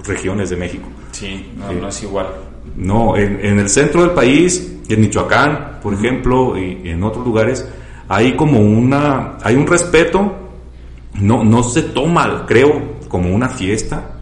regiones 0.05 0.49
de 0.49 0.55
México. 0.55 0.87
Sí, 1.11 1.51
no, 1.57 1.71
no 1.73 1.87
es 1.89 2.03
igual. 2.03 2.27
No, 2.75 3.17
en, 3.17 3.43
en, 3.43 3.59
el 3.59 3.69
centro 3.69 4.01
del 4.03 4.11
país, 4.11 4.77
en 4.87 5.01
Michoacán, 5.01 5.79
por 5.81 5.93
ejemplo, 5.93 6.57
y 6.57 6.89
en 6.89 7.03
otros 7.03 7.25
lugares, 7.25 7.67
hay 8.07 8.35
como 8.35 8.59
una, 8.59 9.37
hay 9.41 9.55
un 9.55 9.67
respeto, 9.67 10.35
no, 11.15 11.43
no 11.43 11.63
se 11.63 11.81
toma, 11.83 12.45
creo, 12.47 12.99
como 13.07 13.33
una 13.33 13.49
fiesta, 13.49 14.18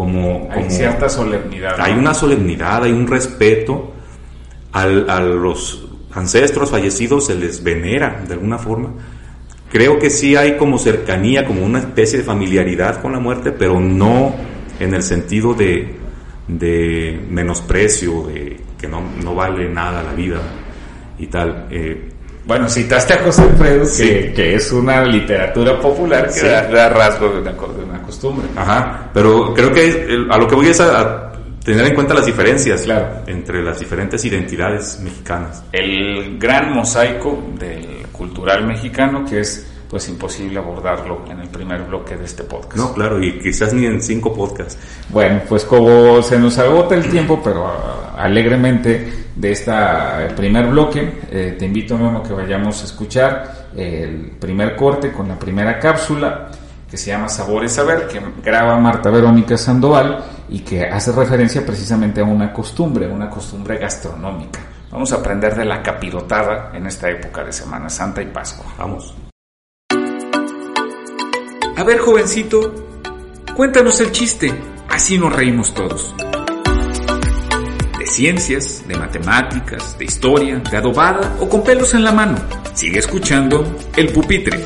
como... 0.00 0.48
Hay 0.50 0.70
cierta 0.70 1.10
solemnidad. 1.10 1.74
Hay 1.78 1.92
una 1.92 2.14
solemnidad, 2.14 2.84
hay 2.84 2.92
un 2.92 3.06
respeto, 3.06 3.92
al, 4.72 5.10
a 5.10 5.20
los 5.20 5.86
ancestros 6.14 6.70
fallecidos 6.70 7.26
se 7.26 7.34
les 7.34 7.62
venera 7.62 8.24
de 8.26 8.32
alguna 8.32 8.56
forma. 8.56 8.94
Creo 9.70 9.98
que 9.98 10.08
sí 10.08 10.36
hay 10.36 10.56
como 10.56 10.78
cercanía, 10.78 11.46
como 11.46 11.66
una 11.66 11.80
especie 11.80 12.20
de 12.20 12.24
familiaridad 12.24 13.02
con 13.02 13.12
la 13.12 13.18
muerte, 13.18 13.52
pero 13.52 13.78
no 13.78 14.34
en 14.78 14.94
el 14.94 15.02
sentido 15.02 15.52
de, 15.52 15.96
de 16.48 17.20
menosprecio, 17.28 18.22
de 18.22 18.58
que 18.80 18.88
no, 18.88 19.02
no, 19.22 19.34
vale 19.34 19.68
nada 19.68 20.02
la 20.02 20.14
vida 20.14 20.40
y 21.18 21.26
tal. 21.26 21.66
Eh, 21.70 22.08
bueno, 22.50 22.68
citaste 22.68 23.14
a 23.14 23.22
José 23.22 23.42
Alfredo, 23.42 23.84
que, 23.96 24.54
es 24.56 24.72
una 24.72 25.04
literatura 25.04 25.78
popular 25.78 26.28
que 26.34 26.48
da, 26.48 26.88
rasgo 26.88 27.28
de 27.28 27.38
una, 27.38 28.02
costumbre. 28.02 28.48
Ajá, 28.56 29.08
pero 29.14 29.54
creo 29.54 29.72
que 29.72 30.26
a 30.28 30.36
lo 30.36 30.48
que 30.48 30.56
voy 30.56 30.66
es 30.66 30.80
a, 30.80 31.30
tener 31.64 31.86
en 31.86 31.94
cuenta 31.94 32.12
las 32.12 32.26
diferencias 32.26 32.82
claro. 32.82 33.22
entre 33.28 33.62
las 33.62 33.78
diferentes 33.78 34.24
identidades 34.24 34.98
mexicanas. 35.00 35.62
El 35.70 36.40
gran 36.40 36.72
mosaico 36.74 37.40
del 37.56 38.06
cultural 38.10 38.66
mexicano 38.66 39.24
que 39.24 39.42
es 39.42 39.69
pues 39.90 40.08
imposible 40.08 40.60
abordarlo 40.60 41.24
en 41.28 41.40
el 41.40 41.48
primer 41.48 41.82
bloque 41.82 42.16
de 42.16 42.24
este 42.24 42.44
podcast. 42.44 42.76
No, 42.76 42.94
claro, 42.94 43.20
y 43.22 43.40
quizás 43.40 43.74
ni 43.74 43.86
en 43.86 44.00
cinco 44.00 44.32
podcasts. 44.32 44.78
Bueno, 45.08 45.40
pues 45.48 45.64
como 45.64 46.22
se 46.22 46.38
nos 46.38 46.56
agota 46.58 46.94
el 46.94 47.10
tiempo, 47.10 47.40
pero 47.42 47.66
ah, 47.66 48.14
alegremente 48.16 49.26
de 49.34 49.50
este 49.50 49.72
primer 50.36 50.68
bloque, 50.68 51.20
eh, 51.28 51.56
te 51.58 51.64
invito 51.64 51.98
Memo 51.98 52.22
que 52.22 52.32
vayamos 52.32 52.80
a 52.82 52.84
escuchar 52.84 53.68
el 53.76 54.32
primer 54.38 54.76
corte 54.76 55.10
con 55.10 55.28
la 55.28 55.36
primera 55.36 55.78
cápsula 55.80 56.50
que 56.88 56.96
se 56.96 57.10
llama 57.10 57.28
Sabores 57.28 57.72
Saber, 57.72 58.06
que 58.06 58.20
graba 58.44 58.76
Marta 58.78 59.10
Verónica 59.10 59.56
Sandoval 59.56 60.24
y 60.48 60.60
que 60.60 60.84
hace 60.84 61.12
referencia 61.12 61.64
precisamente 61.64 62.20
a 62.20 62.24
una 62.24 62.52
costumbre, 62.52 63.08
una 63.08 63.30
costumbre 63.30 63.76
gastronómica. 63.78 64.60
Vamos 64.90 65.12
a 65.12 65.16
aprender 65.16 65.54
de 65.54 65.64
la 65.64 65.82
capirotada 65.82 66.72
en 66.74 66.86
esta 66.86 67.08
época 67.08 67.44
de 67.44 67.52
Semana 67.52 67.88
Santa 67.88 68.22
y 68.22 68.26
Pascua. 68.26 68.66
Vamos. 68.76 69.14
A 71.80 71.82
ver, 71.82 71.98
jovencito, 71.98 72.74
cuéntanos 73.56 74.02
el 74.02 74.12
chiste, 74.12 74.52
así 74.90 75.16
nos 75.16 75.34
reímos 75.34 75.72
todos. 75.72 76.14
De 77.98 78.06
ciencias, 78.06 78.86
de 78.86 78.98
matemáticas, 78.98 79.96
de 79.96 80.04
historia, 80.04 80.58
de 80.58 80.76
adobada 80.76 81.38
o 81.40 81.48
con 81.48 81.64
pelos 81.64 81.94
en 81.94 82.04
la 82.04 82.12
mano. 82.12 82.36
Sigue 82.74 82.98
escuchando 82.98 83.64
El 83.96 84.12
Pupitre. 84.12 84.62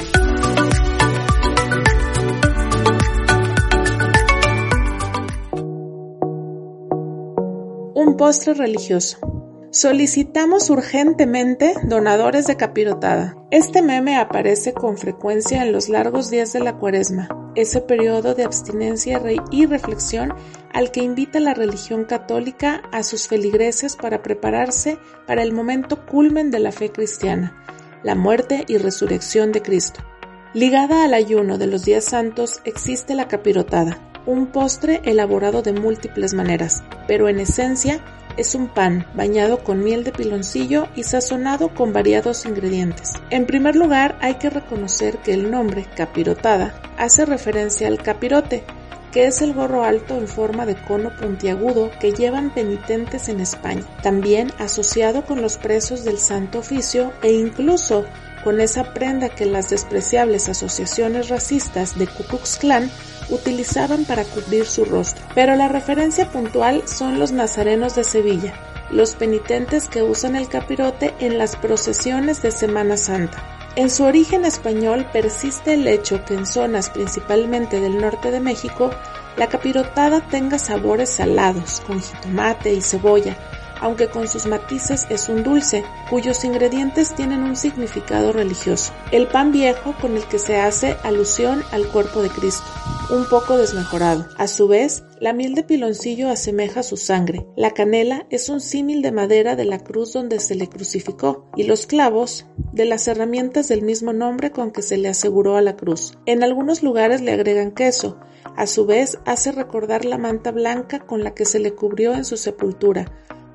Un 7.94 8.16
postre 8.18 8.55
religioso. 8.55 9.44
Solicitamos 9.75 10.71
urgentemente 10.71 11.75
donadores 11.83 12.47
de 12.47 12.57
capirotada. 12.57 13.35
Este 13.51 13.83
meme 13.83 14.17
aparece 14.17 14.73
con 14.73 14.97
frecuencia 14.97 15.65
en 15.65 15.73
los 15.73 15.89
largos 15.89 16.31
días 16.31 16.53
de 16.53 16.61
la 16.61 16.77
cuaresma, 16.77 17.51
ese 17.57 17.81
periodo 17.81 18.37
de 18.37 18.45
abstinencia 18.45 19.21
y 19.51 19.67
reflexión 19.67 20.33
al 20.73 20.93
que 20.93 21.03
invita 21.03 21.41
la 21.41 21.55
religión 21.55 22.05
católica 22.05 22.83
a 22.93 23.03
sus 23.03 23.27
feligreses 23.27 23.97
para 23.97 24.23
prepararse 24.23 24.97
para 25.27 25.43
el 25.43 25.53
momento 25.53 26.07
culmen 26.07 26.53
de 26.53 26.61
la 26.61 26.71
fe 26.71 26.93
cristiana, 26.93 27.61
la 28.05 28.15
muerte 28.15 28.65
y 28.69 28.77
resurrección 28.77 29.51
de 29.51 29.63
Cristo. 29.63 30.05
Ligada 30.53 31.03
al 31.03 31.15
ayuno 31.15 31.59
de 31.59 31.67
los 31.67 31.85
días 31.85 32.05
santos 32.05 32.61
existe 32.65 33.17
la 33.17 33.27
capirotada, 33.27 33.99
un 34.25 34.47
postre 34.47 35.01
elaborado 35.05 35.63
de 35.63 35.73
múltiples 35.73 36.33
maneras, 36.33 36.85
pero 37.09 37.29
en 37.29 37.41
esencia 37.41 38.05
es 38.37 38.55
un 38.55 38.68
pan 38.68 39.07
bañado 39.14 39.64
con 39.64 39.83
miel 39.83 40.05
de 40.05 40.12
piloncillo 40.12 40.88
y 40.94 41.05
sazonado 41.05 41.75
con 41.75 41.92
variados 41.92 42.44
ingredientes. 42.47 43.12
En 43.31 43.47
primer 43.47 43.77
lugar, 43.77 44.16
hay 44.20 44.35
que 44.35 44.51
reconocer 44.51 45.18
que 45.18 45.35
el 45.35 45.51
nombre 45.51 45.87
capirotada 45.97 46.75
hace 46.97 47.25
referencia 47.25 47.88
al 47.88 48.03
capirote, 48.03 48.64
que 49.12 49.27
es 49.27 49.42
el 49.42 49.55
gorro 49.55 49.85
alto 49.85 50.16
en 50.16 50.27
forma 50.27 50.66
de 50.66 50.75
cono 50.75 51.14
puntiagudo 51.16 51.90
que 52.01 52.12
llevan 52.12 52.53
penitentes 52.53 53.29
en 53.29 53.40
España, 53.40 53.85
también 54.03 54.51
asociado 54.59 55.25
con 55.25 55.40
los 55.40 55.57
presos 55.57 56.05
del 56.05 56.18
Santo 56.18 56.59
Oficio 56.59 57.12
e 57.23 57.33
incluso 57.33 58.05
con 58.42 58.61
esa 58.61 58.92
prenda 58.92 59.31
que 59.31 59.47
las 59.47 59.70
despreciables 59.70 60.49
asociaciones 60.49 61.29
racistas 61.29 61.99
de 61.99 62.07
Ku 62.07 62.25
Klan 62.61 62.90
utilizaban 63.29 64.05
para 64.05 64.25
cubrir 64.25 64.67
su 64.67 64.85
rostro. 64.85 65.25
Pero 65.35 65.55
la 65.57 65.69
referencia 65.69 66.31
puntual 66.31 66.87
son 66.87 67.19
los 67.19 67.33
nazarenos 67.33 67.95
de 67.95 68.05
Sevilla, 68.05 68.55
los 68.91 69.15
penitentes 69.15 69.89
que 69.89 70.03
usan 70.03 70.37
el 70.37 70.49
capirote 70.49 71.15
en 71.19 71.39
las 71.39 71.57
procesiones 71.57 72.43
de 72.43 72.51
Semana 72.51 72.97
Santa. 72.97 73.43
En 73.77 73.91
su 73.91 74.05
origen 74.05 74.45
español 74.45 75.07
persiste 75.13 75.75
el 75.75 75.89
hecho 75.89 76.25
que 76.25 76.35
en 76.35 76.47
zonas 76.47 76.91
principalmente 76.91 77.81
del 77.81 78.01
norte 78.01 78.31
de 78.31 78.39
México 78.39 78.91
la 79.37 79.49
capirotada 79.49 80.21
tenga 80.21 80.61
sabores 80.61 81.11
salados, 81.11 81.83
con 81.85 82.01
jitomate 82.01 82.73
y 82.73 82.81
cebolla, 82.81 83.37
aunque 83.81 84.09
con 84.09 84.29
sus 84.29 84.47
matices 84.47 85.07
es 85.11 85.29
un 85.29 85.43
dulce, 85.43 85.85
cuyos 86.11 86.45
ingredientes 86.45 87.15
tienen 87.15 87.43
un 87.43 87.57
significado 87.57 88.33
religioso. 88.33 88.93
El 89.13 89.27
pan 89.27 89.53
viejo 89.53 89.95
con 90.01 90.17
el 90.17 90.25
que 90.25 90.39
se 90.39 90.57
hace 90.57 90.97
alusión 91.03 91.63
al 91.73 91.87
cuerpo 91.89 92.23
de 92.23 92.31
Cristo, 92.31 92.65
un 93.11 93.27
poco 93.29 93.59
desmejorado. 93.59 94.27
A 94.39 94.47
su 94.47 94.69
vez, 94.69 95.05
la 95.21 95.33
miel 95.33 95.55
de 95.55 95.63
piloncillo 95.63 96.29
asemeja 96.29 96.83
su 96.83 96.97
sangre. 96.97 97.47
La 97.57 97.71
canela 97.71 98.27
es 98.31 98.49
un 98.49 98.61
símil 98.61 99.03
de 99.03 99.13
madera 99.13 99.57
de 99.57 99.65
la 99.65 99.79
cruz 99.79 100.13
donde 100.13 100.41
se 100.41 100.55
le 100.55 100.69
crucificó, 100.69 101.51
y 101.57 101.65
los 101.65 101.87
clavos 101.87 102.47
de 102.73 102.85
las 102.85 103.07
herramientas 103.09 103.69
del 103.69 103.83
mismo 103.83 104.13
nombre 104.13 104.51
con 104.51 104.71
que 104.71 104.83
se 104.83 104.97
le 104.97 105.09
aseguró 105.09 105.57
a 105.57 105.63
la 105.63 105.77
cruz. 105.77 106.19
En 106.27 106.43
algunos 106.43 106.83
lugares 106.83 107.21
le 107.21 107.33
agregan 107.33 107.73
queso, 107.73 108.19
a 108.57 108.67
su 108.67 108.87
vez 108.87 109.19
hace 109.25 109.53
recordar 109.53 110.05
la 110.05 110.19
manta 110.19 110.53
blanca 110.53 111.01
con 111.01 111.25
la 111.25 111.35
que 111.35 111.45
se 111.45 111.59
le 111.59 111.75
cubrió 111.75 112.15
en 112.15 112.25
su 112.25 112.37
sepultura, 112.37 113.07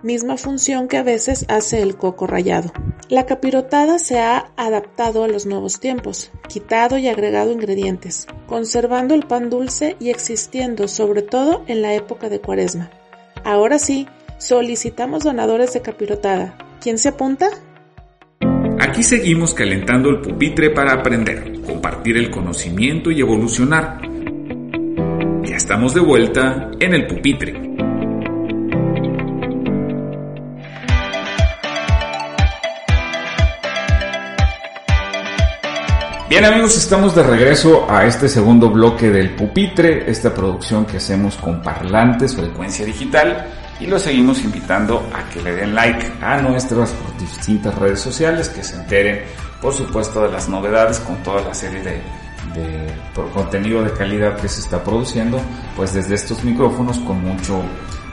misma 0.04 0.38
función 0.38 0.88
que 0.88 0.98
a 0.98 1.04
veces 1.04 1.46
hace 1.48 1.82
el 1.82 1.96
coco 1.96 2.28
rallado. 2.28 2.72
La 3.10 3.26
capirotada 3.26 4.00
se 4.00 4.20
ha 4.20 4.52
adaptado 4.56 5.24
a 5.24 5.28
los 5.28 5.46
nuevos 5.46 5.80
tiempos, 5.80 6.32
quitado 6.48 6.98
y 6.98 7.08
agregado 7.08 7.52
ingredientes, 7.52 8.28
conservando 8.48 9.16
el 9.16 9.26
pan 9.26 9.50
dulce 9.50 9.96
y 10.00 10.10
existiendo 10.10 10.88
sobre 10.88 11.22
todo 11.22 11.64
en 11.68 11.82
la 11.82 11.94
época 11.94 12.30
de 12.30 12.40
cuaresma. 12.40 12.92
Ahora 13.44 13.80
sí, 13.80 14.08
solicitamos 14.38 15.24
donadores 15.24 15.74
de 15.74 15.82
capirotada. 15.82 16.58
¿Quién 16.82 16.98
se 16.98 17.10
apunta? 17.10 17.50
Aquí 18.80 19.04
seguimos 19.04 19.54
calentando 19.54 20.10
el 20.10 20.22
pupitre 20.22 20.70
para 20.70 20.94
aprender, 20.94 21.62
compartir 21.66 22.18
el 22.18 22.32
conocimiento 22.32 23.12
y 23.12 23.20
evolucionar. 23.20 24.02
Ya 25.44 25.56
estamos 25.56 25.94
de 25.94 26.00
vuelta 26.00 26.72
en 26.80 26.94
el 26.94 27.08
pupitre. 27.08 27.89
Bien 36.30 36.46
amigos, 36.46 36.78
estamos 36.78 37.16
de 37.16 37.24
regreso 37.24 37.90
a 37.90 38.06
este 38.06 38.30
segundo 38.30 38.70
bloque 38.70 39.10
del 39.10 39.32
Pupitre, 39.32 40.12
esta 40.12 40.32
producción 40.32 40.86
que 40.86 40.98
hacemos 40.98 41.36
con 41.38 41.60
parlantes, 41.64 42.36
frecuencia 42.36 42.86
digital, 42.86 43.48
y 43.80 43.88
los 43.88 44.04
seguimos 44.04 44.44
invitando 44.44 45.10
a 45.12 45.28
que 45.28 45.42
le 45.42 45.56
den 45.56 45.74
like 45.74 46.06
a 46.22 46.40
nuestras 46.40 46.94
distintas 47.20 47.74
redes 47.80 48.00
sociales, 48.00 48.48
que 48.48 48.64
se 48.64 48.76
enteren, 48.76 49.24
por 49.60 49.74
supuesto, 49.74 50.22
de 50.22 50.32
las 50.32 50.48
novedades 50.48 51.00
con 51.00 51.16
toda 51.24 51.42
la 51.42 51.54
serie 51.56 51.82
de, 51.82 52.00
contenido 53.34 53.82
de 53.82 53.92
calidad 53.94 54.38
que 54.38 54.48
se 54.48 54.62
está 54.62 54.84
produciendo, 54.84 55.42
pues 55.76 55.96
desde 55.96 56.14
estos 56.14 56.44
micrófonos 56.44 57.00
con 57.00 57.24
mucho 57.24 57.64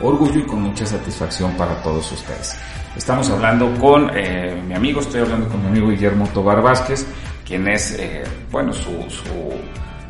orgullo 0.01 0.41
y 0.41 0.47
con 0.47 0.63
mucha 0.63 0.87
satisfacción 0.87 1.53
para 1.59 1.83
todos 1.83 2.11
ustedes. 2.13 2.57
Estamos 2.97 3.29
hablando 3.29 3.75
con 3.79 4.11
eh, 4.15 4.59
mi 4.67 4.73
amigo, 4.73 5.01
estoy 5.01 5.21
hablando 5.21 5.49
con 5.51 5.61
mi 5.61 5.69
amigo 5.69 5.91
Guillermo 5.91 6.27
Tobar 6.33 6.63
Vázquez, 6.63 7.07
quien 7.47 7.69
es, 7.69 7.93
eh, 7.93 8.25
bueno, 8.51 8.73
su, 8.73 8.91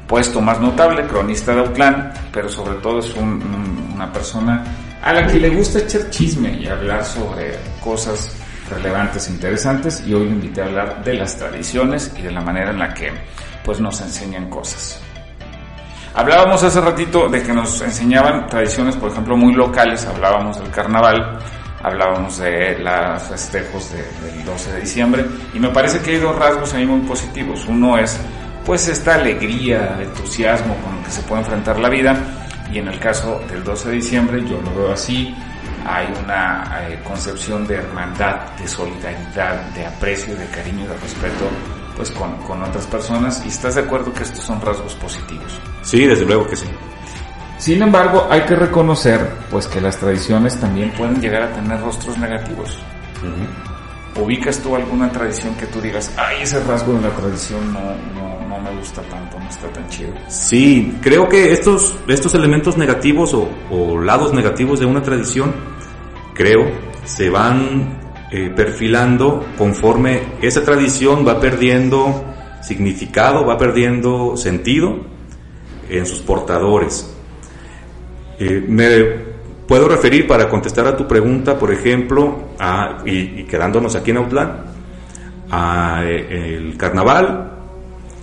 puesto 0.09 0.41
más 0.41 0.61
notable, 0.61 1.07
cronista 1.07 1.53
de 1.53 1.61
Autlán, 1.61 2.13
pero 2.33 2.49
sobre 2.49 2.77
todo 2.77 3.01
es 3.01 3.15
una 3.15 4.13
persona 4.13 4.65
a 5.03 5.13
la 5.13 5.27
que 5.27 5.39
le 5.39 5.51
gusta 5.51 5.81
echar 5.81 6.11
chisme 6.11 6.51
y 6.51 6.67
hablar 6.67 7.05
sobre 7.05 7.59
cosas 7.83 8.37
relevantes 8.71 9.29
e 9.29 9.33
interesantes 9.33 10.03
y 10.07 10.15
hoy 10.15 10.25
lo 10.25 10.31
invité 10.31 10.63
a 10.63 10.65
hablar 10.67 11.05
de 11.05 11.15
las 11.15 11.37
tradiciones 11.37 12.13
y 12.17 12.23
de 12.23 12.33
la 12.33 12.41
manera 12.41 12.71
en 12.71 12.79
la 12.79 12.93
que 12.95 13.13
pues 13.65 13.81
nos 13.81 14.01
enseñan 14.01 14.49
cosas. 14.49 15.01
Hablábamos 16.15 16.63
hace 16.63 16.81
ratito 16.81 17.29
de 17.29 17.43
que 17.43 17.53
nos 17.53 17.81
enseñaban 17.83 18.47
tradiciones, 18.47 18.97
por 18.97 19.11
ejemplo, 19.11 19.37
muy 19.37 19.53
locales, 19.53 20.07
hablábamos 20.07 20.59
del 20.59 20.71
carnaval, 20.71 21.39
hablábamos 21.83 22.39
de 22.39 22.79
los 22.79 23.23
festejos 23.25 23.93
del 23.93 24.45
12 24.45 24.73
de 24.73 24.81
diciembre 24.81 25.25
y 25.55 25.59
me 25.59 25.69
parece 25.71 26.01
que 26.01 26.13
hay 26.13 26.19
dos 26.19 26.37
rasgos 26.37 26.73
ahí 26.75 26.87
muy 26.87 27.01
positivos. 27.01 27.67
Uno 27.67 27.99
es 27.99 28.19
pues 28.65 28.89
esta 28.89 29.15
alegría, 29.15 29.99
entusiasmo 30.01 30.75
con 30.85 30.99
el 30.99 31.05
que 31.05 31.11
se 31.11 31.23
puede 31.23 31.43
enfrentar 31.43 31.79
la 31.79 31.89
vida 31.89 32.17
y 32.73 32.79
en 32.79 32.89
el 32.89 32.99
caso 32.99 33.41
del 33.49 33.63
12 33.63 33.91
de 33.91 33.95
diciembre 33.95 34.45
yo 34.45 34.61
lo 34.61 34.75
veo 34.75 34.93
así, 34.93 35.35
hay 35.87 36.09
una 36.25 36.89
eh, 36.89 36.99
concepción 37.05 37.67
de 37.67 37.77
hermandad, 37.77 38.51
de 38.59 38.67
solidaridad, 38.67 39.63
de 39.71 39.87
aprecio, 39.87 40.35
de 40.35 40.47
cariño 40.47 40.89
de 40.89 40.97
respeto 40.97 41.49
pues 41.97 42.11
con, 42.11 42.37
con 42.39 42.63
otras 42.63 42.87
personas 42.87 43.43
y 43.45 43.49
estás 43.49 43.77
de 43.77 43.83
acuerdo 43.83 44.13
que 44.13 44.25
estos 44.25 44.45
son 44.45 44.61
rasgos 44.61 44.95
positivos. 44.97 45.61
Sí, 45.83 46.05
desde 46.07 46.27
luego 46.27 46.47
que 46.47 46.57
sí. 46.57 46.67
Sin 47.59 47.83
embargo, 47.83 48.27
hay 48.31 48.43
que 48.43 48.55
reconocer 48.55 49.21
pues 49.51 49.67
que 49.67 49.81
las 49.81 49.97
tradiciones 49.97 50.59
también 50.61 50.91
pueden 50.93 51.21
llegar 51.21 51.43
a 51.43 51.53
tener 51.53 51.81
rostros 51.81 52.19
negativos. 52.19 52.79
¿Ubicas 54.21 54.59
tú 54.61 54.75
alguna 54.75 55.11
tradición 55.11 55.55
que 55.57 55.67
tú 55.67 55.81
digas, 55.81 56.13
ay, 56.17 56.43
ese 56.43 56.63
rasgo 56.65 56.95
de 56.95 57.03
la 57.03 57.11
tradición 57.11 57.73
no, 57.73 57.81
no, 58.15 58.49
no, 58.49 58.61
me 58.61 58.79
gusta 58.79 59.03
tanto, 59.03 59.39
no 59.39 59.49
está 59.49 59.69
tan 59.69 59.87
chido? 59.89 60.13
Sí, 60.29 60.97
creo 61.03 61.29
que 61.29 61.53
estos, 61.53 61.95
estos 62.09 62.35
elementos 62.35 62.79
negativos 62.79 63.35
o, 63.35 63.49
o 63.71 64.01
lados 64.01 64.33
negativos 64.33 64.81
de 64.81 64.87
una 64.87 65.03
tradición, 65.03 65.55
creo, 66.35 66.65
se 67.05 67.29
van 67.29 67.99
eh, 68.31 68.53
perfilando 68.55 69.47
conforme 69.57 70.23
esa 70.43 70.65
tradición 70.65 71.27
va 71.27 71.39
perdiendo 71.39 72.25
significado, 72.61 73.47
va 73.47 73.57
perdiendo 73.57 74.37
sentido 74.37 74.97
en 75.89 76.07
sus 76.07 76.21
portadores. 76.21 77.16
Eh, 78.39 78.65
me 78.69 79.27
puedo 79.67 79.89
referir 79.89 80.27
para 80.27 80.49
contestar 80.49 80.87
a 80.87 80.97
tu 80.97 81.07
pregunta, 81.07 81.59
por 81.59 81.73
ejemplo, 81.73 82.51
a, 82.59 82.99
y, 83.05 83.45
quedándonos 83.45 83.97
aquí 83.97 84.11
en 84.11 84.19
Autlán, 84.19 84.65
al 85.51 86.05
eh, 86.09 86.75
carnaval, 86.77 87.53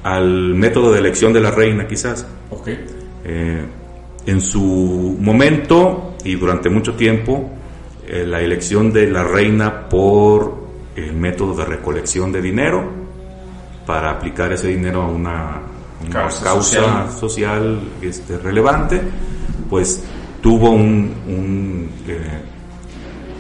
al 0.04 0.56
método 0.56 0.92
de 0.92 1.00
elección 1.00 1.34
de 1.34 1.40
la 1.40 1.52
reina 1.52 1.88
quizás. 1.88 2.26
Okay. 2.50 2.86
Eh, 3.26 3.66
en 4.26 4.42
su 4.42 5.18
momento 5.20 6.16
y 6.24 6.36
durante 6.36 6.70
mucho 6.70 6.94
tiempo, 6.96 7.52
la 8.08 8.42
elección 8.42 8.92
de 8.92 9.10
la 9.10 9.24
reina 9.24 9.90
por 9.90 10.64
el 10.96 11.14
método 11.14 11.56
de 11.56 11.66
recolección 11.66 12.32
de 12.32 12.42
dinero 12.42 12.84
para 13.86 14.12
aplicar 14.12 14.52
ese 14.54 14.70
dinero 14.70 15.02
a 15.02 15.08
una, 15.08 15.62
causa, 16.12 17.10
social, 17.12 17.80
este, 18.02 18.38
relevante 18.38 19.02
pues 19.74 20.04
tuvo 20.40 20.70
un, 20.70 21.90
eh, 22.08 22.42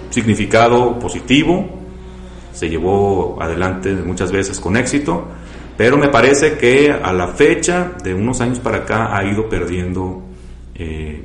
significado 0.09 0.97
positivo, 0.97 1.69
se 2.51 2.67
llevó 2.67 3.37
adelante 3.39 3.93
muchas 3.93 4.31
veces 4.31 4.59
con 4.59 4.75
éxito, 4.75 5.27
pero 5.77 5.95
me 5.95 6.07
parece 6.07 6.57
que 6.57 6.91
a 6.91 7.13
la 7.13 7.27
fecha, 7.27 7.91
de 8.03 8.15
unos 8.15 8.41
años 8.41 8.57
para 8.57 8.77
acá, 8.77 9.15
ha 9.15 9.23
ido 9.23 9.47
perdiendo 9.47 10.23
eh, 10.73 11.23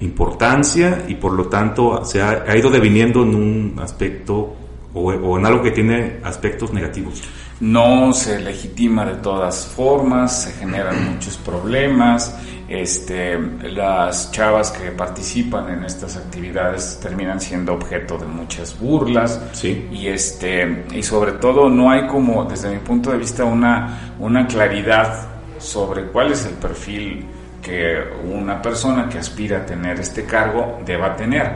importancia 0.00 1.04
y 1.06 1.14
por 1.14 1.34
lo 1.34 1.46
tanto 1.46 2.04
se 2.04 2.20
ha, 2.20 2.56
ido 2.56 2.68
deviniendo 2.68 3.22
en 3.22 3.36
un 3.36 3.76
aspecto 3.80 4.56
o 4.92 5.38
en 5.38 5.46
algo 5.46 5.62
que 5.62 5.70
tiene 5.70 6.18
aspectos 6.24 6.72
negativos 6.72 7.22
no 7.62 8.12
se 8.12 8.40
legitima 8.40 9.04
de 9.04 9.14
todas 9.14 9.66
formas, 9.66 10.42
se 10.42 10.52
generan 10.52 11.12
muchos 11.14 11.36
problemas, 11.36 12.36
este, 12.68 13.38
las 13.38 14.32
chavas 14.32 14.72
que 14.72 14.90
participan 14.90 15.68
en 15.70 15.84
estas 15.84 16.16
actividades 16.16 16.98
terminan 17.00 17.40
siendo 17.40 17.74
objeto 17.74 18.18
de 18.18 18.26
muchas 18.26 18.76
burlas. 18.80 19.40
Sí. 19.52 19.88
y 19.92 20.08
este 20.08 20.86
y 20.92 21.02
sobre 21.04 21.32
todo 21.32 21.68
no 21.68 21.90
hay 21.90 22.06
como 22.08 22.44
desde 22.44 22.68
mi 22.70 22.78
punto 22.78 23.12
de 23.12 23.18
vista 23.18 23.44
una 23.44 24.14
una 24.18 24.46
claridad 24.46 25.28
sobre 25.58 26.06
cuál 26.06 26.32
es 26.32 26.44
el 26.46 26.54
perfil 26.54 27.24
que 27.62 27.96
una 28.24 28.60
persona 28.60 29.08
que 29.08 29.18
aspira 29.18 29.58
a 29.58 29.66
tener 29.66 30.00
este 30.00 30.24
cargo 30.24 30.80
deba 30.84 31.14
tener. 31.14 31.52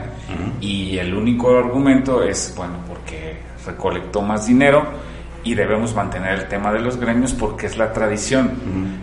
Y 0.61 0.97
el 0.97 1.13
único 1.13 1.57
argumento 1.57 2.23
es 2.23 2.53
bueno 2.55 2.77
porque 2.87 3.35
recolectó 3.65 4.21
más 4.21 4.47
dinero 4.47 4.85
y 5.47 5.55
debemos 5.55 5.95
mantener 5.95 6.39
el 6.39 6.47
tema 6.49 6.73
de 6.73 6.81
los 6.81 6.97
gremios 6.97 7.31
porque 7.31 7.67
es 7.67 7.77
la 7.77 7.93
tradición. 7.93 8.51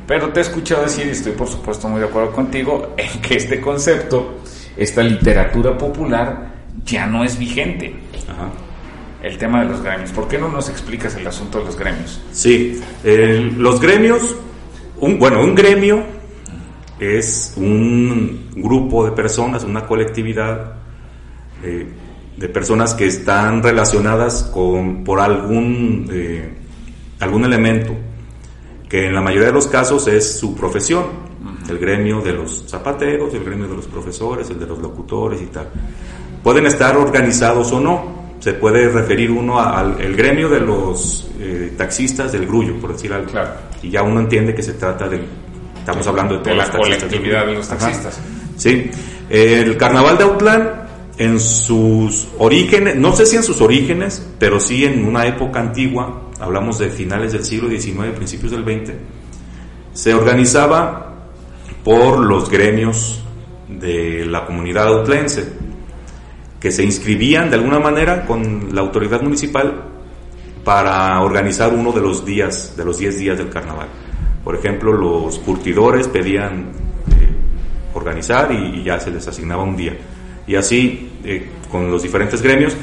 Pero 0.07 0.29
te 0.29 0.41
he 0.41 0.43
escuchado 0.43 0.83
decir, 0.83 1.07
y 1.07 1.11
estoy 1.11 1.33
por 1.33 1.49
supuesto 1.49 1.89
muy 1.89 2.01
de 2.01 2.07
acuerdo 2.07 2.33
contigo, 2.33 2.95
en 2.99 3.23
que 3.23 3.37
este 3.37 3.63
concepto, 3.63 4.41
esta 4.77 5.03
literatura 5.03 5.77
popular, 5.79 6.53
ya 6.85 7.07
no 7.07 7.25
es 7.25 7.39
vigente. 7.39 7.95
El 9.23 9.39
tema 9.39 9.63
de 9.63 9.71
los 9.71 9.83
gremios. 9.83 10.13
¿Por 10.13 10.29
qué 10.29 10.37
no 10.37 10.51
nos 10.51 10.69
explicas 10.69 11.17
el 11.17 11.27
asunto 11.27 11.61
de 11.61 11.65
los 11.65 11.79
gremios? 11.79 12.21
Sí, 12.31 12.79
los 13.57 13.81
gremios, 13.81 14.37
un, 15.01 15.19
bueno, 15.19 15.41
un 15.41 15.55
gremio 15.55 16.05
es 17.01 17.55
un 17.57 18.51
grupo 18.55 19.03
de 19.07 19.13
personas, 19.13 19.65
una 19.65 19.87
colectividad 19.87 20.75
eh, 21.63 21.89
de 22.37 22.49
personas 22.49 22.95
que 22.95 23.07
están 23.07 23.63
relacionadas 23.63 24.45
con, 24.53 25.05
por 25.05 25.21
algún, 25.21 26.09
eh, 26.13 26.53
algún 27.21 27.45
elemento, 27.45 27.95
que 28.89 29.07
en 29.07 29.15
la 29.15 29.21
mayoría 29.21 29.49
de 29.49 29.55
los 29.55 29.67
casos 29.67 30.09
es 30.09 30.39
su 30.39 30.55
profesión, 30.55 31.05
el 31.69 31.79
gremio 31.79 32.21
de 32.21 32.33
los 32.33 32.65
zapateros, 32.69 33.33
el 33.35 33.45
gremio 33.45 33.69
de 33.69 33.77
los 33.77 33.87
profesores, 33.87 34.51
el 34.51 34.59
de 34.59 34.67
los 34.67 34.79
locutores 34.79 35.41
y 35.43 35.47
tal. 35.47 35.69
Pueden 36.43 36.67
estar 36.67 36.97
organizados 36.97 37.73
o 37.73 37.81
no, 37.81 38.25
se 38.41 38.53
puede 38.53 38.89
referir 38.89 39.31
uno 39.31 39.59
al 39.59 40.01
el 40.01 40.15
gremio 40.17 40.49
de 40.49 40.61
los 40.61 41.31
eh, 41.41 41.73
taxistas 41.77 42.33
del 42.33 42.47
grullo, 42.47 42.75
por 42.81 42.93
decir 42.93 43.13
algo. 43.13 43.31
Claro. 43.31 43.51
Y 43.83 43.91
ya 43.91 44.03
uno 44.03 44.21
entiende 44.21 44.55
que 44.55 44.63
se 44.63 44.75
trata 44.75 45.09
de, 45.09 45.21
estamos 45.79 46.07
hablando 46.07 46.39
de, 46.39 46.51
de 46.51 46.57
la 46.57 46.71
colectividad 46.71 47.47
de 47.47 47.55
los 47.55 47.69
taxistas. 47.69 48.21
Sí, 48.57 48.91
el 49.31 49.77
carnaval 49.77 50.19
de 50.19 50.25
Autlán 50.25 50.84
en 51.19 51.39
sus 51.39 52.29
orígenes, 52.39 52.97
no 52.97 53.15
sé 53.15 53.27
si 53.27 53.37
en 53.37 53.43
sus 53.43 53.61
orígenes, 53.61 54.27
pero 54.39 54.59
sí 54.61 54.85
en 54.85 55.05
una 55.05 55.27
época 55.27 55.61
antigua, 55.61 56.31
hablamos 56.41 56.79
de 56.79 56.91
finales 56.91 57.33
del 57.33 57.45
siglo 57.45 57.69
XIX, 57.69 58.11
principios 58.15 58.53
del 58.53 58.65
XX, 58.65 58.95
se 59.93 60.15
organizaba 60.15 61.15
por 61.85 62.19
los 62.19 62.51
gremios 62.51 63.23
de 63.69 64.25
la 64.27 64.45
comunidad 64.47 64.89
autlense, 64.89 65.45
que 66.59 66.73
se 66.73 66.83
inscribían 66.83 67.51
de 67.51 67.57
alguna 67.57 67.79
manera 67.79 68.25
con 68.25 68.75
la 68.75 68.81
autoridad 68.81 69.21
municipal 69.21 69.85
para 70.65 71.21
organizar 71.21 71.73
uno 71.75 71.93
de 71.93 72.01
los 72.01 72.25
días, 72.25 72.75
de 72.77 72.85
los 72.85 72.99
10 72.99 73.19
días 73.19 73.39
del 73.39 73.51
carnaval. 73.51 73.89
Por 74.43 74.57
ejemplo, 74.57 74.93
los 74.93 75.39
curtidores 75.41 76.09
pedían 76.09 76.73
eh, 77.09 77.29
organizar 77.93 78.51
y, 78.51 78.83
ya 78.83 78.99
se 78.99 79.11
les 79.11 79.29
asignaba 79.29 79.63
un 79.63 79.77
día. 79.77 79.97
Y 80.47 80.57
así, 80.57 81.11
eh, 81.25 81.49
con 81.71 81.91
los 81.91 82.03
diferentes 82.03 82.43
gremios, 82.43 82.77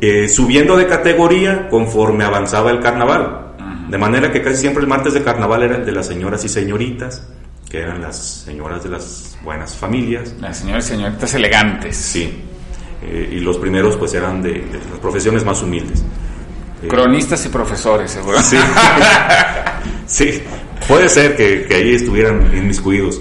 eh, 0.00 0.28
subiendo 0.28 0.76
de 0.76 0.86
categoría 0.86 1.68
conforme 1.68 2.24
avanzaba 2.24 2.70
el 2.70 2.80
carnaval. 2.80 3.38
De 3.88 3.98
manera 3.98 4.32
que 4.32 4.42
casi 4.42 4.56
siempre 4.56 4.82
el 4.82 4.88
martes 4.88 5.12
de 5.12 5.22
carnaval 5.22 5.62
era 5.64 5.76
el 5.76 5.84
de 5.84 5.92
las 5.92 6.06
señoras 6.06 6.44
y 6.44 6.48
señoritas, 6.48 7.28
que 7.68 7.80
eran 7.80 8.00
las 8.00 8.16
señoras 8.16 8.82
de 8.82 8.88
las 8.88 9.36
buenas 9.44 9.76
familias. 9.76 10.34
Las 10.40 10.58
señoras 10.58 10.86
y 10.86 10.88
señoritas 10.88 11.34
elegantes. 11.34 11.96
Sí. 11.96 12.42
y 13.02 13.40
los 13.40 13.58
primeros 13.58 13.96
pues 13.96 14.14
eran 14.14 14.40
de, 14.40 14.52
de 14.52 14.78
las 14.90 14.98
profesiones 15.00 15.44
más 15.44 15.60
humildes. 15.62 16.04
Cronistas 16.88 17.46
y 17.46 17.48
profesores, 17.48 18.10
seguro. 18.10 18.42
Sí, 18.42 18.56
sí. 20.06 20.42
puede 20.88 21.08
ser 21.08 21.36
que, 21.36 21.66
ahí 21.74 21.94
estuvieran 21.94 22.56
inmiscuidos. 22.56 23.20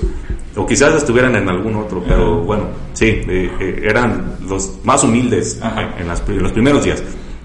O 0.55 0.65
quizás 0.65 0.95
estuvieran 0.95 1.35
en 1.35 1.47
algún 1.47 1.75
otro, 1.75 2.03
pero 2.05 2.41
bueno, 2.41 2.65
sí, 2.93 3.05
eh, 3.05 3.51
eh, 3.59 3.81
eran 3.83 4.37
los 4.47 4.79
más 4.83 5.03
humildes 5.03 5.61
en, 5.97 6.07
los 6.07 6.51
primeros 6.51 6.83
días. 6.83 7.01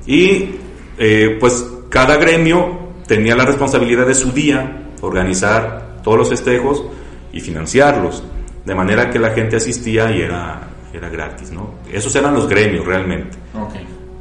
Y 0.06 0.56
eh, 0.98 1.36
pues 1.38 1.64
cada 1.88 2.16
gremio 2.16 2.94
tenía 3.06 3.36
la 3.36 3.44
responsabilidad 3.44 4.06
de 4.06 4.14
su 4.14 4.32
día, 4.32 4.90
organizar 5.00 6.00
todos 6.02 6.18
los 6.18 6.28
festejos 6.28 6.84
y 7.32 7.40
financiarlos, 7.40 8.24
de 8.64 8.74
manera 8.74 9.08
que 9.10 9.20
la 9.20 9.30
gente 9.30 9.56
asistía 9.56 10.10
y 10.10 10.22
era, 10.22 10.68
era 10.92 11.08
gratis, 11.08 11.52
¿no? 11.52 11.74
Esos 11.92 12.14
eran 12.16 12.34
los 12.34 12.48
gremios 12.48 12.84
realmente. 12.84 13.36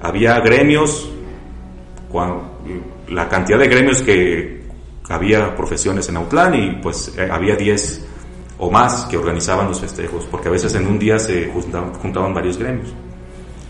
Había 0.02 0.40
gremios 0.42 1.10
la 3.10 3.28
cantidad 3.28 3.60
de 3.60 3.68
gremios 3.68 4.02
que 4.02 4.64
había 5.10 5.56
profesiones 5.56 6.08
en 6.10 6.18
Autlán 6.18 6.56
y 6.56 6.72
pues 6.82 7.14
eh, 7.18 7.28
había 7.30 7.56
10 7.56 8.06
o 8.58 8.72
más 8.72 9.06
que 9.06 9.18
organizaban 9.18 9.68
los 9.68 9.80
festejos, 9.80 10.26
porque 10.30 10.48
a 10.48 10.52
veces 10.52 10.74
en 10.76 10.88
un 10.88 10.98
día 10.98 11.20
se 11.20 11.52
juntaban, 12.02 12.34
varios 12.34 12.58
gremios. 12.58 12.94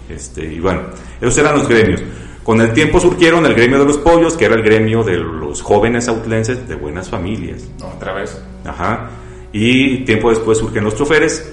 Este, 0.09 0.45
y 0.45 0.59
bueno, 0.59 0.81
esos 1.19 1.37
eran 1.37 1.57
los 1.57 1.67
gremios. 1.67 2.01
Con 2.43 2.61
el 2.61 2.73
tiempo 2.73 2.99
surgieron 2.99 3.45
el 3.45 3.55
gremio 3.55 3.79
de 3.79 3.85
los 3.85 3.97
pollos, 3.97 4.37
que 4.37 4.45
era 4.45 4.55
el 4.55 4.61
gremio 4.61 5.03
de 5.03 5.17
los 5.17 5.61
jóvenes 5.61 6.07
autlenses 6.07 6.67
de 6.67 6.75
buenas 6.75 7.09
familias. 7.09 7.67
Otra 7.81 8.13
vez. 8.13 8.39
Ajá. 8.63 9.09
Y 9.51 10.05
tiempo 10.05 10.29
después 10.29 10.59
surgen 10.59 10.83
los 10.83 10.95
choferes, 10.95 11.51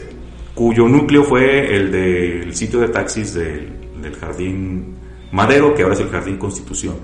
cuyo 0.55 0.87
núcleo 0.87 1.25
fue 1.25 1.75
el 1.75 1.91
del 1.91 2.55
sitio 2.55 2.81
de 2.81 2.89
taxis 2.89 3.33
del, 3.33 3.71
del 4.03 4.15
jardín 4.17 4.97
Madero, 5.33 5.75
que 5.75 5.83
ahora 5.83 5.95
es 5.95 6.01
el 6.01 6.11
Jardín 6.11 6.37
Constitución. 6.37 6.97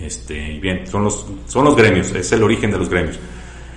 Este, 0.00 0.54
y 0.54 0.60
bien, 0.60 0.86
son 0.86 1.04
los, 1.04 1.26
son 1.46 1.64
los 1.64 1.76
gremios, 1.76 2.12
es 2.12 2.32
el 2.32 2.42
origen 2.42 2.70
de 2.70 2.78
los 2.78 2.88
gremios. 2.88 3.18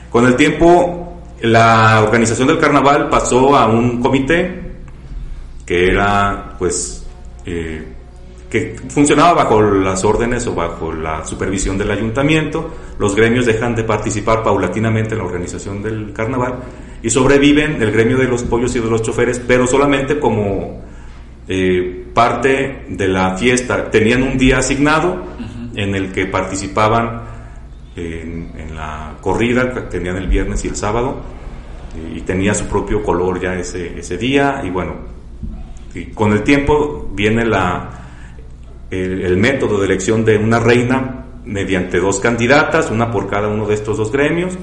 Con 0.10 0.25
el 0.25 0.36
tiempo, 0.36 1.14
la 1.41 2.02
organización 2.04 2.48
del 2.48 2.60
carnaval 2.60 3.10
pasó 3.10 3.56
a 3.56 3.67
un 3.67 4.02
comité 4.02 4.62
que 5.65 5.88
era, 5.88 6.56
pues, 6.58 7.06
eh, 7.45 7.84
que 8.50 8.76
funcionaba 8.89 9.34
bajo 9.34 9.62
las 9.62 10.06
órdenes 10.06 10.45
o 10.48 10.54
bajo 10.54 10.93
la 10.93 11.26
supervisión 11.26 11.78
del 11.78 11.91
ayuntamiento. 11.91 12.71
Los 13.00 13.15
gremios 13.15 13.45
dejan 13.45 13.76
de 13.76 13.84
participar 13.84 14.43
paulatinamente 14.43 15.13
en 15.13 15.19
la 15.19 15.26
organización 15.26 15.82
del 15.82 16.13
carnaval 16.13 16.56
y 17.02 17.10
sobreviven 17.10 17.82
el 17.82 17.91
gremio 17.91 18.17
de 18.17 18.26
los 18.26 18.43
pollos 18.43 18.76
y 18.76 18.80
de 18.80 18.89
los 18.89 19.02
choferes, 19.02 19.41
pero 19.45 19.67
solamente 19.67 20.19
como 20.19 20.82
eh, 21.48 22.08
parte 22.13 22.86
de 22.89 23.08
la 23.08 23.38
fiesta, 23.38 23.91
tenían 23.91 24.24
un 24.24 24.38
día 24.38 24.60
asignado 24.60 25.24
en 25.76 25.93
el 25.93 26.12
que 26.12 26.26
participaban 26.26 27.35
en, 27.95 28.75
la 28.75 29.15
corrida, 29.21 29.73
que 29.73 29.81
tenían 29.81 30.17
el 30.17 30.27
viernes 30.27 30.63
y 30.65 30.67
el 30.67 30.75
sábado, 30.75 31.21
y 32.13 32.21
tenía 32.21 32.53
su 32.53 32.65
propio 32.65 33.01
color 33.03 33.39
ya 33.39 33.55
ese, 33.55 33.99
ese 33.99 34.17
día, 34.17 34.62
y 34.63 34.69
bueno, 34.69 34.95
con 36.13 36.34
el 36.34 36.43
tiempo 36.43 37.10
viene 37.13 37.45
la, 37.45 37.89
el, 38.91 39.38
método 39.38 39.79
de 39.79 39.86
elección 39.86 40.25
de 40.25 40.38
una 40.38 40.60
reina 40.60 41.25
mediante 41.45 41.99
dos 41.99 42.19
candidatas, 42.19 42.91
una 42.91 43.12
por 43.12 43.29
cada 43.29 43.47
uno 43.47 43.65
de 43.65 43.75
estos 43.75 43.97
dos 43.97 44.12
gremios, 44.12 44.58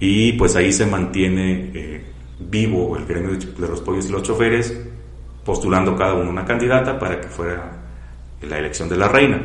y 0.00 0.32
pues 0.32 0.56
ahí 0.56 0.72
se 0.72 0.86
mantiene 0.86 1.70
eh, 1.72 2.04
vivo 2.38 2.96
el 2.96 3.06
gremio 3.06 3.38
de 3.38 3.68
los 3.68 3.80
pollos 3.80 4.08
y 4.08 4.12
los 4.12 4.22
choferes 4.22 4.76
postulando 5.44 5.94
cada 5.94 6.14
uno 6.14 6.30
una 6.30 6.44
candidata 6.44 6.98
para 6.98 7.20
que 7.20 7.28
fuera 7.28 7.70
la 8.42 8.58
elección 8.58 8.88
de 8.88 8.96
la 8.96 9.08
reina. 9.08 9.40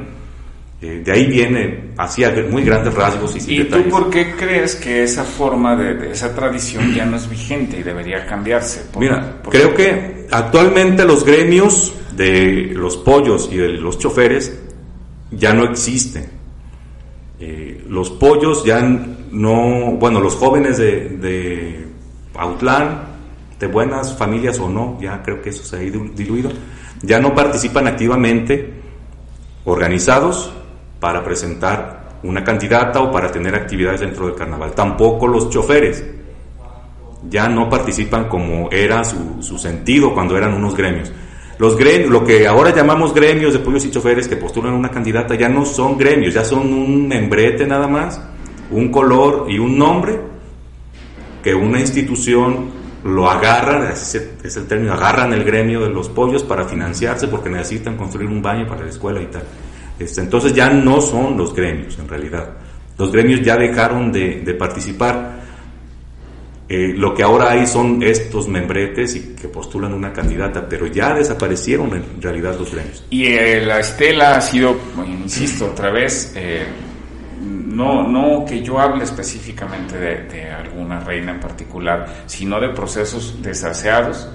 Eh, 0.82 1.02
de 1.04 1.12
ahí 1.12 1.26
viene, 1.26 1.92
hacía 1.98 2.34
muy 2.50 2.63
grandes 2.63 2.94
rasgos 2.94 3.36
y, 3.36 3.60
¿Y 3.60 3.63
tú 3.65 3.84
por 3.89 4.10
qué 4.10 4.32
crees 4.32 4.76
que 4.76 5.04
esa 5.04 5.26
forma 5.26 5.76
de, 5.76 6.12
esa 6.12 6.34
tradición 6.34 6.94
ya 6.94 7.06
no 7.06 7.18
es 7.18 7.30
vigente 7.30 7.78
y 7.78 7.84
debería 7.84 8.26
cambiarse? 8.26 8.86
Mira, 8.98 9.42
creo 9.50 9.76
que 9.76 10.26
actualmente 10.32 11.04
los 11.04 11.26
gremios 11.26 11.94
de 12.15 12.72
los 12.74 12.96
pollos 12.96 13.50
y 13.52 13.58
de 13.58 13.68
los 13.74 14.00
choferes 14.00 14.58
ya 15.32 15.54
no 15.54 15.65
existen. 15.65 16.30
Eh, 17.42 17.84
los 17.89 18.10
pollos 18.12 18.63
ya 18.63 18.82
no, 18.82 19.98
bueno, 20.00 20.22
los 20.22 20.36
jóvenes 20.36 20.78
de, 20.78 21.10
de 21.10 21.88
Autlán 22.36 23.04
de 23.60 23.68
buenas 23.68 24.18
familias 24.18 24.60
o 24.60 24.70
no, 24.70 24.98
ya 25.02 25.22
creo 25.22 25.42
que 25.42 25.50
eso 25.50 25.63
se 25.63 25.76
ha 25.76 25.80
diluido, 25.80 26.50
ya 27.02 27.20
no 27.20 27.36
participan 27.36 27.88
activamente 27.88 28.74
organizados 29.65 30.54
para 31.00 31.24
presentar 31.24 32.10
una 32.24 32.44
candidata 32.44 33.02
o 33.02 33.12
para 33.12 33.32
tener 33.32 33.56
actividades 33.56 34.02
dentro 34.02 34.28
del 34.28 34.36
carnaval. 34.36 34.74
Tampoco 34.74 35.28
los 35.28 35.50
choferes 35.50 36.04
ya 37.30 37.50
no 37.50 37.70
participan 37.70 38.28
como 38.28 38.70
era 38.72 39.04
su, 39.04 39.58
sentido 39.58 40.14
cuando 40.14 40.38
eran 40.38 40.54
unos 40.54 40.76
gremios. 40.76 41.12
Los 41.58 41.78
gremios, 41.78 42.10
lo 42.10 42.24
que 42.24 42.48
ahora 42.48 42.74
llamamos 42.74 43.14
gremios 43.14 43.54
de 43.54 43.60
pollos 43.60 43.84
y 43.86 43.92
choferes 43.92 44.28
que 44.28 44.38
postulan 44.38 44.74
una 44.74 44.90
candidata 44.90 45.36
ya 45.36 45.50
no 45.50 45.66
son 45.66 45.98
gremios, 45.98 46.34
ya 46.34 46.46
son 46.46 46.74
un 46.74 47.08
membrete 47.08 47.68
nada 47.68 47.88
más, 47.88 48.22
un 48.72 48.90
color 48.92 49.46
y 49.50 49.60
un 49.60 49.78
nombre 49.78 50.20
que 51.44 51.54
una 51.54 51.80
institución 51.80 52.80
lo 53.04 53.30
agarran, 53.30 53.92
es 53.92 54.16
el 54.58 54.68
término, 54.68 54.94
agarran 54.94 55.34
el 55.34 55.44
gremio 55.44 55.82
de 55.82 55.90
los 55.90 56.10
pollos 56.10 56.44
para 56.44 56.66
financiarse 56.66 57.28
porque 57.28 57.50
necesitan 57.50 57.98
construir 57.98 58.30
un 58.30 58.42
baño 58.42 58.68
para 58.68 58.84
la 58.84 58.90
escuela 58.90 59.22
y 59.22 59.26
tal. 59.26 59.44
Este, 60.00 60.22
entonces 60.22 60.54
ya 60.54 60.70
no 60.70 61.02
son 61.02 61.38
los 61.38 61.54
gremios 61.54 62.00
en 62.00 62.08
realidad. 62.08 62.50
Los 62.98 63.12
gremios 63.12 63.42
ya 63.42 63.58
dejaron 63.58 64.12
de, 64.12 64.56
participar. 64.58 65.40
Eh, 66.68 66.94
lo 66.96 67.16
que 67.16 67.24
ahora 67.24 67.52
hay 67.52 67.66
son 67.66 68.04
estos 68.04 68.48
membretes 68.48 69.16
y 69.16 69.36
que 69.36 69.48
postulan 69.48 69.94
una 69.94 70.14
candidata, 70.14 70.68
pero 70.70 70.86
ya 70.86 71.14
desaparecieron 71.14 71.94
en 71.96 72.22
realidad 72.22 72.56
los 72.60 72.72
gremios. 72.72 73.04
Y 73.10 73.26
eh, 73.26 73.66
la 73.66 73.80
estela 73.80 74.36
ha 74.36 74.42
sido, 74.42 74.78
insisto 75.08 75.66
otra 75.66 75.90
vez, 75.90 76.34
eh, 76.36 76.66
no, 77.42 78.08
no 78.08 78.46
que 78.46 78.62
yo 78.62 78.80
hable 78.80 79.04
específicamente 79.04 79.98
de, 79.98 80.52
alguna 80.52 81.00
reina 81.00 81.32
en 81.32 81.40
particular, 81.40 82.24
sino 82.26 82.60
de 82.60 82.70
procesos 82.70 83.42
desaseados 83.42 84.30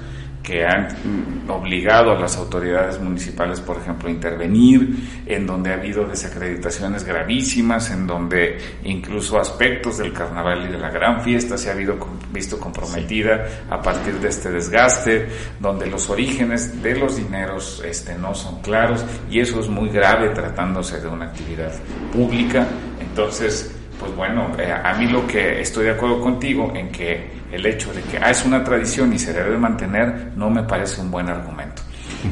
que 0.44 0.62
han 0.62 0.87
mm, 0.87 1.50
obligado 1.50 2.12
a 2.12 2.20
las 2.20 2.37
autoridades 2.37 3.00
municipales, 3.00 3.61
por 3.61 3.78
ejemplo, 3.78 4.09
a 4.09 4.12
intervenir, 4.12 5.22
en 5.26 5.46
donde 5.46 5.70
ha 5.70 5.74
habido 5.74 6.07
desacreditaciones 6.07 7.02
gravísimas, 7.02 7.90
en 7.90 8.07
donde 8.07 8.59
incluso 8.85 9.40
aspectos 9.40 9.98
del 9.98 10.12
carnaval 10.12 10.68
y 10.68 10.72
de 10.72 10.78
la 10.78 10.90
gran 10.90 11.22
fiesta 11.22 11.57
se 11.57 11.70
ha 11.70 11.72
habido 11.72 11.96
visto 12.30 12.61
comprometida 12.61 13.64
a 13.70 13.80
partir 13.80 14.20
de 14.20 14.28
este 14.28 14.50
desgaste, 14.50 15.28
donde 15.59 15.87
los 15.87 16.11
orígenes 16.11 16.83
de 16.83 16.94
los 16.94 17.16
dineros 17.16 17.83
este, 17.85 18.16
no 18.16 18.35
son 18.35 18.61
claros 18.61 19.04
y 19.30 19.40
eso 19.40 19.61
es 19.61 19.68
muy 19.68 19.88
grave 19.88 20.28
tratándose 20.28 21.00
de 21.00 21.09
una 21.09 21.26
actividad 21.26 21.72
pública. 22.12 22.66
Entonces, 23.00 23.74
pues 23.98 24.14
bueno, 24.14 24.52
eh, 24.59 24.72
a 24.72 24.94
mí 24.94 25.07
lo 25.07 25.26
que 25.26 25.61
estoy 25.61 25.87
de 25.87 25.92
acuerdo 25.92 26.20
contigo 26.20 26.72
en 26.75 26.90
que 26.90 27.29
el 27.52 27.64
hecho 27.66 27.92
de 27.92 28.02
que 28.02 28.18
ah, 28.18 28.31
es 28.31 28.44
una 28.44 28.62
tradición 28.64 29.12
y 29.12 29.18
se 29.18 29.33
debe 29.33 29.56
mantener 29.56 30.33
no 30.37 30.50
me 30.50 30.62
parece 30.62 31.00
un 31.00 31.10
buen 31.10 31.29
argumento. 31.29 31.83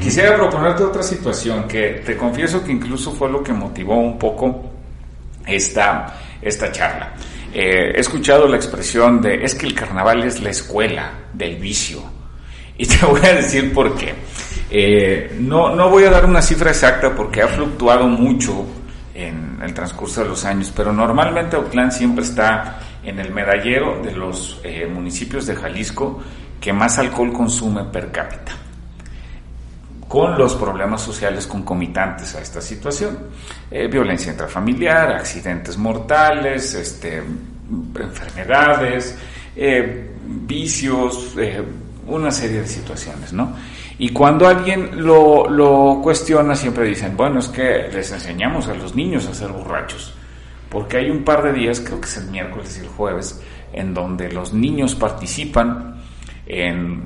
Quisiera 0.01 0.35
proponerte 0.37 0.83
otra 0.83 1.03
situación 1.03 1.69
que 1.69 2.03
te 2.05 2.17
confieso 2.17 2.65
que 2.65 2.73
incluso 2.73 3.13
fue 3.13 3.31
lo 3.31 3.43
que 3.43 3.53
motivó 3.53 3.99
un 3.99 4.19
poco 4.19 4.71
esta, 5.47 6.15
esta 6.41 6.73
charla. 6.73 7.13
Eh, 7.53 7.93
he 7.95 8.01
escuchado 8.01 8.49
la 8.49 8.57
expresión 8.57 9.21
de 9.21 9.45
es 9.45 9.55
que 9.55 9.67
el 9.67 9.75
carnaval 9.75 10.25
es 10.25 10.41
la 10.41 10.51
escuela 10.51 11.13
del 11.33 11.57
vicio. 11.57 12.03
Y 12.79 12.87
te 12.87 13.05
voy 13.05 13.21
a 13.21 13.35
decir 13.35 13.73
por 13.73 13.95
qué. 13.97 14.15
Eh, 14.71 15.37
no, 15.39 15.75
no 15.77 15.91
voy 15.91 16.05
a 16.05 16.11
dar 16.11 16.25
una 16.25 16.41
cifra 16.41 16.71
exacta 16.71 17.15
porque 17.15 17.43
ha 17.43 17.49
fluctuado 17.49 18.09
mucho 18.09 18.65
en 19.15 19.59
el 19.63 19.75
transcurso 19.75 20.23
de 20.23 20.29
los 20.31 20.45
años, 20.45 20.73
pero 20.75 20.93
normalmente 20.93 21.57
Autlán 21.57 21.93
siempre 21.93 22.25
está 22.25 22.81
en 23.03 23.19
el 23.19 23.31
medallero 23.33 24.01
de 24.03 24.13
los 24.13 24.61
eh, 24.65 24.87
municipios 24.87 25.47
de 25.47 25.57
Jalisco 25.57 26.23
que 26.61 26.73
más 26.73 26.99
alcohol 26.99 27.33
consume 27.33 27.85
per 27.85 28.11
cápita. 28.11 28.53
con 30.09 30.37
los 30.37 30.57
problemas 30.57 31.01
sociales 31.01 31.47
concomitantes 31.47 32.35
a 32.35 32.43
esta 32.43 32.61
situación. 32.61 33.19
Eh, 33.71 33.89
violencia 33.89 34.31
intrafamiliar, 34.31 35.11
accidentes 35.13 35.79
mortales, 35.79 36.75
este, 36.75 37.23
enfermedades, 37.99 39.17
eh, 39.57 40.11
vicios, 40.23 41.35
una 42.07 42.31
serie 42.31 42.61
de 42.61 42.67
situaciones, 42.67 43.33
¿no? 43.33 43.57
Y 43.99 44.11
cuando 44.11 44.49
alguien 44.49 45.05
lo, 45.05 45.49
lo, 45.49 46.01
cuestiona, 46.03 46.55
siempre 46.55 46.87
dicen, 46.87 47.17
bueno, 47.17 47.41
es 47.41 47.49
que 47.49 47.89
les 47.93 48.11
enseñamos 48.13 48.69
a 48.69 48.75
los 48.75 48.95
niños 48.95 49.27
a 49.27 49.35
ser 49.35 49.49
borrachos, 49.49 50.15
porque 50.69 50.97
hay 50.97 51.11
un 51.11 51.25
par 51.25 51.43
de 51.43 51.53
días, 51.53 51.81
creo 51.81 52.01
que 52.01 52.07
es 52.07 52.17
el 52.17 52.31
miércoles 52.31 52.79
y 52.79 52.85
el 52.85 52.89
jueves, 52.89 53.43
en 53.73 53.95
donde 53.95 54.31
los 54.33 54.53
niños 54.53 54.95
participan 54.95 55.97
en 56.47 57.05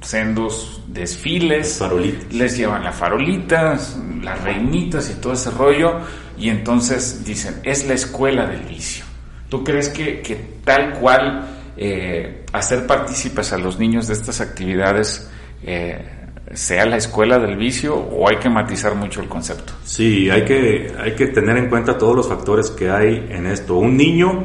sendos 0.00 0.82
desfiles, 0.86 1.82
les 2.30 2.56
llevan 2.56 2.84
las 2.84 2.94
farolitas, 2.94 3.98
las 4.22 4.42
reinitas 4.42 5.10
y 5.10 5.20
todo 5.20 5.32
ese 5.32 5.50
rollo, 5.50 6.00
y 6.38 6.50
entonces 6.50 7.24
dicen, 7.24 7.60
es 7.64 7.86
la 7.86 7.94
escuela 7.94 8.46
del 8.46 8.62
vicio. 8.62 9.04
¿Tú 9.48 9.64
crees 9.64 9.88
que, 9.88 10.20
que 10.20 10.36
tal 10.64 10.94
cual 10.94 11.48
eh, 11.76 12.44
hacer 12.52 12.86
partícipes 12.86 13.52
a 13.52 13.58
los 13.58 13.78
niños 13.78 14.06
de 14.08 14.14
estas 14.14 14.40
actividades 14.40 15.30
eh, 15.62 16.17
sea 16.54 16.86
la 16.86 16.96
escuela 16.96 17.38
del 17.38 17.56
vicio 17.56 17.94
o 17.94 18.28
hay 18.28 18.36
que 18.36 18.48
matizar 18.48 18.94
mucho 18.94 19.20
el 19.20 19.28
concepto? 19.28 19.72
Sí, 19.84 20.30
hay 20.30 20.44
que, 20.44 20.92
hay 20.98 21.14
que 21.14 21.26
tener 21.28 21.56
en 21.56 21.68
cuenta 21.68 21.98
todos 21.98 22.16
los 22.16 22.28
factores 22.28 22.70
que 22.70 22.90
hay 22.90 23.26
en 23.30 23.46
esto. 23.46 23.76
Un 23.76 23.96
niño 23.96 24.44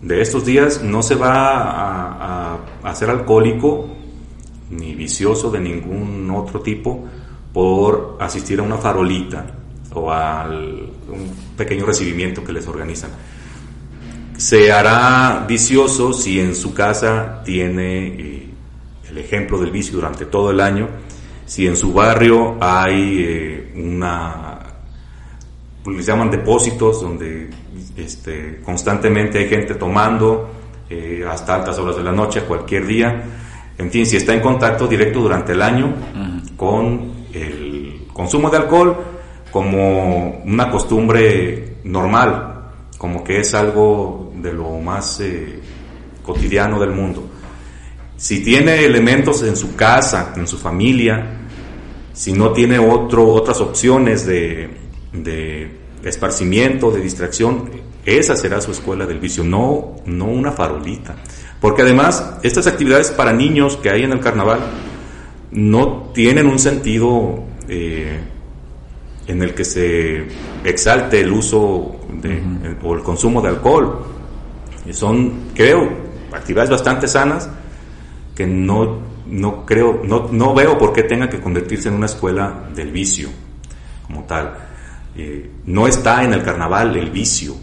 de 0.00 0.20
estos 0.20 0.44
días 0.44 0.82
no 0.82 1.02
se 1.02 1.14
va 1.14 1.62
a, 1.62 2.54
a 2.54 2.90
hacer 2.90 3.10
alcohólico 3.10 3.88
ni 4.70 4.94
vicioso 4.94 5.50
de 5.50 5.60
ningún 5.60 6.30
otro 6.30 6.60
tipo 6.60 7.04
por 7.52 8.16
asistir 8.20 8.60
a 8.60 8.62
una 8.62 8.78
farolita 8.78 9.46
o 9.92 10.10
a 10.10 10.46
un 10.48 11.34
pequeño 11.56 11.84
recibimiento 11.84 12.44
que 12.44 12.52
les 12.52 12.66
organizan. 12.66 13.10
Se 14.36 14.72
hará 14.72 15.44
vicioso 15.46 16.12
si 16.12 16.40
en 16.40 16.54
su 16.54 16.72
casa 16.72 17.42
tiene 17.44 18.06
eh, 18.06 18.49
el 19.10 19.18
ejemplo 19.18 19.58
del 19.58 19.70
vicio 19.70 19.94
durante 19.94 20.26
todo 20.26 20.50
el 20.50 20.60
año, 20.60 20.88
si 21.44 21.66
en 21.66 21.76
su 21.76 21.92
barrio 21.92 22.56
hay 22.60 23.24
eh, 23.26 23.72
una, 23.76 24.58
pues 25.82 25.96
les 25.96 26.06
llaman 26.06 26.30
depósitos 26.30 27.02
donde 27.02 27.50
este, 27.96 28.60
constantemente 28.64 29.38
hay 29.38 29.48
gente 29.48 29.74
tomando 29.74 30.50
eh, 30.88 31.24
hasta 31.28 31.56
altas 31.56 31.78
horas 31.78 31.96
de 31.96 32.04
la 32.04 32.12
noche, 32.12 32.42
cualquier 32.42 32.86
día, 32.86 33.24
en 33.78 33.90
fin, 33.90 34.04
si 34.04 34.16
está 34.16 34.34
en 34.34 34.40
contacto 34.40 34.86
directo 34.86 35.20
durante 35.20 35.52
el 35.52 35.62
año 35.62 35.94
con 36.56 37.12
el 37.32 38.06
consumo 38.12 38.50
de 38.50 38.58
alcohol 38.58 38.96
como 39.50 40.42
una 40.44 40.70
costumbre 40.70 41.78
normal, 41.84 42.72
como 42.98 43.24
que 43.24 43.40
es 43.40 43.54
algo 43.54 44.32
de 44.36 44.52
lo 44.52 44.78
más 44.78 45.20
eh, 45.20 45.58
cotidiano 46.22 46.78
del 46.78 46.90
mundo. 46.90 47.29
Si 48.20 48.40
tiene 48.40 48.84
elementos 48.84 49.42
en 49.44 49.56
su 49.56 49.74
casa, 49.74 50.34
en 50.36 50.46
su 50.46 50.58
familia, 50.58 51.38
si 52.12 52.34
no 52.34 52.52
tiene 52.52 52.78
otro, 52.78 53.26
otras 53.26 53.62
opciones 53.62 54.26
de, 54.26 54.68
de 55.10 55.70
esparcimiento, 56.04 56.90
de 56.90 57.00
distracción, 57.00 57.70
esa 58.04 58.36
será 58.36 58.60
su 58.60 58.72
escuela 58.72 59.06
del 59.06 59.20
vicio, 59.20 59.42
no, 59.42 59.96
no 60.04 60.26
una 60.26 60.52
farolita. 60.52 61.16
Porque 61.62 61.80
además, 61.80 62.34
estas 62.42 62.66
actividades 62.66 63.10
para 63.10 63.32
niños 63.32 63.78
que 63.78 63.88
hay 63.88 64.02
en 64.02 64.12
el 64.12 64.20
carnaval 64.20 64.60
no 65.52 66.10
tienen 66.12 66.46
un 66.46 66.58
sentido 66.58 67.42
eh, 67.68 68.20
en 69.28 69.42
el 69.42 69.54
que 69.54 69.64
se 69.64 70.26
exalte 70.62 71.22
el 71.22 71.32
uso 71.32 71.58
o 72.82 72.94
el 72.94 73.02
consumo 73.02 73.40
de 73.40 73.48
alcohol. 73.48 74.04
Son, 74.90 75.52
creo, 75.54 75.88
actividades 76.34 76.68
bastante 76.68 77.08
sanas 77.08 77.48
que 78.40 78.46
no, 78.46 79.00
no 79.26 79.66
creo, 79.66 80.00
no, 80.02 80.30
no 80.32 80.54
veo 80.54 80.78
por 80.78 80.94
qué 80.94 81.02
tenga 81.02 81.28
que 81.28 81.40
convertirse 81.40 81.90
en 81.90 81.96
una 81.96 82.06
escuela 82.06 82.70
del 82.74 82.90
vicio 82.90 83.28
como 84.06 84.24
tal. 84.24 84.54
Eh, 85.14 85.50
no 85.66 85.86
está 85.86 86.24
en 86.24 86.32
el 86.32 86.42
carnaval 86.42 86.96
el 86.96 87.10
vicio 87.10 87.54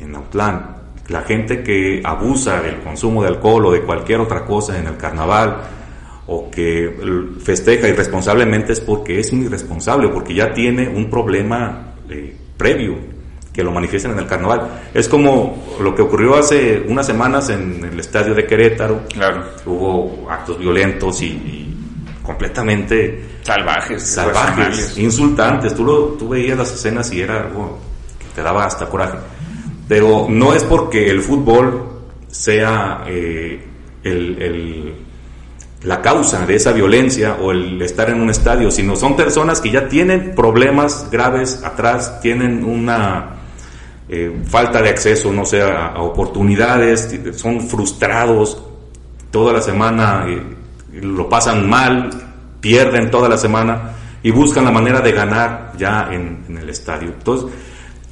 en 0.00 0.14
Autlán 0.14 0.76
la 1.08 1.20
gente 1.20 1.62
que 1.62 2.00
abusa 2.02 2.62
del 2.62 2.80
consumo 2.80 3.22
de 3.22 3.28
alcohol 3.28 3.66
o 3.66 3.72
de 3.72 3.82
cualquier 3.82 4.20
otra 4.20 4.46
cosa 4.46 4.78
en 4.78 4.86
el 4.86 4.96
carnaval 4.96 5.58
o 6.28 6.50
que 6.50 6.96
festeja 7.44 7.88
irresponsablemente 7.88 8.72
es 8.72 8.80
porque 8.80 9.20
es 9.20 9.32
un 9.32 9.42
irresponsable, 9.42 10.08
porque 10.08 10.32
ya 10.32 10.54
tiene 10.54 10.88
un 10.88 11.10
problema 11.10 11.92
eh, 12.08 12.34
previo 12.56 12.96
que 13.52 13.62
lo 13.62 13.70
manifiestan 13.70 14.12
en 14.12 14.20
el 14.20 14.26
carnaval. 14.26 14.82
Es 14.94 15.08
como 15.08 15.76
lo 15.80 15.94
que 15.94 16.02
ocurrió 16.02 16.36
hace 16.36 16.84
unas 16.88 17.06
semanas 17.06 17.50
en 17.50 17.84
el 17.84 18.00
estadio 18.00 18.34
de 18.34 18.46
Querétaro. 18.46 19.02
Claro. 19.12 19.44
Hubo 19.66 20.30
actos 20.30 20.58
violentos 20.58 21.20
y, 21.22 21.68
completamente 22.22 23.24
salvajes, 23.42 24.02
salvajes, 24.02 24.96
insultantes. 24.96 25.74
Tú, 25.74 25.84
lo, 25.84 26.04
tú 26.18 26.28
veías 26.28 26.56
las 26.56 26.72
escenas 26.72 27.12
y 27.12 27.20
era 27.20 27.42
algo 27.42 27.78
que 28.18 28.26
te 28.34 28.42
daba 28.42 28.64
hasta 28.64 28.86
coraje. 28.86 29.18
Pero 29.88 30.26
no 30.30 30.54
es 30.54 30.64
porque 30.64 31.10
el 31.10 31.20
fútbol 31.20 31.92
sea 32.28 33.04
eh, 33.06 33.62
el, 34.04 34.94
la 35.82 36.00
causa 36.00 36.46
de 36.46 36.54
esa 36.54 36.72
violencia 36.72 37.36
o 37.40 37.50
el 37.50 37.82
estar 37.82 38.08
en 38.08 38.20
un 38.20 38.30
estadio, 38.30 38.70
sino 38.70 38.96
son 38.96 39.16
personas 39.16 39.60
que 39.60 39.70
ya 39.70 39.88
tienen 39.88 40.34
problemas 40.34 41.08
graves 41.10 41.62
atrás, 41.64 42.20
tienen 42.20 42.64
una 42.64 43.41
eh, 44.14 44.30
falta 44.44 44.82
de 44.82 44.90
acceso, 44.90 45.32
no 45.32 45.46
sé, 45.46 45.62
a, 45.62 45.94
oportunidades, 46.02 47.18
son 47.34 47.60
frustrados 47.62 48.62
toda 49.30 49.54
la 49.54 49.62
semana, 49.62 50.26
eh, 50.28 51.00
lo 51.00 51.28
pasan 51.30 51.66
mal, 51.68 52.10
pierden 52.60 53.10
toda 53.10 53.26
la 53.26 53.38
semana 53.38 53.92
y 54.22 54.30
buscan 54.30 54.66
la 54.66 54.70
manera 54.70 55.00
de 55.00 55.12
ganar 55.12 55.72
ya 55.78 56.10
en, 56.12 56.44
en 56.46 56.58
el 56.58 56.68
estadio. 56.68 57.08
Entonces, 57.08 57.50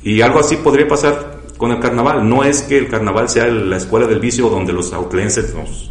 y 0.03 0.23
algo 0.23 0.41
así 0.41 0.57
podría 0.57 0.89
pasar 0.89 1.41
con 1.61 1.71
el 1.71 1.79
carnaval. 1.79 2.27
No 2.27 2.43
es 2.43 2.63
que 2.63 2.79
el 2.79 2.89
carnaval 2.89 3.29
sea 3.29 3.47
la 3.49 3.77
escuela 3.77 4.07
del 4.07 4.21
vicio 4.21 4.49
donde 4.49 4.73
los 4.73 4.95
autlenses 4.95 5.55
nos 5.55 5.91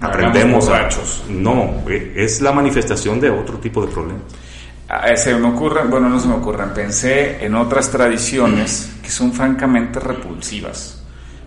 aprendemos 0.00 0.68
a... 0.68 0.88
No, 1.30 1.84
e, 1.88 2.14
es 2.16 2.40
la 2.40 2.50
manifestación 2.50 3.20
de 3.20 3.30
otro 3.30 3.58
tipo 3.58 3.80
de 3.86 3.92
problemas. 3.92 4.22
Se 5.16 5.34
me 5.34 5.48
ocurren, 5.48 5.90
bueno, 5.90 6.08
no 6.08 6.18
se 6.18 6.28
me 6.28 6.34
ocurren, 6.34 6.70
pensé 6.70 7.44
en 7.44 7.54
otras 7.54 7.90
tradiciones 7.90 8.96
que 9.02 9.10
son 9.10 9.32
francamente 9.32 10.00
repulsivas. 10.00 11.02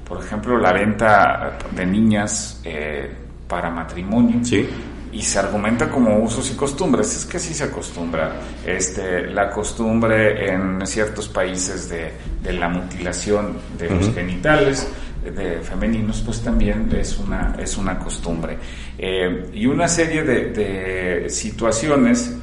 Por 0.08 0.24
ejemplo, 0.24 0.58
la 0.58 0.74
venta 0.74 1.58
de 1.74 1.86
niñas 1.86 2.62
eh, 2.64 3.10
para 3.48 3.70
matrimonio. 3.70 4.44
Sí 4.44 4.68
y 5.14 5.22
se 5.22 5.40
argumenta 5.40 5.90
como 5.90 6.20
usos 6.20 6.50
y 6.52 6.56
costumbres. 6.56 7.16
Es 7.16 7.26
que 7.26 7.40
sí 7.40 7.54
se 7.54 7.66
acostumbra. 7.66 8.34
Este, 8.66 9.28
la 9.28 9.50
costumbre 9.50 10.54
en 10.54 10.86
ciertos 10.86 11.28
países 11.28 11.90
de, 11.90 12.12
de 12.42 12.54
la 12.54 12.70
mutilación 12.70 13.58
de 13.78 13.90
los 13.90 14.14
genitales 14.14 14.88
de 15.24 15.60
femeninos, 15.60 16.24
pues 16.26 16.42
también 16.42 16.90
es 16.98 17.18
una, 17.20 17.56
es 17.60 17.78
una 17.78 18.00
costumbre. 18.00 18.58
Eh, 18.98 19.52
y 19.54 19.66
una 19.68 19.88
serie 19.88 20.24
de, 20.24 20.46
de 20.52 21.30
situaciones 21.30 22.38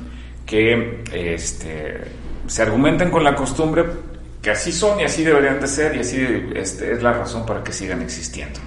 que 0.48 1.04
este, 1.12 2.00
se 2.48 2.62
argumentan 2.62 3.10
con 3.10 3.22
la 3.22 3.36
costumbre 3.36 3.84
que 4.42 4.50
así 4.50 4.72
son 4.72 4.98
y 4.98 5.04
así 5.04 5.22
deberían 5.22 5.60
de 5.60 5.68
ser 5.68 5.94
y 5.94 6.00
así 6.00 6.26
este, 6.54 6.92
es 6.92 7.02
la 7.02 7.12
razón 7.12 7.46
para 7.46 7.62
que 7.62 7.72
sigan 7.72 8.02
existiendo. 8.02 8.58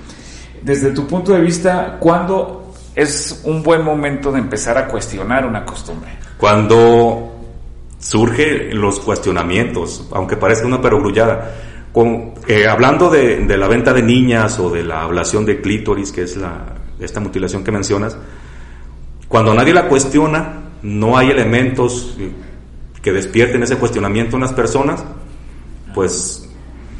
Desde 0.61 0.91
tu 0.91 1.07
punto 1.07 1.33
de 1.33 1.41
vista, 1.41 1.97
¿cuándo 1.99 2.61
es 2.95 3.41
un 3.45 3.63
buen 3.63 3.83
momento 3.83 4.31
de 4.31 4.39
empezar 4.39 4.77
a 4.77 4.87
cuestionar 4.87 5.45
una 5.45 5.65
costumbre. 5.65 6.11
Cuando 6.37 7.33
surgen 7.99 8.79
los 8.79 8.99
cuestionamientos, 8.99 10.07
aunque 10.11 10.35
parezca 10.35 10.67
una 10.67 10.81
perogrullada, 10.81 11.55
eh, 12.47 12.67
hablando 12.67 13.09
de, 13.09 13.45
la 13.57 13.67
venta 13.67 13.93
de 13.93 14.01
niñas 14.01 14.59
o 14.59 14.69
de 14.69 14.83
la 14.83 15.03
ablación 15.03 15.45
de 15.45 15.61
clítoris, 15.61 16.11
que 16.11 16.23
es 16.23 16.37
esta 16.99 17.19
mutilación 17.19 17.63
que 17.63 17.71
mencionas, 17.71 18.17
cuando 19.27 19.53
nadie 19.53 19.73
la 19.73 19.87
cuestiona, 19.87 20.60
no 20.83 21.17
hay 21.17 21.29
elementos 21.29 22.17
que 23.01 23.11
despierten 23.11 23.63
ese 23.63 23.77
cuestionamiento 23.77 24.35
en 24.35 24.41
las 24.41 24.53
personas, 24.53 25.03
pues 25.93 26.49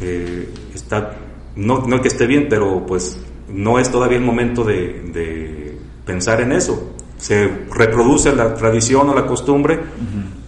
eh, 0.02 0.50
está, 0.74 1.16
no, 1.56 1.86
no 1.86 2.02
que 2.02 2.08
esté 2.08 2.28
bien, 2.28 2.48
pero 2.50 2.86
pues 2.86 3.18
no 3.50 3.80
es 3.80 3.92
todavía 3.92 4.18
el 4.18 4.24
momento 4.24 4.64
de 4.64 5.78
pensar 6.06 6.42
en 6.42 6.52
eso. 6.52 6.94
Se 7.18 7.48
reproduce 7.72 8.36
la 8.36 8.56
tradición 8.56 9.10
o 9.10 9.16
la 9.16 9.26
costumbre 9.28 9.80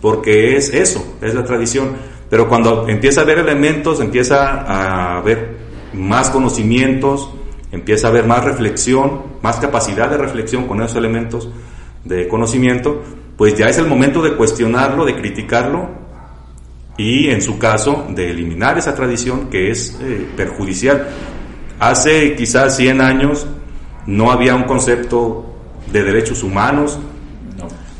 porque 0.01 0.57
es 0.57 0.73
eso, 0.73 1.17
es 1.21 1.33
la 1.33 1.43
tradición. 1.45 1.91
Pero 2.29 2.49
cuando 2.49 2.87
empieza 2.89 3.21
a 3.21 3.23
haber 3.23 3.39
elementos, 3.39 4.01
empieza 4.01 4.61
a 4.61 5.17
haber 5.17 5.55
más 5.93 6.29
conocimientos, 6.29 7.29
empieza 7.71 8.07
a 8.07 8.09
haber 8.09 8.25
más 8.25 8.43
reflexión, 8.43 9.21
más 9.41 9.57
capacidad 9.57 10.09
de 10.09 10.17
reflexión 10.17 10.67
con 10.67 10.81
esos 10.81 10.97
elementos 10.97 11.49
de 12.03 12.27
conocimiento, 12.27 13.01
pues 13.37 13.55
ya 13.55 13.67
es 13.67 13.77
el 13.77 13.87
momento 13.87 14.21
de 14.21 14.35
cuestionarlo, 14.35 15.05
de 15.05 15.15
criticarlo 15.15 15.89
y 16.97 17.29
en 17.29 17.41
su 17.41 17.57
caso 17.57 18.07
de 18.09 18.29
eliminar 18.29 18.77
esa 18.77 18.93
tradición 18.93 19.49
que 19.49 19.71
es 19.71 19.97
eh, 20.01 20.27
perjudicial. 20.35 21.07
Hace 21.79 22.35
quizás 22.35 22.77
100 22.77 23.01
años 23.01 23.47
no 24.05 24.31
había 24.31 24.55
un 24.55 24.63
concepto 24.63 25.53
de 25.91 26.03
derechos 26.03 26.43
humanos 26.43 26.99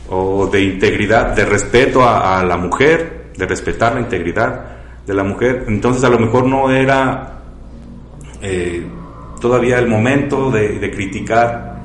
o 0.09 0.47
de 0.47 0.61
integridad, 0.61 1.35
de 1.35 1.45
respeto 1.45 2.07
a, 2.07 2.43
la 2.43 2.57
mujer, 2.57 3.31
de 3.35 3.45
respetar 3.45 3.95
la 3.95 4.01
integridad 4.01 4.65
de 5.05 5.13
la 5.13 5.23
mujer. 5.23 5.65
Entonces 5.67 6.03
a 6.03 6.09
lo 6.09 6.19
mejor 6.19 6.45
no 6.45 6.69
era 6.69 7.41
eh, 8.41 8.85
todavía 9.41 9.79
el 9.79 9.87
momento 9.87 10.51
de, 10.51 10.91
criticar 10.91 11.77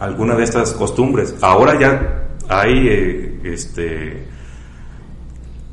alguna 0.00 0.34
de 0.34 0.44
estas 0.44 0.72
costumbres. 0.72 1.36
Ahora 1.40 1.78
ya 1.78 2.25
hay 2.48 2.88
eh, 2.88 3.40
este, 3.44 4.26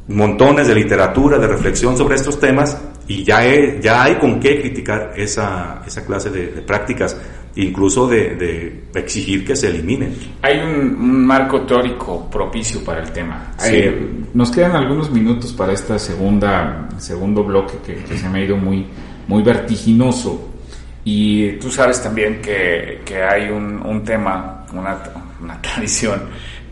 montones 0.07 0.67
de 0.67 0.75
literatura, 0.75 1.37
de 1.37 1.47
reflexión 1.47 1.97
sobre 1.97 2.15
estos 2.15 2.39
temas 2.39 2.77
y 3.07 3.23
ya, 3.23 3.41
ya 3.79 4.03
hay 4.03 4.15
con 4.15 4.39
qué 4.39 4.61
criticar 4.61 5.13
esa, 5.15 5.83
esa 5.85 6.05
clase 6.05 6.29
de, 6.29 6.47
prácticas, 6.61 7.19
incluso 7.55 8.07
de, 8.07 8.85
exigir 8.95 9.45
que 9.45 9.55
se 9.55 9.67
eliminen. 9.67 10.15
Hay 10.41 10.59
un, 10.59 11.25
marco 11.25 11.61
teórico 11.61 12.29
propicio 12.29 12.83
para 12.83 13.01
el 13.01 13.11
tema. 13.11 13.53
nos 14.33 14.51
quedan 14.51 14.75
algunos 14.75 15.11
minutos 15.11 15.51
para 15.53 15.75
segunda 15.75 16.87
segundo 16.97 17.43
bloque 17.43 17.77
que, 17.85 18.17
se 18.17 18.29
me 18.29 18.39
ha 18.39 18.45
ido 18.45 18.57
muy, 18.57 18.87
muy 19.27 19.43
vertiginoso. 19.43 20.49
Y 21.05 21.53
tú 21.53 21.69
sabes 21.69 22.01
también 22.01 22.41
que, 22.41 23.01
que 23.03 23.21
hay 23.21 23.49
un, 23.49 23.85
un 23.85 24.03
tema, 24.05 24.65
una, 24.71 24.97
una 25.41 25.61
tradición 25.61 26.21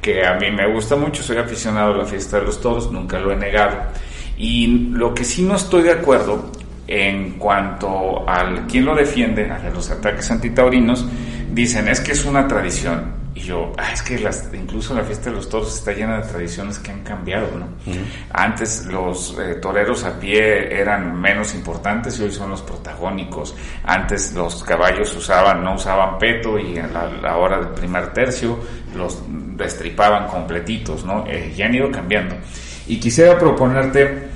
que 0.01 0.25
a 0.25 0.33
mí 0.33 0.49
me 0.51 0.71
gusta 0.71 0.95
mucho, 0.95 1.21
soy 1.23 1.37
aficionado 1.37 1.93
a 1.93 1.97
la 1.97 2.05
fiesta 2.05 2.39
de 2.39 2.45
los 2.45 2.59
toros, 2.59 2.91
nunca 2.91 3.19
lo 3.19 3.31
he 3.31 3.35
negado. 3.35 3.77
Y 4.37 4.89
lo 4.91 5.13
que 5.13 5.23
sí 5.23 5.43
no 5.43 5.55
estoy 5.55 5.83
de 5.83 5.91
acuerdo 5.91 6.51
en 6.87 7.33
cuanto 7.37 8.27
al 8.27 8.67
quien 8.67 8.85
lo 8.85 8.95
defiende, 8.95 9.49
a 9.49 9.69
los 9.69 9.89
ataques 9.91 10.29
antitaurinos, 10.31 11.05
dicen 11.51 11.87
es 11.87 12.01
que 12.01 12.13
es 12.13 12.25
una 12.25 12.47
tradición. 12.47 13.21
Y 13.33 13.39
yo, 13.41 13.71
ah, 13.77 13.93
es 13.93 14.01
que 14.01 14.19
las, 14.19 14.49
incluso 14.53 14.93
la 14.93 15.03
fiesta 15.03 15.29
de 15.29 15.37
los 15.37 15.47
toros 15.47 15.73
está 15.73 15.93
llena 15.93 16.17
de 16.17 16.27
tradiciones 16.27 16.79
que 16.79 16.91
han 16.91 17.01
cambiado, 17.01 17.47
¿no? 17.57 17.67
Antes 18.33 18.87
los 18.87 19.37
eh, 19.39 19.55
toreros 19.55 20.03
a 20.03 20.19
pie 20.19 20.77
eran 20.77 21.19
menos 21.19 21.55
importantes 21.55 22.19
y 22.19 22.23
hoy 22.23 22.31
son 22.31 22.49
los 22.49 22.61
protagónicos. 22.61 23.55
Antes 23.85 24.33
los 24.33 24.61
caballos 24.63 25.15
usaban, 25.15 25.63
no 25.63 25.75
usaban 25.75 26.17
peto 26.19 26.59
y 26.59 26.77
a 26.77 26.87
la, 26.87 27.37
hora 27.37 27.59
del 27.59 27.69
primer 27.69 28.11
tercio 28.11 28.59
los 28.97 29.21
destripaban 29.61 30.27
completitos, 30.27 31.05
¿no? 31.05 31.25
Eh, 31.27 31.53
ya 31.55 31.65
han 31.65 31.75
ido 31.75 31.91
cambiando. 31.91 32.35
Y 32.87 32.99
quisiera 32.99 33.37
proponerte 33.37 34.29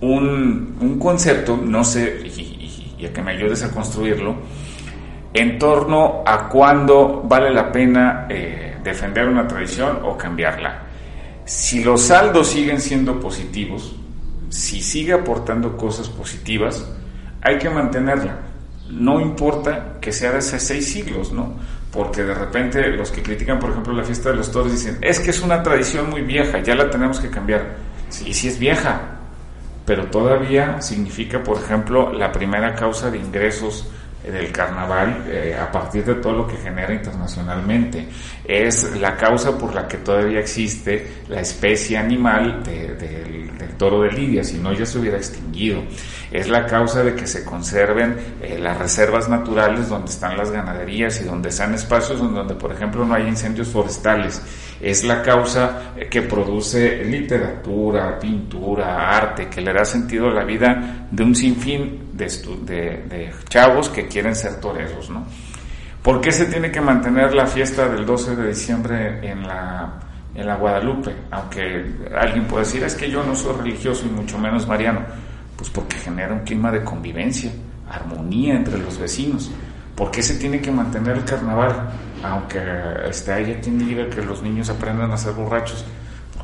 un, 0.00 0.76
un 0.80 0.98
concepto, 0.98 1.56
no 1.56 1.84
sé, 1.84 2.22
y, 2.26 3.04
a 3.04 3.12
que 3.12 3.22
me 3.22 3.32
ayudes 3.32 3.62
a 3.62 3.70
construirlo, 3.70 4.36
en 5.32 5.58
torno 5.58 6.22
a 6.26 6.48
cuándo 6.48 7.22
vale 7.24 7.50
la 7.50 7.70
pena 7.70 8.26
eh, 8.28 8.76
defender 8.82 9.28
una 9.28 9.46
tradición 9.46 10.00
o 10.02 10.16
cambiarla. 10.16 10.82
Si 11.44 11.82
los 11.82 12.02
saldos 12.02 12.48
siguen 12.48 12.80
siendo 12.80 13.20
positivos, 13.20 13.94
si 14.48 14.80
sigue 14.80 15.12
aportando 15.12 15.76
cosas 15.76 16.08
positivas, 16.08 16.86
hay 17.40 17.58
que 17.58 17.70
mantenerla. 17.70 18.38
No 18.90 19.20
importa 19.20 19.96
que 20.00 20.12
sea 20.12 20.32
de 20.32 20.38
hace 20.38 20.58
seis 20.58 20.90
siglos, 20.92 21.32
¿no? 21.32 21.54
Porque 21.92 22.22
de 22.22 22.34
repente 22.34 22.86
los 22.88 23.10
que 23.10 23.22
critican, 23.22 23.58
por 23.58 23.70
ejemplo, 23.70 23.92
la 23.94 24.04
fiesta 24.04 24.30
de 24.30 24.36
los 24.36 24.52
toros 24.52 24.70
dicen, 24.72 24.98
es 25.00 25.20
que 25.20 25.30
es 25.30 25.40
una 25.40 25.62
tradición 25.62 26.10
muy 26.10 26.22
vieja, 26.22 26.58
ya 26.60 26.74
la 26.74 26.90
tenemos 26.90 27.18
que 27.20 27.30
cambiar. 27.30 27.76
Sí, 28.10 28.34
sí 28.34 28.48
es 28.48 28.58
vieja, 28.58 29.00
pero 29.86 30.06
todavía 30.06 30.82
significa, 30.82 31.42
por 31.42 31.56
ejemplo, 31.56 32.12
la 32.12 32.30
primera 32.30 32.74
causa 32.74 33.10
de 33.10 33.18
ingresos 33.18 33.88
del 34.22 34.50
carnaval 34.52 35.24
eh, 35.28 35.56
a 35.58 35.70
partir 35.70 36.04
de 36.04 36.16
todo 36.16 36.32
lo 36.32 36.46
que 36.46 36.56
genera 36.56 36.92
internacionalmente. 36.92 38.08
Es 38.44 38.96
la 38.96 39.16
causa 39.16 39.56
por 39.56 39.74
la 39.74 39.86
que 39.86 39.98
todavía 39.98 40.40
existe 40.40 41.22
la 41.28 41.40
especie 41.40 41.96
animal 41.96 42.62
del, 42.62 43.48
toro 43.76 44.02
de 44.02 44.10
Lidia, 44.10 44.42
si 44.42 44.58
no 44.58 44.72
ya 44.72 44.84
se 44.84 44.98
hubiera 44.98 45.18
extinguido. 45.18 45.84
Es 46.32 46.48
la 46.48 46.66
causa 46.66 47.04
de 47.04 47.14
que 47.14 47.28
se 47.28 47.44
conserven 47.44 48.16
eh, 48.42 48.58
las 48.58 48.76
reservas 48.76 49.28
naturales 49.28 49.88
donde 49.88 50.10
están 50.10 50.36
las 50.36 50.50
ganaderías 50.50 51.20
y 51.20 51.24
donde 51.24 51.50
están 51.50 51.74
espacios 51.74 52.18
donde, 52.18 52.54
por 52.56 52.72
ejemplo, 52.72 53.04
no 53.04 53.14
hay 53.14 53.28
incendios 53.28 53.68
forestales 53.68 54.42
es 54.80 55.04
la 55.04 55.22
causa 55.22 55.94
que 56.08 56.22
produce 56.22 57.04
literatura, 57.04 58.18
pintura, 58.18 59.16
arte, 59.16 59.48
que 59.48 59.60
le 59.60 59.72
da 59.72 59.84
sentido 59.84 60.28
a 60.28 60.34
la 60.34 60.44
vida 60.44 61.08
de 61.10 61.22
un 61.22 61.34
sinfín 61.34 62.07
de, 62.18 63.32
chavos 63.48 63.88
que 63.88 64.06
quieren 64.06 64.34
ser 64.34 64.60
toreros, 64.60 65.08
¿no? 65.08 65.24
¿Por 66.02 66.20
qué 66.20 66.32
se 66.32 66.46
tiene 66.46 66.70
que 66.70 66.80
mantener 66.80 67.34
la 67.34 67.46
fiesta 67.46 67.88
del 67.88 68.04
12 68.04 68.36
de 68.36 68.48
diciembre 68.48 69.30
en 69.30 69.46
la, 69.46 70.00
en 70.34 70.46
la 70.46 70.56
Guadalupe? 70.56 71.14
Aunque 71.30 71.86
alguien 72.14 72.44
puede 72.46 72.64
decir, 72.64 72.82
es 72.82 72.94
que 72.94 73.10
yo 73.10 73.22
no 73.24 73.34
soy 73.34 73.56
religioso 73.56 74.06
y 74.06 74.10
mucho 74.10 74.38
menos 74.38 74.66
mariano. 74.66 75.00
Pues 75.56 75.70
porque 75.70 75.96
genera 75.96 76.32
un 76.32 76.40
clima 76.40 76.70
de 76.70 76.84
convivencia, 76.84 77.50
armonía 77.90 78.54
entre 78.54 78.78
los 78.78 78.98
vecinos. 78.98 79.50
¿Por 79.96 80.10
qué 80.12 80.22
se 80.22 80.36
tiene 80.36 80.60
que 80.60 80.70
mantener 80.70 81.16
el 81.16 81.24
carnaval? 81.24 81.90
Aunque 82.22 82.60
este, 83.08 83.32
haya 83.32 83.60
quien 83.60 83.78
diga 83.78 84.08
que 84.08 84.22
los 84.22 84.42
niños 84.42 84.70
aprendan 84.70 85.10
a 85.10 85.16
ser 85.16 85.32
borrachos, 85.32 85.84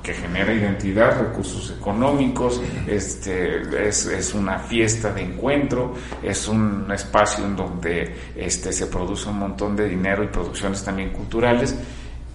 porque 0.05 0.21
genera 0.21 0.53
identidad, 0.53 1.19
recursos 1.19 1.75
económicos, 1.79 2.61
este, 2.87 3.89
es, 3.89 4.35
una 4.35 4.59
fiesta 4.59 5.11
de 5.15 5.23
encuentro, 5.23 5.95
es 6.23 6.47
un 6.47 6.93
espacio 6.93 7.47
en 7.47 7.57
donde 7.57 8.15
este, 8.37 8.71
se 8.71 8.87
produce 8.89 9.31
un 9.31 9.39
montón 9.39 9.75
de 9.75 9.89
dinero 9.89 10.23
y 10.23 10.27
producciones 10.27 10.85
también 10.85 11.09
culturales 11.09 11.75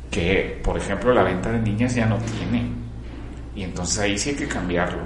que, 0.09 0.59
por 0.63 0.79
ejemplo, 0.79 1.13
la 1.13 1.21
venta 1.21 1.51
de 1.51 1.59
niñas 1.59 1.93
ya 1.93 2.07
no 2.07 2.17
tiene. 2.17 2.71
Y 3.55 3.61
entonces 3.61 3.99
ahí 3.99 4.17
sí 4.17 4.31
hay 4.31 4.35
que 4.35 4.47
cambiarlo. 4.47 5.03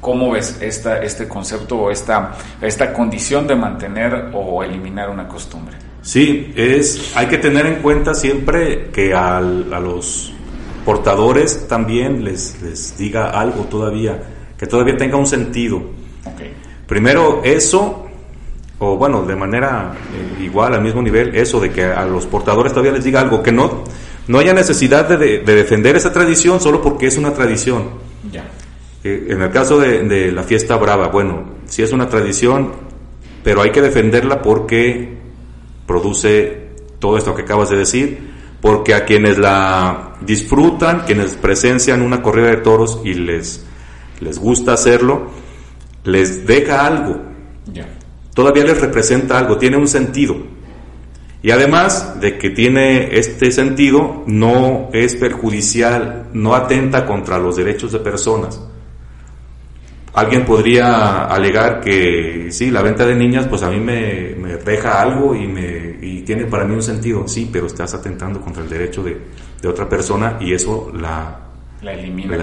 ¿Cómo 0.00 0.32
ves 0.32 0.58
esta, 0.60 1.00
este 1.00 1.28
concepto 1.28 1.78
o 1.78 1.90
esta, 1.92 2.34
esta 2.60 2.92
condición 2.92 3.46
de 3.46 3.54
mantener 3.54 4.30
o 4.32 4.64
eliminar 4.64 5.10
una 5.10 5.28
costumbre? 5.28 5.76
Sí, 6.02 6.52
es, 6.56 7.16
hay 7.16 7.28
que 7.28 7.38
tener 7.38 7.66
en 7.66 7.76
cuenta 7.76 8.14
siempre 8.14 8.90
que 8.90 9.14
a 9.14 9.40
los 9.40 10.33
portadores 10.84 11.66
también 11.68 12.24
les, 12.24 12.60
les 12.62 12.96
diga 12.98 13.30
algo 13.30 13.64
todavía, 13.64 14.22
que 14.58 14.66
todavía 14.66 14.96
tenga 14.96 15.16
un 15.16 15.26
sentido. 15.26 15.82
Primero 16.86 17.40
eso, 17.44 18.06
o 18.78 18.96
bueno, 18.96 19.22
de 19.22 19.36
manera 19.36 19.94
eh, 20.12 20.44
igual, 20.44 20.74
al 20.74 20.82
mismo 20.82 21.02
nivel, 21.02 21.34
eso 21.34 21.60
de 21.60 21.70
que 21.70 21.84
a 21.84 22.04
los 22.04 22.26
portadores 22.26 22.72
todavía 22.72 22.92
les 22.92 23.04
diga 23.04 23.20
algo, 23.20 23.42
que 23.42 23.52
no, 23.52 23.84
no 24.28 24.38
haya 24.38 24.52
necesidad 24.52 25.08
de, 25.08 25.16
de 25.38 25.54
defender 25.54 25.96
esa 25.96 26.12
tradición 26.12 26.60
solo 26.60 26.82
porque 26.82 27.06
es 27.06 27.16
una 27.16 27.32
tradición. 27.32 28.04
Eh, 29.04 29.26
en 29.28 29.42
el 29.42 29.50
caso 29.50 29.78
de, 29.78 30.32
la 30.32 30.42
fiesta 30.42 30.76
brava, 30.76 31.08
bueno, 31.08 31.44
sí 31.66 31.82
es 31.82 31.92
una 31.92 32.08
tradición, 32.08 32.72
pero 33.42 33.60
hay 33.60 33.70
que 33.70 33.82
defenderla 33.82 34.40
porque 34.40 35.18
produce 35.86 36.68
todo 36.98 37.18
esto 37.18 37.34
que 37.34 37.42
acabas 37.42 37.68
de 37.68 37.76
decir, 37.76 38.32
porque 38.62 38.94
a 38.94 39.04
quienes 39.04 39.36
la 39.36 40.13
disfrutan, 40.26 41.02
quienes 41.06 41.34
presencian 41.34 42.02
una 42.02 42.22
corrida 42.22 42.48
de 42.48 42.56
toros 42.58 43.00
y 43.04 43.14
les, 43.14 43.64
les 44.20 44.38
gusta 44.38 44.72
hacerlo, 44.72 45.30
les 46.04 46.46
deja 46.46 46.86
algo. 46.86 47.34
Todavía 48.34 48.64
les 48.64 48.80
representa 48.80 49.38
algo, 49.38 49.58
tiene 49.58 49.76
un 49.76 49.86
sentido. 49.86 50.36
Y 51.40 51.50
además 51.50 52.20
de 52.20 52.38
que 52.38 52.50
tiene 52.50 53.16
este 53.16 53.52
sentido, 53.52 54.24
no 54.26 54.88
es 54.92 55.14
perjudicial, 55.14 56.30
no 56.32 56.54
atenta 56.54 57.04
contra 57.04 57.38
los 57.38 57.56
derechos 57.56 57.92
de 57.92 57.98
personas. 58.00 58.60
Alguien 60.14 60.44
podría 60.44 61.26
alegar 61.26 61.80
que 61.80 62.48
sí, 62.50 62.70
la 62.70 62.82
venta 62.82 63.04
de 63.04 63.14
niñas, 63.14 63.46
pues 63.46 63.62
a 63.62 63.70
mí 63.70 63.78
me, 63.78 64.56
deja 64.64 65.02
algo 65.02 65.34
y, 65.34 65.46
me, 65.46 65.98
y 66.00 66.22
tiene 66.22 66.46
para 66.46 66.64
mí 66.64 66.74
un 66.74 66.82
sentido. 66.82 67.28
Sí, 67.28 67.48
pero 67.52 67.66
estás 67.66 67.92
atentando 67.94 68.40
contra 68.40 68.62
el 68.62 68.70
derecho 68.70 69.02
de, 69.02 69.20
otra 69.68 69.88
persona 69.88 70.38
y 70.40 70.52
eso 70.52 70.92
la, 70.94 71.40
la 71.82 71.92
elimina. 71.92 72.36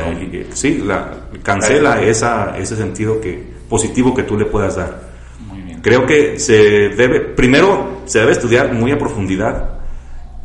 sí, 0.53 0.79
la, 0.85 1.27
cancela 1.43 2.01
esa, 2.01 2.57
ese 2.57 2.75
sentido 2.75 3.19
que, 3.19 3.43
positivo 3.69 4.13
que 4.13 4.23
tú 4.23 4.37
le 4.37 4.45
puedas 4.45 4.75
dar. 4.75 5.11
Muy 5.47 5.61
bien. 5.61 5.81
Creo 5.81 6.05
que 6.05 6.39
se 6.39 6.89
debe, 6.89 7.19
primero 7.21 8.01
se 8.05 8.19
debe 8.19 8.31
estudiar 8.31 8.73
muy 8.73 8.91
a 8.91 8.97
profundidad 8.97 9.79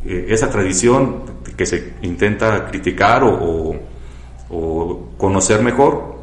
eh, 0.05 0.27
esa 0.29 0.49
tradición 0.49 1.23
que 1.55 1.65
se 1.65 1.93
intenta 2.01 2.65
criticar 2.67 3.23
o, 3.23 3.75
o 4.49 5.09
conocer 5.17 5.61
mejor 5.61 6.17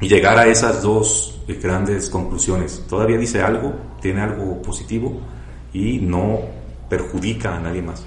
y 0.00 0.08
llegar 0.08 0.38
a 0.38 0.46
esas 0.46 0.82
dos 0.82 1.40
grandes 1.56 2.10
conclusiones. 2.10 2.84
Todavía 2.88 3.16
dice 3.16 3.42
algo, 3.42 3.74
tiene 4.00 4.20
algo 4.20 4.60
positivo 4.62 5.20
y 5.72 5.98
no 5.98 6.40
perjudica 6.88 7.56
a 7.56 7.60
nadie 7.60 7.82
más. 7.82 8.04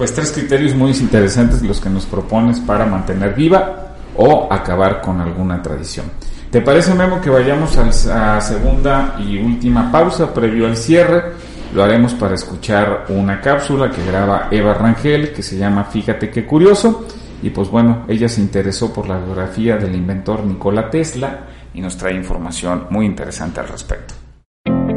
Pues 0.00 0.14
tres 0.14 0.32
criterios 0.32 0.74
muy 0.74 0.92
interesantes 0.92 1.60
los 1.60 1.78
que 1.78 1.90
nos 1.90 2.06
propones 2.06 2.58
para 2.58 2.86
mantener 2.86 3.34
viva 3.34 3.88
o 4.16 4.48
acabar 4.50 5.02
con 5.02 5.20
alguna 5.20 5.60
tradición. 5.60 6.06
¿Te 6.50 6.62
parece, 6.62 6.94
Memo, 6.94 7.20
que 7.20 7.28
vayamos 7.28 7.76
a 7.76 8.40
segunda 8.40 9.16
y 9.18 9.36
última 9.36 9.92
pausa 9.92 10.32
previo 10.32 10.66
al 10.66 10.78
cierre? 10.78 11.34
Lo 11.74 11.84
haremos 11.84 12.14
para 12.14 12.34
escuchar 12.34 13.04
una 13.10 13.42
cápsula 13.42 13.90
que 13.90 14.02
graba 14.06 14.48
Eva 14.50 14.72
Rangel 14.72 15.34
que 15.34 15.42
se 15.42 15.58
llama 15.58 15.84
Fíjate 15.84 16.30
qué 16.30 16.46
curioso. 16.46 17.06
Y 17.42 17.50
pues 17.50 17.68
bueno, 17.68 18.06
ella 18.08 18.30
se 18.30 18.40
interesó 18.40 18.94
por 18.94 19.06
la 19.06 19.18
biografía 19.18 19.76
del 19.76 19.94
inventor 19.94 20.46
Nikola 20.46 20.88
Tesla 20.88 21.40
y 21.74 21.82
nos 21.82 21.98
trae 21.98 22.14
información 22.14 22.86
muy 22.88 23.04
interesante 23.04 23.60
al 23.60 23.68
respecto. 23.68 24.14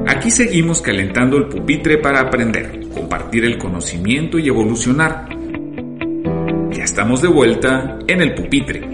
Aquí 0.08 0.32
seguimos 0.32 0.82
calentando 0.82 1.36
el 1.36 1.50
pupitre 1.50 1.98
para 1.98 2.22
aprender, 2.22 2.83
compartir 2.94 3.46
el 3.46 3.58
conocimiento 3.58 4.40
y 4.40 4.48
evolucionar. 4.48 5.28
Ya 6.72 6.84
estamos 6.84 7.22
de 7.22 7.28
vuelta 7.28 8.00
en 8.08 8.22
el 8.22 8.34
pupitre. 8.36 8.94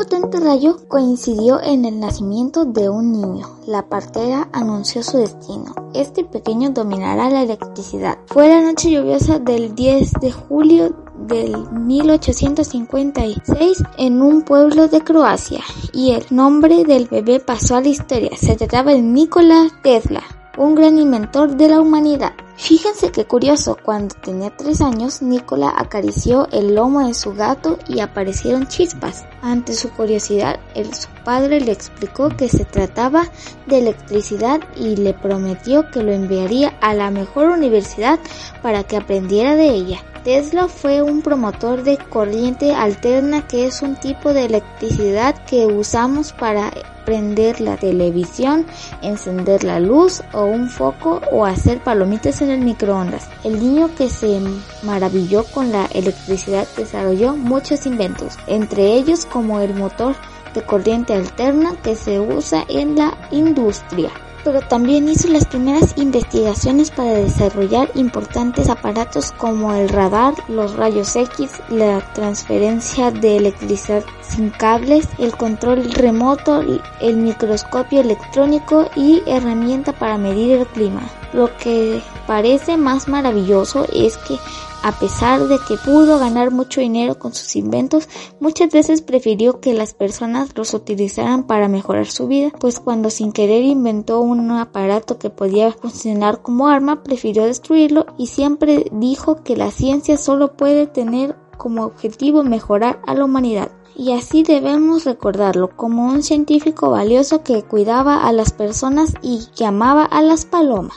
potente 0.00 0.40
rayo 0.40 0.78
coincidió 0.88 1.62
en 1.62 1.84
el 1.84 2.00
nacimiento 2.00 2.64
de 2.64 2.88
un 2.88 3.12
niño. 3.12 3.46
La 3.66 3.88
partera 3.88 4.48
anunció 4.50 5.02
su 5.02 5.18
destino. 5.18 5.74
Este 5.94 6.24
pequeño 6.24 6.70
dominará 6.70 7.28
la 7.28 7.42
electricidad. 7.42 8.18
Fue 8.26 8.48
la 8.48 8.62
noche 8.62 8.90
lluviosa 8.90 9.38
del 9.38 9.74
10 9.74 10.12
de 10.22 10.32
julio 10.32 10.96
del 11.20 11.56
1856 11.72 13.82
en 13.98 14.22
un 14.22 14.42
pueblo 14.42 14.88
de 14.88 15.02
Croacia 15.02 15.62
y 15.92 16.12
el 16.12 16.24
nombre 16.30 16.84
del 16.84 17.06
bebé 17.06 17.40
pasó 17.40 17.76
a 17.76 17.80
la 17.80 17.88
historia. 17.88 18.30
Se 18.36 18.56
trataba 18.56 18.92
de 18.92 19.02
Nikola 19.02 19.68
Tesla, 19.82 20.22
un 20.56 20.74
gran 20.74 20.98
inventor 20.98 21.56
de 21.56 21.68
la 21.68 21.80
humanidad. 21.80 22.32
Fíjense 22.60 23.10
qué 23.10 23.24
curioso, 23.24 23.78
cuando 23.82 24.14
tenía 24.16 24.54
tres 24.54 24.82
años, 24.82 25.22
Nicola 25.22 25.72
acarició 25.74 26.46
el 26.52 26.74
lomo 26.74 27.06
de 27.06 27.14
su 27.14 27.32
gato 27.32 27.78
y 27.88 28.00
aparecieron 28.00 28.68
chispas. 28.68 29.24
Ante 29.40 29.72
su 29.72 29.88
curiosidad, 29.88 30.60
su 30.92 31.08
padre 31.24 31.62
le 31.62 31.72
explicó 31.72 32.28
que 32.28 32.50
se 32.50 32.66
trataba 32.66 33.24
de 33.66 33.78
electricidad 33.78 34.60
y 34.76 34.96
le 34.96 35.14
prometió 35.14 35.90
que 35.90 36.02
lo 36.02 36.12
enviaría 36.12 36.76
a 36.82 36.92
la 36.92 37.10
mejor 37.10 37.48
universidad 37.48 38.20
para 38.60 38.84
que 38.84 38.98
aprendiera 38.98 39.56
de 39.56 39.70
ella. 39.70 40.04
Tesla 40.22 40.68
fue 40.68 41.00
un 41.00 41.22
promotor 41.22 41.82
de 41.82 41.96
corriente 41.96 42.74
alterna 42.74 43.46
que 43.46 43.64
es 43.64 43.80
un 43.80 43.96
tipo 43.96 44.34
de 44.34 44.44
electricidad 44.44 45.34
que 45.46 45.64
usamos 45.64 46.32
para 46.34 46.70
prender 47.06 47.60
la 47.60 47.76
televisión, 47.76 48.66
encender 49.02 49.64
la 49.64 49.80
luz 49.80 50.22
o 50.32 50.44
un 50.44 50.68
foco 50.68 51.20
o 51.32 51.46
hacer 51.46 51.82
palomitas 51.82 52.42
en 52.42 52.49
el 52.50 52.60
microondas. 52.60 53.28
El 53.44 53.60
niño 53.60 53.90
que 53.96 54.08
se 54.08 54.40
maravilló 54.82 55.44
con 55.44 55.72
la 55.72 55.86
electricidad 55.86 56.66
desarrolló 56.76 57.36
muchos 57.36 57.86
inventos, 57.86 58.36
entre 58.46 58.94
ellos 58.94 59.26
como 59.26 59.60
el 59.60 59.74
motor 59.74 60.16
de 60.54 60.62
corriente 60.62 61.14
alterna 61.14 61.76
que 61.82 61.96
se 61.96 62.20
usa 62.20 62.64
en 62.68 62.96
la 62.96 63.16
industria 63.30 64.10
pero 64.44 64.60
también 64.60 65.08
hizo 65.08 65.28
las 65.28 65.46
primeras 65.46 65.94
investigaciones 65.96 66.90
para 66.90 67.12
desarrollar 67.12 67.90
importantes 67.94 68.68
aparatos 68.68 69.32
como 69.32 69.74
el 69.74 69.88
radar, 69.88 70.34
los 70.48 70.76
rayos 70.76 71.14
X, 71.16 71.50
la 71.68 72.00
transferencia 72.14 73.10
de 73.10 73.36
electricidad 73.36 74.04
sin 74.22 74.50
cables, 74.50 75.08
el 75.18 75.32
control 75.36 75.90
remoto, 75.92 76.62
el 77.00 77.16
microscopio 77.16 78.00
electrónico 78.00 78.90
y 78.96 79.22
herramienta 79.26 79.92
para 79.92 80.18
medir 80.18 80.58
el 80.58 80.66
clima. 80.66 81.02
Lo 81.32 81.54
que 81.56 82.02
parece 82.26 82.76
más 82.76 83.08
maravilloso 83.08 83.86
es 83.92 84.16
que 84.18 84.36
a 84.82 84.92
pesar 84.92 85.46
de 85.48 85.58
que 85.58 85.76
pudo 85.76 86.18
ganar 86.18 86.50
mucho 86.50 86.80
dinero 86.80 87.18
con 87.18 87.34
sus 87.34 87.56
inventos, 87.56 88.08
muchas 88.40 88.70
veces 88.70 89.02
prefirió 89.02 89.60
que 89.60 89.74
las 89.74 89.94
personas 89.94 90.50
los 90.56 90.74
utilizaran 90.74 91.44
para 91.44 91.68
mejorar 91.68 92.06
su 92.06 92.26
vida, 92.26 92.50
pues 92.58 92.80
cuando 92.80 93.10
sin 93.10 93.32
querer 93.32 93.62
inventó 93.64 94.20
un 94.20 94.50
aparato 94.50 95.18
que 95.18 95.30
podía 95.30 95.72
funcionar 95.72 96.42
como 96.42 96.68
arma, 96.68 97.02
prefirió 97.02 97.44
destruirlo 97.44 98.06
y 98.16 98.28
siempre 98.28 98.86
dijo 98.92 99.42
que 99.42 99.56
la 99.56 99.70
ciencia 99.70 100.16
solo 100.16 100.56
puede 100.56 100.86
tener 100.86 101.36
como 101.56 101.84
objetivo 101.84 102.42
mejorar 102.42 103.00
a 103.06 103.14
la 103.14 103.24
humanidad. 103.24 103.70
Y 103.96 104.12
así 104.12 104.44
debemos 104.44 105.04
recordarlo 105.04 105.76
como 105.76 106.06
un 106.06 106.22
científico 106.22 106.90
valioso 106.90 107.42
que 107.42 107.62
cuidaba 107.64 108.26
a 108.26 108.32
las 108.32 108.50
personas 108.52 109.12
y 109.20 109.46
que 109.54 109.66
amaba 109.66 110.04
a 110.04 110.22
las 110.22 110.46
palomas. 110.46 110.96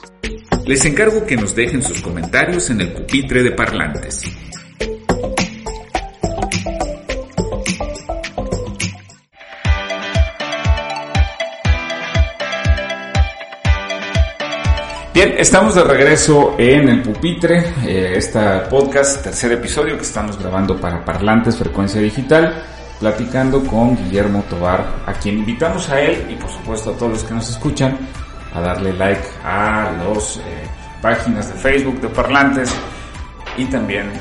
Les 0.66 0.86
encargo 0.86 1.26
que 1.26 1.36
nos 1.36 1.54
dejen 1.54 1.84
sus 1.84 2.02
comentarios 2.02 2.70
en 2.70 2.80
el 2.80 2.94
pupitre 2.94 3.44
de 3.44 3.52
parlantes. 3.52 4.22
Bien, 15.14 15.36
estamos 15.38 15.76
de 15.76 15.84
regreso 15.84 16.56
en 16.58 16.88
el 16.88 17.02
pupitre, 17.02 17.66
este 17.86 18.40
podcast, 18.70 19.22
tercer 19.22 19.52
episodio 19.52 19.98
que 19.98 20.04
estamos 20.04 20.40
grabando 20.40 20.80
para 20.80 21.04
Parlantes 21.04 21.58
Frecuencia 21.58 22.00
Digital, 22.00 22.64
platicando 23.02 23.62
con 23.66 23.98
Guillermo 23.98 24.46
Tobar, 24.50 25.04
a 25.06 25.12
quien 25.12 25.40
invitamos 25.40 25.90
a 25.90 26.00
él 26.00 26.26
y 26.30 26.36
por 26.36 26.50
supuesto 26.50 26.92
a 26.92 26.98
todos 26.98 27.12
los 27.12 27.24
que 27.26 27.34
nos 27.34 27.50
escuchan 27.50 28.00
a 28.54 28.62
darle 28.62 28.94
like 28.94 29.28
a 29.44 29.92
las 29.92 30.38
eh, 30.38 30.42
páginas 31.02 31.54
de 31.54 31.60
Facebook 31.60 32.02
de 32.02 32.10
Parlantes 32.10 32.74
y 33.58 33.66
también 33.66 34.12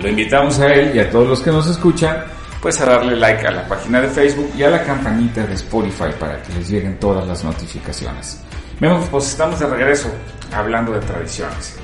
lo 0.00 0.08
invitamos 0.08 0.58
a 0.60 0.66
él 0.72 0.94
y 0.94 0.98
a 1.00 1.10
todos 1.10 1.28
los 1.28 1.42
que 1.42 1.50
nos 1.50 1.68
escuchan 1.68 2.24
pues 2.60 2.80
a 2.80 2.86
darle 2.86 3.16
like 3.16 3.46
a 3.46 3.50
la 3.50 3.66
página 3.66 4.00
de 4.00 4.08
Facebook 4.08 4.50
y 4.56 4.62
a 4.62 4.70
la 4.70 4.82
campanita 4.84 5.46
de 5.46 5.54
Spotify 5.54 6.10
para 6.18 6.42
que 6.42 6.52
les 6.54 6.68
lleguen 6.68 6.98
todas 6.98 7.26
las 7.26 7.42
notificaciones. 7.42 8.42
Vemos, 8.78 9.08
pues 9.10 9.28
estamos 9.28 9.58
de 9.58 9.66
regreso 9.66 10.10
hablando 10.52 10.92
de 10.92 11.00
tradiciones. 11.00 11.78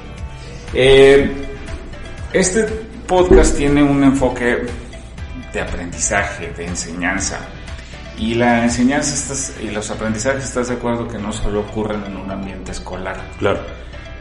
Eh, 0.75 1.31
este 2.33 2.65
podcast 3.07 3.57
tiene 3.57 3.83
un 3.83 4.03
enfoque 4.05 4.67
de 5.53 5.61
aprendizaje, 5.61 6.53
de 6.57 6.67
enseñanza. 6.67 7.39
Y 8.19 8.35
la 8.35 8.65
enseñanza 8.65 9.35
y 9.61 9.71
los 9.71 9.91
aprendizajes, 9.91 10.45
¿estás 10.45 10.69
de 10.69 10.75
acuerdo 10.75 11.07
que 11.07 11.19
no 11.19 11.33
solo 11.33 11.61
ocurren 11.61 12.03
en 12.05 12.17
un 12.17 12.31
ambiente 12.31 12.73
escolar? 12.73 13.17
Claro. 13.39 13.61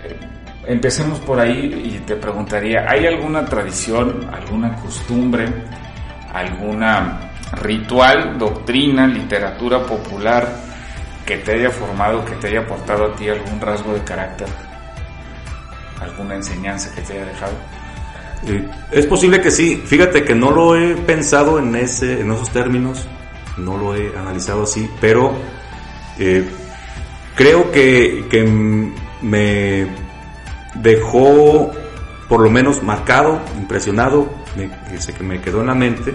Eh, 0.04 0.20
empecemos 0.68 1.20
por 1.20 1.40
ahí 1.40 1.94
y 1.96 2.00
te 2.06 2.16
preguntaría, 2.18 2.86
¿hay 2.90 3.06
alguna 3.06 3.46
tradición, 3.46 4.30
alguna 4.34 4.76
costumbre, 4.76 5.46
alguna 6.34 7.32
ritual, 7.62 8.38
doctrina, 8.38 9.08
literatura 9.08 9.86
popular 9.86 10.46
que 11.26 11.38
te 11.38 11.54
haya 11.54 11.70
formado, 11.70 12.26
que 12.26 12.36
te 12.36 12.48
haya 12.48 12.62
aportado 12.62 13.06
a 13.06 13.16
ti 13.16 13.30
algún 13.30 13.62
rasgo 13.62 13.94
de 13.94 14.04
carácter? 14.04 14.48
¿Alguna 16.02 16.36
enseñanza 16.36 16.94
que 16.94 17.02
te 17.02 17.14
haya 17.14 17.26
dejado? 17.28 17.54
Eh, 18.48 18.68
es 18.92 19.06
posible 19.06 19.40
que 19.40 19.52
sí. 19.52 19.82
Fíjate 19.86 20.26
que 20.26 20.36
no 20.36 20.52
lo 20.52 20.76
he 20.76 20.96
pensado 20.98 21.60
en, 21.60 21.74
ese, 21.78 22.20
en 22.20 22.32
esos 22.32 22.50
términos 22.50 23.08
no 23.58 23.78
lo 23.78 23.96
he 23.96 24.18
analizado 24.18 24.64
así, 24.64 24.90
pero 25.00 25.34
eh, 26.20 26.48
creo 27.36 27.72
que, 27.72 28.26
que, 28.30 28.44
me 29.22 29.88
dejó 30.76 31.72
por 32.28 32.42
lo 32.42 32.50
menos 32.50 32.84
marcado, 32.84 33.40
impresionado, 33.58 34.30
me, 34.56 34.70
que 34.70 35.24
me 35.24 35.42
quedó 35.42 35.62
en 35.62 35.68
la 35.68 35.76
mente 35.76 36.14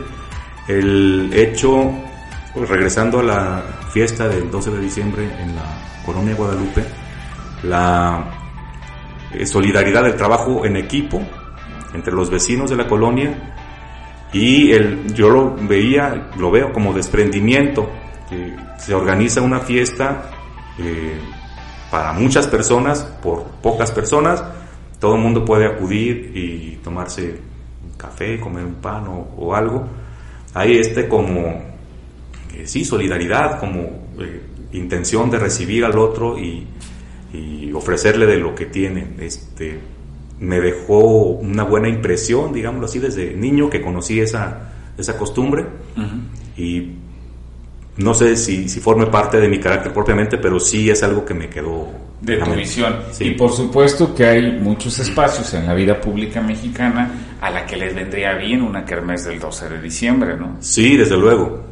el 0.68 1.30
hecho, 1.32 1.92
pues, 2.54 2.68
regresando 2.68 3.20
a 3.20 3.22
la 3.22 3.62
fiesta 3.92 4.28
del 4.28 4.50
12 4.50 4.70
de 4.70 4.80
diciembre 4.80 5.24
en 5.40 5.56
la 5.56 5.64
colonia 6.04 6.34
Guadalupe, 6.34 6.84
la 7.62 8.24
eh, 9.32 9.46
solidaridad 9.46 10.04
del 10.04 10.16
trabajo 10.16 10.64
en 10.64 10.76
equipo 10.76 11.22
entre 11.94 12.12
los 12.12 12.30
vecinos 12.30 12.70
de 12.70 12.76
la 12.76 12.86
colonia 12.86 13.56
y 14.32 14.72
el, 14.72 15.12
yo 15.14 15.28
lo 15.28 15.56
veía, 15.56 16.30
lo 16.38 16.50
veo 16.50 16.72
como 16.72 16.92
desprendimiento, 16.92 17.88
se 18.78 18.94
organiza 18.94 19.42
una 19.42 19.60
fiesta 19.60 20.30
eh, 20.78 21.18
para 21.90 22.12
muchas 22.12 22.46
personas, 22.46 23.02
por 23.22 23.44
pocas 23.62 23.90
personas, 23.90 24.42
todo 25.00 25.16
el 25.16 25.20
mundo 25.20 25.44
puede 25.44 25.66
acudir 25.66 26.32
y 26.34 26.78
tomarse 26.82 27.38
un 27.84 27.96
café, 27.96 28.38
comer 28.38 28.64
un 28.64 28.74
pan 28.74 29.04
o, 29.08 29.54
algo. 29.54 29.86
Hay 30.54 30.78
este 30.78 31.08
como, 31.08 31.40
eh, 32.54 32.66
sí, 32.66 32.84
solidaridad, 32.84 33.58
como 33.58 33.80
eh, 34.20 34.42
intención 34.72 35.30
de 35.30 35.38
recibir 35.38 35.84
al 35.84 35.98
otro 35.98 36.38
y, 36.38 36.66
y 37.32 37.72
ofrecerle 37.72 38.26
de 38.26 38.36
lo 38.36 38.54
que 38.54 38.66
tiene. 38.66 39.14
Este, 39.18 39.80
me 40.40 40.60
dejó 40.60 40.98
una 40.98 41.64
buena 41.64 41.88
impresión, 41.88 42.52
digámoslo 42.52 42.86
así, 42.86 42.98
desde 42.98 43.34
niño 43.34 43.68
que 43.68 43.82
conocí 43.82 44.20
esa, 44.20 44.72
esa 44.96 45.16
costumbre 45.16 45.66
y 46.56 46.92
no 47.98 48.14
sé 48.14 48.36
si, 48.36 48.68
si 48.68 48.80
forme 48.80 49.06
parte 49.06 49.38
de 49.38 49.48
mi 49.48 49.60
carácter 49.60 49.92
propiamente, 49.92 50.38
pero 50.38 50.58
sí 50.58 50.88
es 50.88 51.02
algo 51.02 51.24
que 51.24 51.34
me 51.34 51.48
quedó 51.48 51.88
de 52.22 52.38
tu 52.38 52.54
visión. 52.54 52.96
Sí. 53.12 53.24
Y 53.24 53.30
por 53.32 53.52
supuesto 53.52 54.14
que 54.14 54.24
hay 54.24 54.52
muchos 54.52 54.98
espacios 54.98 55.52
en 55.54 55.66
la 55.66 55.74
vida 55.74 56.00
pública 56.00 56.40
mexicana 56.40 57.36
a 57.40 57.50
la 57.50 57.66
que 57.66 57.76
les 57.76 57.94
vendría 57.94 58.34
bien 58.34 58.62
una 58.62 58.84
kermés 58.84 59.24
del 59.24 59.38
12 59.38 59.68
de 59.68 59.82
diciembre, 59.82 60.36
¿no? 60.36 60.56
Sí, 60.60 60.96
desde 60.96 61.16
luego. 61.16 61.64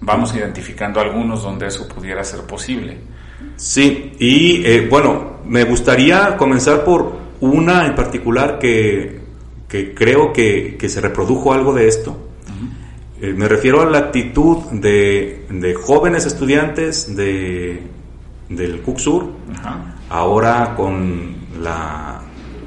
Vamos 0.00 0.34
identificando 0.34 1.00
algunos 1.00 1.42
donde 1.42 1.66
eso 1.66 1.88
pudiera 1.88 2.22
ser 2.22 2.40
posible. 2.42 2.96
Sí, 3.56 4.12
y 4.18 4.64
eh, 4.64 4.86
bueno, 4.88 5.38
me 5.44 5.64
gustaría 5.64 6.36
comenzar 6.36 6.84
por 6.84 7.27
una 7.40 7.86
en 7.86 7.94
particular 7.94 8.58
que, 8.58 9.20
que 9.68 9.94
creo 9.94 10.32
que, 10.32 10.76
que 10.78 10.88
se 10.88 11.00
reprodujo 11.00 11.52
algo 11.52 11.72
de 11.74 11.88
esto. 11.88 12.16
Eh, 13.20 13.34
me 13.36 13.48
refiero 13.48 13.82
a 13.82 13.86
la 13.86 13.98
actitud 13.98 14.58
de, 14.70 15.46
de 15.50 15.74
jóvenes 15.74 16.24
estudiantes 16.26 17.16
de, 17.16 17.82
del 18.48 18.80
CUCSUR, 18.82 19.32
ahora 20.08 20.74
con 20.76 21.36
la, 21.60 22.20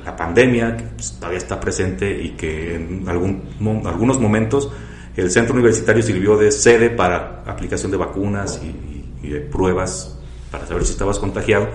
la 0.05 0.15
pandemia 0.15 0.75
que 0.75 0.83
pues, 0.83 1.13
todavía 1.13 1.37
está 1.37 1.59
presente 1.59 2.21
y 2.21 2.31
que 2.31 2.75
en 2.75 3.05
algún, 3.07 3.43
mo- 3.59 3.81
algunos 3.85 4.19
momentos 4.19 4.69
el 5.15 5.31
centro 5.31 5.53
universitario 5.53 6.03
sirvió 6.03 6.35
de 6.37 6.51
sede 6.51 6.89
para 6.89 7.43
aplicación 7.45 7.91
de 7.91 7.97
vacunas 7.97 8.61
y, 8.63 8.67
y- 8.67 9.13
y 9.23 9.29
de 9.29 9.39
pruebas 9.39 10.17
para 10.51 10.65
saber 10.67 10.83
si 10.83 10.91
estabas 10.93 11.17
contagiado. 11.19 11.67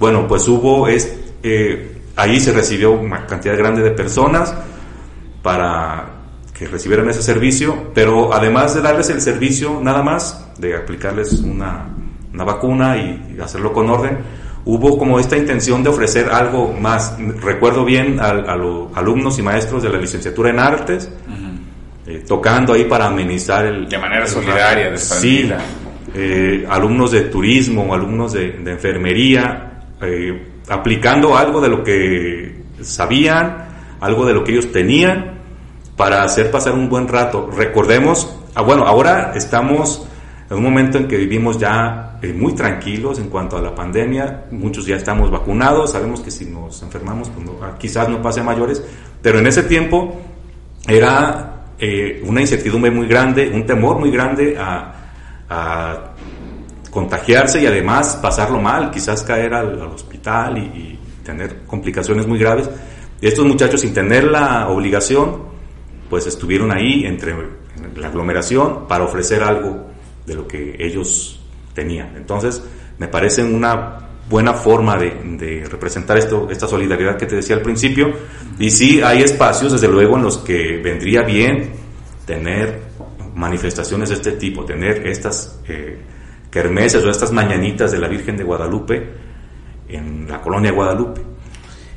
Bueno, 0.00 0.26
pues 0.26 0.48
hubo, 0.48 0.88
es, 0.88 1.14
eh, 1.42 1.98
ahí 2.16 2.40
se 2.40 2.52
recibió 2.52 2.92
una 2.92 3.26
cantidad 3.26 3.56
grande 3.56 3.82
de 3.82 3.90
personas 3.90 4.54
para 5.42 6.06
que 6.56 6.66
recibieran 6.68 7.08
ese 7.10 7.22
servicio, 7.22 7.90
pero 7.94 8.32
además 8.32 8.74
de 8.74 8.80
darles 8.82 9.10
el 9.10 9.20
servicio 9.20 9.80
nada 9.82 10.02
más, 10.02 10.52
de 10.58 10.76
aplicarles 10.76 11.32
una, 11.40 11.86
una 12.32 12.44
vacuna 12.44 12.96
y, 12.96 13.34
y 13.36 13.40
hacerlo 13.40 13.72
con 13.72 13.90
orden, 13.90 14.18
hubo 14.64 14.96
como 14.96 15.18
esta 15.18 15.36
intención 15.36 15.82
de 15.82 15.90
ofrecer 15.90 16.30
algo 16.30 16.72
más. 16.72 17.16
Recuerdo 17.42 17.84
bien 17.84 18.20
a, 18.20 18.32
los 18.56 18.96
alumnos 18.96 19.38
y 19.38 19.42
maestros 19.42 19.82
de 19.82 19.88
la 19.90 19.98
licenciatura 19.98 20.50
en 20.50 20.60
artes, 20.60 21.10
eh, 22.06 22.22
tocando 22.26 22.72
ahí 22.74 22.84
para 22.84 23.06
amenizar 23.06 23.66
el... 23.66 23.88
De 23.88 23.98
manera 23.98 24.22
el- 24.22 24.28
solidaria, 24.30 24.96
Sí, 24.96 25.42
desprendida. 25.48 25.58
eh, 26.14 26.66
alumnos 26.70 27.10
de 27.10 27.22
turismo, 27.22 27.92
alumnos 27.92 28.32
de, 28.32 28.52
de 28.52 28.70
enfermería, 28.72 29.82
eh, 30.00 30.48
aplicando 30.68 31.36
algo 31.36 31.60
de 31.60 31.68
lo 31.68 31.82
que 31.82 32.64
sabían, 32.82 33.66
algo 34.00 34.26
de 34.26 34.34
lo 34.34 34.44
que 34.44 34.52
ellos 34.52 34.72
tenían, 34.72 35.40
para 35.96 36.22
hacer 36.22 36.50
pasar 36.50 36.72
un 36.74 36.88
buen 36.88 37.08
rato. 37.08 37.50
Recordemos, 37.50 38.36
ah, 38.54 38.62
bueno, 38.62 38.84
ahora 38.84 39.32
estamos 39.34 40.06
en 40.50 40.56
un 40.56 40.62
momento 40.62 40.98
en 40.98 41.08
que 41.08 41.16
vivimos 41.16 41.58
ya 41.58 42.18
eh, 42.22 42.32
muy 42.32 42.54
tranquilos 42.54 43.18
en 43.18 43.28
cuanto 43.28 43.56
a 43.56 43.62
la 43.62 43.74
pandemia, 43.74 44.44
muchos 44.50 44.86
ya 44.86 44.96
estamos 44.96 45.30
vacunados, 45.30 45.92
sabemos 45.92 46.20
que 46.20 46.30
si 46.30 46.46
nos 46.46 46.82
enfermamos, 46.82 47.28
pues 47.30 47.48
ah, 47.62 47.76
quizás 47.78 48.08
no 48.08 48.20
pase 48.20 48.40
a 48.40 48.42
mayores, 48.42 48.82
pero 49.22 49.38
en 49.38 49.46
ese 49.46 49.62
tiempo 49.64 50.20
era 50.86 51.64
eh, 51.78 52.22
una 52.26 52.40
incertidumbre 52.40 52.90
muy 52.90 53.06
grande, 53.06 53.50
un 53.52 53.64
temor 53.64 53.98
muy 53.98 54.10
grande 54.10 54.56
a, 54.58 54.94
a 55.48 55.98
contagiarse 56.90 57.62
y 57.62 57.66
además 57.66 58.18
pasarlo 58.20 58.60
mal, 58.60 58.90
quizás 58.90 59.22
caer 59.22 59.54
al, 59.54 59.80
al 59.80 59.88
hospital 59.88 60.13
y, 60.56 60.98
tener 61.24 61.64
complicaciones 61.66 62.26
muy 62.26 62.38
graves. 62.38 62.68
Estos 63.22 63.46
muchachos 63.46 63.80
sin 63.80 63.94
tener 63.94 64.24
la 64.24 64.68
obligación, 64.68 65.42
pues 66.10 66.26
estuvieron 66.26 66.70
ahí 66.70 67.06
entre 67.06 67.32
en 67.32 67.48
la 67.96 68.08
aglomeración 68.08 68.86
para 68.86 69.04
ofrecer 69.04 69.42
algo 69.42 69.86
de 70.26 70.34
lo 70.34 70.46
que 70.46 70.76
ellos 70.78 71.40
tenían. 71.72 72.14
Entonces, 72.16 72.62
me 72.98 73.08
parece 73.08 73.42
una 73.42 74.00
buena 74.28 74.52
forma 74.52 74.98
de, 74.98 75.12
de 75.38 75.64
representar 75.66 76.18
esto, 76.18 76.48
esta 76.50 76.66
solidaridad 76.66 77.16
que 77.16 77.24
te 77.24 77.36
decía 77.36 77.56
al 77.56 77.62
principio. 77.62 78.12
Y 78.58 78.70
sí, 78.70 79.00
hay 79.00 79.22
espacios, 79.22 79.72
desde 79.72 79.88
luego, 79.88 80.16
en 80.16 80.24
los 80.24 80.38
que 80.38 80.76
vendría 80.82 81.22
bien 81.22 81.72
tener 82.26 82.80
manifestaciones 83.34 84.10
de 84.10 84.16
este 84.16 84.32
tipo, 84.32 84.64
tener 84.64 85.06
estas 85.06 85.58
eh, 85.68 85.98
kermeses 86.50 87.02
o 87.02 87.10
estas 87.10 87.32
mañanitas 87.32 87.92
de 87.92 87.98
la 87.98 88.08
Virgen 88.08 88.36
de 88.36 88.44
Guadalupe 88.44 89.23
en 89.88 90.26
la 90.28 90.40
colonia 90.40 90.72
Guadalupe. 90.72 91.20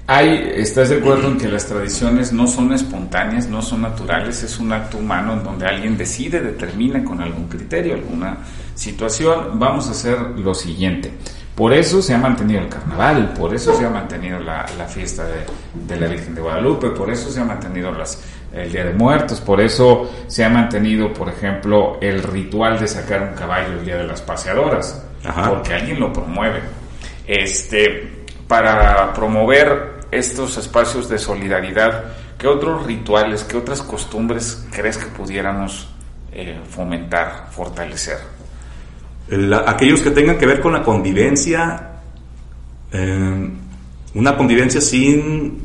Hay, 0.10 0.52
¿Estás 0.56 0.88
de 0.88 1.00
acuerdo 1.00 1.28
en 1.28 1.38
que 1.38 1.50
las 1.50 1.66
tradiciones 1.66 2.32
no 2.32 2.48
son 2.48 2.72
espontáneas, 2.72 3.50
no 3.50 3.62
son 3.62 3.82
naturales? 3.82 4.42
Es 4.42 4.58
un 4.58 4.72
acto 4.72 5.00
humano 5.00 5.34
en 5.34 5.44
donde 5.44 5.66
alguien 5.66 5.98
decide, 5.98 6.40
determina 6.40 7.04
con 7.04 7.20
algún 7.20 7.50
criterio, 7.50 7.96
alguna 7.96 8.38
situación. 8.74 9.60
Vamos 9.60 9.90
a 9.90 9.92
hacer 9.92 10.18
lo 10.38 10.54
siguiente. 10.54 11.12
Por 11.54 11.74
eso 11.74 12.02
se 12.02 12.14
ha 12.14 12.20
mantenido 12.20 12.62
el 12.62 12.70
carnaval, 12.70 13.34
por 13.34 13.54
eso 13.54 13.76
se 13.76 13.84
ha 13.84 13.90
mantenido 13.90 14.40
la, 14.40 14.66
la 14.78 14.86
fiesta 14.86 15.26
de, 15.26 15.44
de, 15.88 16.00
la 16.00 16.08
Virgen 16.08 16.36
de 16.36 16.42
Guadalupe, 16.42 16.92
por 16.92 17.10
eso 17.10 17.32
se 17.32 17.42
ha 17.42 17.44
mantenido 17.44 17.92
las, 17.92 18.22
el 18.54 18.72
Día 18.72 18.86
de 18.86 18.94
Muertos, 18.94 19.42
por 19.42 19.60
eso 19.60 20.08
se 20.28 20.46
ha 20.46 20.50
mantenido, 20.50 21.12
por 21.12 21.30
ejemplo, 21.30 21.98
el 22.00 22.22
ritual 22.22 22.80
de 22.80 22.88
sacar 22.88 23.24
un 23.24 23.34
caballo 23.34 23.74
el 23.80 23.84
Día 23.84 23.98
de 23.98 24.06
las 24.06 24.22
Paseadoras, 24.22 25.04
Ajá. 25.26 25.50
porque 25.50 25.74
alguien 25.74 26.00
lo 26.00 26.14
promueve. 26.14 26.62
Este, 27.28 28.26
para 28.48 29.14
promover 29.14 29.98
estos 30.12 30.58
espacios 30.58 31.10
de 31.10 31.18
solidaridad, 31.18 32.06
¿qué 32.38 32.48
otros 32.48 32.86
rituales, 32.86 33.44
qué 33.44 33.58
otras 33.58 33.82
costumbres 33.82 34.66
crees 34.72 34.98
que 34.98 35.08
pudiéramos 35.08 35.90
eh, 36.32 36.60
fomentar, 36.70 37.48
fortalecer? 37.52 38.18
La- 39.28 39.66
aquellos 39.70 40.02
que 40.02 40.12
tengan 40.12 40.38
que 40.38 40.46
ver 40.46 40.62
con 40.62 40.72
la 40.72 40.82
convivencia, 40.82 41.90
eh, 42.94 43.50
una 44.14 44.38
convivencia 44.38 44.80
sin, 44.80 45.62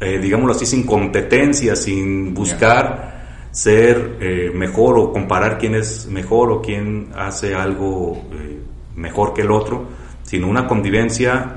eh, 0.00 0.18
digámoslo 0.18 0.52
así, 0.52 0.66
sin 0.66 0.84
competencia, 0.84 1.74
sin 1.74 2.34
buscar 2.34 3.48
ser 3.50 4.18
eh, 4.20 4.50
mejor 4.54 4.98
o 4.98 5.10
comparar 5.12 5.56
quién 5.58 5.74
es 5.74 6.06
mejor 6.06 6.52
o 6.52 6.60
quién 6.60 7.08
hace 7.16 7.54
algo 7.54 8.22
mejor 8.94 9.32
que 9.32 9.40
el 9.40 9.50
otro, 9.50 9.86
sino 10.28 10.46
una 10.46 10.66
convivencia 10.66 11.52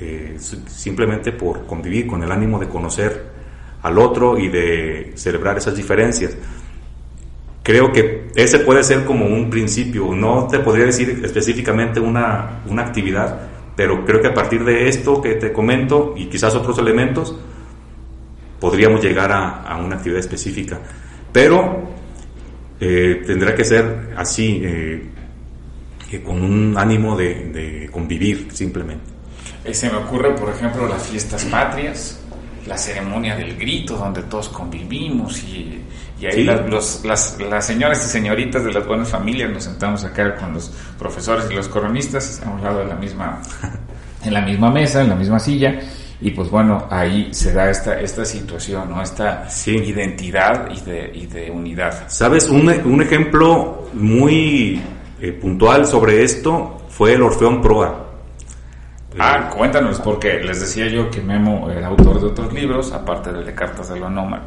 eh, 0.00 0.36
si- 0.38 0.62
simplemente 0.68 1.32
por 1.32 1.66
convivir 1.66 2.06
con 2.06 2.22
el 2.22 2.30
ánimo 2.30 2.60
de 2.60 2.68
conocer 2.68 3.24
al 3.82 3.98
otro 3.98 4.38
y 4.38 4.48
de 4.48 5.12
celebrar 5.16 5.58
esas 5.58 5.74
diferencias. 5.74 6.36
Creo 7.64 7.90
que 7.92 8.28
ese 8.36 8.60
puede 8.60 8.84
ser 8.84 9.04
como 9.04 9.26
un 9.26 9.50
principio, 9.50 10.14
no 10.14 10.46
te 10.48 10.60
podría 10.60 10.86
decir 10.86 11.20
específicamente 11.24 11.98
una, 11.98 12.60
una 12.68 12.82
actividad, 12.82 13.48
pero 13.74 14.04
creo 14.04 14.20
que 14.20 14.28
a 14.28 14.34
partir 14.34 14.62
de 14.64 14.86
esto 14.88 15.20
que 15.20 15.34
te 15.34 15.52
comento 15.52 16.14
y 16.16 16.26
quizás 16.26 16.54
otros 16.54 16.78
elementos, 16.78 17.34
podríamos 18.60 19.02
llegar 19.02 19.32
a, 19.32 19.62
a 19.62 19.76
una 19.78 19.96
actividad 19.96 20.20
específica. 20.20 20.78
Pero 21.32 21.82
eh, 22.78 23.22
tendrá 23.26 23.54
que 23.56 23.64
ser 23.64 24.12
así, 24.16 24.60
eh, 24.62 25.02
que 26.18 26.22
con 26.22 26.42
un 26.42 26.76
ánimo 26.78 27.16
de, 27.16 27.34
de 27.50 27.88
convivir 27.90 28.48
simplemente. 28.52 29.04
Eh, 29.64 29.74
se 29.74 29.90
me 29.90 29.96
ocurre, 29.96 30.30
por 30.34 30.50
ejemplo, 30.50 30.86
las 30.88 31.02
fiestas 31.06 31.44
patrias, 31.46 32.20
la 32.66 32.78
ceremonia 32.78 33.34
del 33.36 33.56
grito, 33.56 33.96
donde 33.96 34.22
todos 34.22 34.48
convivimos 34.48 35.42
y, 35.42 35.80
y 36.20 36.26
ahí 36.26 36.32
Sí. 36.32 36.44
las, 36.44 36.68
los- 36.68 37.04
las, 37.04 37.38
las 37.40 37.66
señoras 37.66 38.04
y 38.06 38.08
señoritas 38.08 38.62
de 38.64 38.72
las 38.72 38.86
buenas 38.86 39.08
familias 39.08 39.50
nos 39.50 39.64
sentamos 39.64 40.04
acá 40.04 40.36
con 40.36 40.54
los 40.54 40.70
profesores 40.98 41.46
y 41.50 41.54
los 41.54 41.68
coronistas 41.68 42.42
a 42.46 42.50
un 42.50 42.62
lado 42.62 42.78
de 42.80 42.86
la 42.86 42.94
misma, 42.94 43.40
en 44.24 44.32
la 44.32 44.40
misma 44.42 44.70
mesa, 44.70 45.02
en 45.02 45.08
la 45.08 45.14
misma 45.16 45.38
silla. 45.38 45.78
Y 46.20 46.30
pues 46.30 46.48
bueno, 46.48 46.86
ahí 46.90 47.28
se 47.32 47.52
da 47.52 47.68
esta, 47.68 48.00
esta 48.00 48.24
situación, 48.24 48.88
¿no? 48.88 49.02
Esta 49.02 49.48
Sí. 49.50 49.72
identidad 49.76 50.70
y 50.70 50.80
de, 50.80 51.10
y 51.14 51.26
de 51.26 51.50
unidad. 51.50 52.04
¿Sabes? 52.08 52.48
Un, 52.48 52.68
un 52.84 53.02
ejemplo 53.02 53.88
muy 53.92 54.80
eh, 55.28 55.32
puntual 55.32 55.86
sobre 55.86 56.22
esto 56.22 56.78
fue 56.88 57.14
el 57.14 57.22
Orfeón 57.22 57.60
Proa. 57.60 58.00
Ah, 59.18 59.48
cuéntanos, 59.56 60.00
porque 60.00 60.40
les 60.42 60.60
decía 60.60 60.88
yo 60.88 61.08
que 61.10 61.20
Memo 61.20 61.70
era 61.70 61.86
autor 61.86 62.20
de 62.20 62.26
otros 62.26 62.52
libros, 62.52 62.92
aparte 62.92 63.32
del 63.32 63.46
de 63.46 63.54
Cartas 63.54 63.88
del 63.88 64.02
Anómalo. 64.02 64.42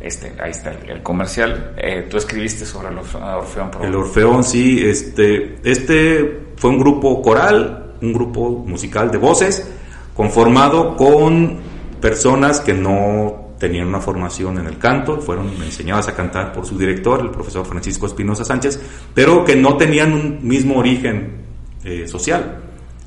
Este, 0.00 0.34
ahí 0.42 0.50
está 0.50 0.72
el, 0.72 0.90
el 0.90 1.02
comercial. 1.02 1.74
Eh, 1.78 2.06
tú 2.10 2.16
escribiste 2.18 2.66
sobre 2.66 2.88
el 2.88 2.96
Orfe- 2.98 3.22
Orfeón 3.38 3.70
Pro. 3.70 3.84
El 3.84 3.94
Orfeón, 3.94 4.44
sí, 4.44 4.82
este, 4.84 5.56
este 5.64 6.40
fue 6.56 6.70
un 6.70 6.78
grupo 6.78 7.22
coral, 7.22 7.94
un 8.02 8.12
grupo 8.12 8.50
musical 8.66 9.10
de 9.10 9.18
voces, 9.18 9.66
conformado 10.14 10.96
con 10.96 11.58
personas 12.00 12.60
que 12.60 12.74
no 12.74 13.41
tenían 13.62 13.86
una 13.86 14.00
formación 14.00 14.58
en 14.58 14.66
el 14.66 14.76
canto, 14.76 15.20
fueron 15.20 15.46
enseñadas 15.62 16.08
a 16.08 16.16
cantar 16.16 16.52
por 16.52 16.66
su 16.66 16.76
director, 16.76 17.20
el 17.20 17.30
profesor 17.30 17.64
Francisco 17.64 18.06
Espinosa 18.06 18.44
Sánchez, 18.44 18.80
pero 19.14 19.44
que 19.44 19.54
no 19.54 19.76
tenían 19.76 20.12
un 20.12 20.40
mismo 20.42 20.80
origen 20.80 21.44
eh, 21.84 22.08
social. 22.08 22.58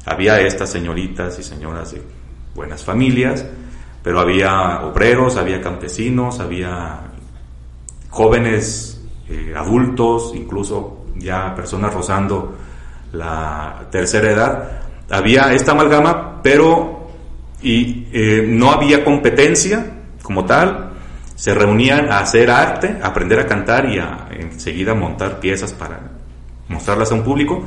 Había 0.06 0.40
estas 0.40 0.72
señoritas 0.72 1.38
y 1.40 1.44
señoras 1.44 1.92
de 1.92 2.02
buenas 2.56 2.86
familias, 2.86 3.46
pero 4.02 4.22
había 4.22 4.80
obreros, 4.86 5.36
había 5.36 5.60
campesinos, 5.60 6.40
había 6.40 7.02
jóvenes, 8.10 9.04
eh, 9.28 9.54
adultos, 9.58 10.32
incluso 10.36 11.08
ya 11.18 11.54
personas 11.54 11.94
rozando 11.94 12.56
la 13.12 13.90
tercera 13.92 14.32
edad, 14.32 14.82
había 15.10 15.52
esta 15.52 15.74
amalgama, 15.74 16.42
pero 16.42 17.10
y, 17.62 18.08
eh, 18.14 18.46
no 18.48 18.72
había 18.72 19.04
competencia 19.04 19.95
como 20.26 20.44
tal, 20.44 20.92
se 21.36 21.54
reunían 21.54 22.12
a 22.12 22.20
hacer 22.20 22.50
arte, 22.50 22.98
a 23.02 23.08
aprender 23.08 23.40
a 23.40 23.46
cantar 23.46 23.86
y 23.86 24.00
a 24.00 24.28
enseguida 24.32 24.96
montar 24.96 25.40
piezas 25.40 25.72
para 25.74 26.00
mostrarlas 26.68 27.12
a 27.12 27.16
un 27.16 27.24
público, 27.24 27.64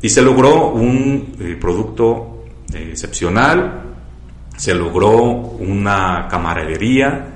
y 0.00 0.08
se 0.08 0.22
logró 0.22 0.70
un 0.70 1.36
eh, 1.38 1.56
producto 1.60 2.44
eh, 2.72 2.88
excepcional, 2.92 3.82
se 4.56 4.74
logró 4.74 5.20
una 5.20 6.26
camaradería, 6.28 7.26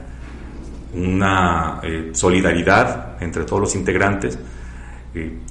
una 0.94 1.80
solidaridad 2.12 3.22
entre 3.22 3.44
todos 3.44 3.61
los 3.61 3.74
integrantes, 3.74 4.38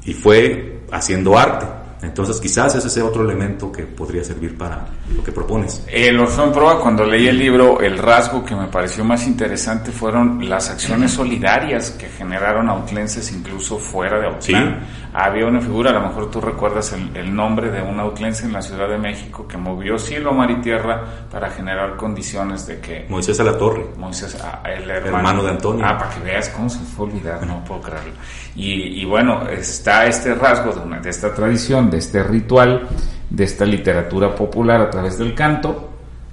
y 0.06 0.14
fue 0.14 0.80
haciendo 0.92 1.38
arte. 1.38 1.66
Entonces 2.08 2.40
quizás 2.40 2.74
ese 2.76 2.90
sea 2.90 3.06
otro 3.06 3.24
elemento 3.24 3.72
que 3.72 3.84
podría 3.84 4.24
servir 4.24 4.58
para 4.58 4.86
lo 5.16 5.24
que 5.24 5.32
propones. 5.32 5.84
El 5.88 6.20
Orfeón 6.20 6.52
Proa, 6.52 6.80
cuando 6.80 7.06
leí 7.06 7.28
el 7.28 7.38
libro, 7.38 7.82
el 7.82 7.98
rasgo 7.98 8.44
que 8.44 8.56
me 8.56 8.68
pareció 8.68 9.04
más 9.04 9.28
interesante 9.28 9.92
fueron 9.92 10.48
las 10.48 10.70
acciones 10.70 11.12
solidarias 11.12 11.92
que 11.92 12.08
generaron 12.08 12.70
autlenses 12.70 13.32
incluso 13.32 13.78
fuera 13.78 14.20
de 14.20 14.28
Autlán. 14.28 14.80
Había 15.14 15.48
una 15.48 15.60
figura, 15.60 15.92
a 15.92 15.94
lo 15.94 16.08
mejor 16.08 16.30
tú 16.30 16.40
recuerdas 16.40 16.94
el, 16.94 17.36
nombre 17.36 17.72
de 17.72 17.82
un 17.82 18.00
autlense 18.00 18.46
en 18.46 18.54
la 18.54 18.62
Ciudad 18.62 18.88
de 18.88 18.98
México 18.98 19.48
que 19.48 19.58
movió 19.58 19.98
cielo, 19.98 20.32
mar 20.32 20.50
y 20.50 20.62
tierra 20.62 21.04
para 21.32 21.50
generar 21.50 21.96
condiciones 21.98 22.68
de 22.68 22.80
que... 22.80 23.06
Moisés 23.10 23.40
a 23.40 23.44
la 23.44 23.58
Torre. 23.58 23.86
Moisés, 23.98 24.38
ah, 24.42 24.62
el 24.66 24.90
hermano, 24.90 25.44
de 25.44 25.52
Antonio. 25.52 25.86
Ah, 25.86 25.98
para 25.98 26.12
que 26.12 26.20
veas 26.22 26.50
cómo 26.50 26.70
se 26.70 26.80
fue 26.80 27.08
olvidar, 27.08 27.46
no 27.46 27.64
puedo 27.64 27.82
creerlo. 27.82 28.14
Y, 28.56 29.02
y 29.02 29.06
bueno, 29.06 29.48
está 29.50 30.06
este 30.06 30.34
rasgo 30.36 30.72
de, 30.74 30.80
una, 30.82 31.00
de 31.00 31.10
esta 31.10 31.34
tradición 31.34 31.90
de 31.90 31.97
este 31.98 32.24
ritual, 32.24 32.88
de 33.30 33.44
esta 33.44 33.66
literatura 33.66 34.34
popular 34.36 34.82
a 34.82 34.90
través 34.90 35.18
del 35.18 35.34
canto, 35.34 35.90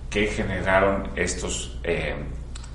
que 0.09 0.27
generaron 0.29 1.09
estas 1.17 1.73
eh, 1.83 2.15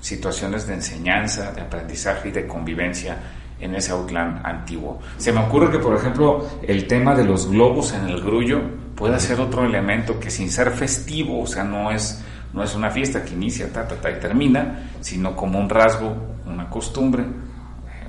situaciones 0.00 0.66
de 0.66 0.74
enseñanza, 0.74 1.52
de 1.52 1.62
aprendizaje 1.62 2.28
y 2.28 2.32
de 2.32 2.46
convivencia 2.46 3.16
en 3.58 3.74
ese 3.74 3.92
Autlán 3.92 4.40
antiguo. 4.44 5.00
Se 5.16 5.32
me 5.32 5.40
ocurre 5.40 5.70
que, 5.70 5.78
por 5.78 5.96
ejemplo, 5.96 6.46
el 6.62 6.86
tema 6.86 7.14
de 7.14 7.24
los 7.24 7.48
globos 7.50 7.92
en 7.92 8.08
el 8.08 8.20
grullo 8.20 8.60
pueda 8.94 9.18
ser 9.18 9.40
otro 9.40 9.64
elemento 9.64 10.18
que 10.18 10.30
sin 10.30 10.50
ser 10.50 10.70
festivo, 10.70 11.40
o 11.40 11.46
sea, 11.46 11.64
no 11.64 11.90
es, 11.90 12.22
no 12.52 12.62
es 12.62 12.74
una 12.74 12.90
fiesta 12.90 13.24
que 13.24 13.34
inicia 13.34 13.72
ta, 13.72 13.86
ta, 13.86 13.96
ta, 13.96 14.10
y 14.10 14.20
termina, 14.20 14.90
sino 15.00 15.36
como 15.36 15.58
un 15.58 15.68
rasgo, 15.68 16.14
una 16.46 16.68
costumbre, 16.68 17.24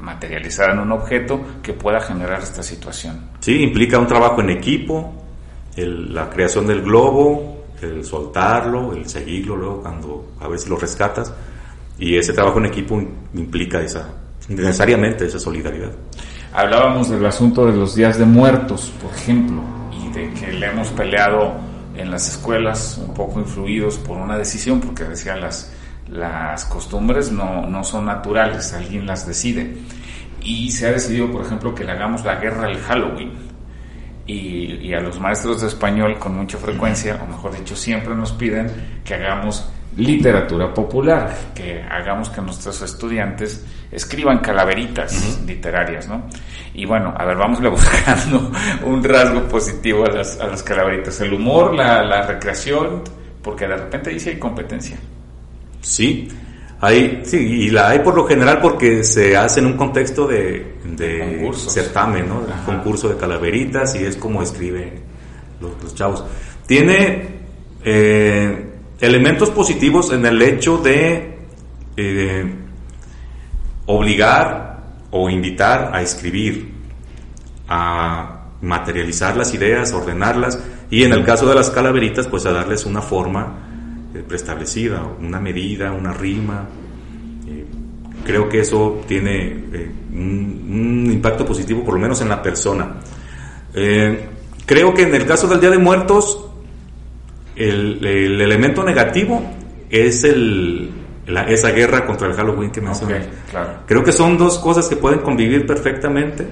materializar 0.02 0.72
en 0.72 0.80
un 0.80 0.92
objeto 0.92 1.40
que 1.62 1.74
pueda 1.74 2.00
generar 2.02 2.42
esta 2.42 2.64
situación. 2.64 3.30
Sí, 3.40 3.62
implica 3.62 4.00
un 4.00 4.08
trabajo 4.08 4.42
en 4.42 4.50
equipo, 4.50 5.14
la 5.76 6.30
creación 6.30 6.68
del 6.68 6.82
globo, 6.82 7.66
el 7.82 8.04
soltarlo, 8.04 8.94
el 8.94 9.08
seguirlo 9.08 9.56
luego 9.56 9.82
cuando 9.82 10.32
a 10.40 10.48
ver 10.48 10.60
si 10.60 10.70
lo 10.70 10.78
rescatas. 10.78 11.34
Y 11.98 12.18
ese 12.18 12.34
trabajo 12.34 12.60
en 12.60 12.66
equipo 12.66 13.02
implica 13.34 13.82
esa, 13.82 14.10
necesariamente 14.50 15.26
esa 15.26 15.40
solidaridad. 15.40 15.92
Hablábamos 16.54 17.10
del 17.10 17.26
asunto 17.26 17.66
de 17.66 17.74
los 17.74 17.96
días 17.96 18.18
de 18.18 18.26
muertos, 18.26 18.92
por 19.02 19.12
ejemplo, 19.12 19.62
y 19.92 20.10
de 20.12 20.34
que 20.34 20.52
le 20.52 20.68
hemos 20.68 20.90
peleado 20.90 21.54
en 21.96 22.12
las 22.12 22.28
escuelas 22.28 23.00
un 23.06 23.14
poco 23.14 23.40
influidos 23.40 23.98
por 23.98 24.18
una 24.18 24.38
decisión, 24.38 24.82
porque 24.82 25.04
decían 25.04 25.40
las 25.42 25.72
las 26.12 26.66
costumbres 26.66 27.32
no, 27.32 27.66
no 27.68 27.84
son 27.84 28.06
naturales, 28.06 28.74
alguien 28.74 29.08
las 29.08 29.26
decide. 29.26 29.74
Y 30.42 30.72
se 30.72 30.88
ha 30.88 30.92
decidido, 30.92 31.32
por 31.32 31.46
ejemplo, 31.46 31.74
que 31.74 31.84
le 31.84 31.92
hagamos 31.92 32.26
la 32.26 32.36
guerra 32.36 32.66
al 32.66 32.78
Halloween. 32.80 33.32
Y, 34.28 34.76
y, 34.88 34.94
a 34.94 35.00
los 35.00 35.20
maestros 35.20 35.62
de 35.62 35.68
español 35.68 36.18
con 36.20 36.36
mucha 36.36 36.58
frecuencia, 36.58 37.20
o 37.22 37.26
mejor 37.28 37.58
dicho, 37.58 37.76
siempre 37.76 38.14
nos 38.16 38.32
piden 38.32 38.72
que 39.04 39.16
hagamos 39.16 39.70
literatura 39.98 40.74
popular, 40.74 41.36
que 41.54 41.82
hagamos 41.82 42.30
que 42.30 42.40
nuestros 42.42 42.82
estudiantes 42.82 43.66
escriban 43.92 44.40
calaveritas 44.40 45.42
literarias, 45.46 46.08
¿no? 46.08 46.28
Y 46.74 46.86
bueno, 46.86 47.14
a 47.18 47.26
ver, 47.26 47.36
vamos 47.36 47.60
buscando 47.72 48.52
un 48.86 49.04
rasgo 49.04 49.44
positivo 49.48 50.06
a 50.06 50.12
las, 50.12 50.40
a 50.40 50.48
las 50.48 50.64
calaveritas, 50.64 51.20
el 51.22 51.34
humor, 51.34 51.74
la, 51.74 52.04
la 52.04 52.22
recreación, 52.22 53.02
porque 53.42 53.68
de 53.68 53.76
repente 53.76 54.12
dice 54.12 54.30
hay 54.30 54.40
competencia. 54.40 54.98
Sí, 55.82 56.30
hay, 56.80 57.22
sí, 57.26 57.38
y 57.38 57.70
la 57.70 57.90
hay 57.90 58.00
por 58.00 58.16
lo 58.16 58.26
general 58.26 58.60
porque 58.60 59.04
se 59.04 59.38
hace 59.38 59.60
en 59.60 59.68
un 59.68 59.74
contexto 59.74 60.28
de, 60.28 60.78
certamen, 61.54 62.28
¿no? 62.28 62.42
concurso 62.66 63.08
de 63.10 63.18
calaveritas 63.18 63.96
y 63.96 64.00
es 64.00 64.16
como 64.18 64.42
escribe 64.42 65.00
los, 65.60 65.94
chavos. 65.94 66.24
Tiene 66.66 67.42
eh, 67.84 68.66
elementos 69.00 69.52
positivos 69.52 70.12
en 70.12 70.26
el 70.26 70.42
hecho 70.42 70.78
de 70.78 71.38
eh, 71.98 72.52
obligar 73.86 74.84
o 75.12 75.30
invitar 75.30 75.92
a 75.94 76.02
escribir, 76.02 76.72
a 77.68 78.46
materializar 78.62 79.38
las 79.38 79.54
ideas, 79.54 79.94
ordenarlas 79.94 80.60
y 80.90 81.04
en 81.04 81.14
el 81.14 81.24
caso 81.24 81.48
de 81.48 81.54
las 81.54 81.70
calaveritas 81.70 82.28
pues 82.28 82.46
a 82.48 82.52
darles 82.52 82.86
una 82.86 83.02
forma 83.02 83.71
preestablecida, 84.20 85.04
una 85.20 85.40
medida, 85.40 85.92
una 85.92 86.14
rima. 86.14 86.68
Eh, 87.48 87.66
creo 88.26 88.50
que 88.50 88.60
eso 88.60 89.02
tiene 89.08 89.48
eh, 89.48 89.92
un, 90.14 91.10
impacto 91.12 91.46
positivo, 91.46 91.84
por 91.84 91.96
lo 91.96 92.00
menos 92.00 92.22
en 92.22 92.30
la 92.30 92.42
persona. 92.42 92.96
creo 93.74 94.94
que 94.94 95.04
en 95.04 95.16
el 95.16 95.26
caso 95.26 95.48
del 95.48 95.60
Día 95.60 95.70
de 95.70 95.78
Muertos, 95.78 96.46
el, 97.56 98.06
elemento 98.06 98.84
negativo 98.84 99.42
es 99.90 100.24
el, 100.24 100.90
esa 101.48 101.72
guerra 101.72 102.06
contra 102.06 102.28
el 102.28 102.34
Halloween 102.34 102.72
que 102.72 102.82
mencioné. 102.82 103.22
Creo 103.86 104.04
que 104.04 104.12
son 104.12 104.38
dos 104.38 104.60
cosas 104.60 104.88
que 104.88 104.96
pueden 104.96 105.20
convivir 105.20 105.66
perfectamente 105.66 106.48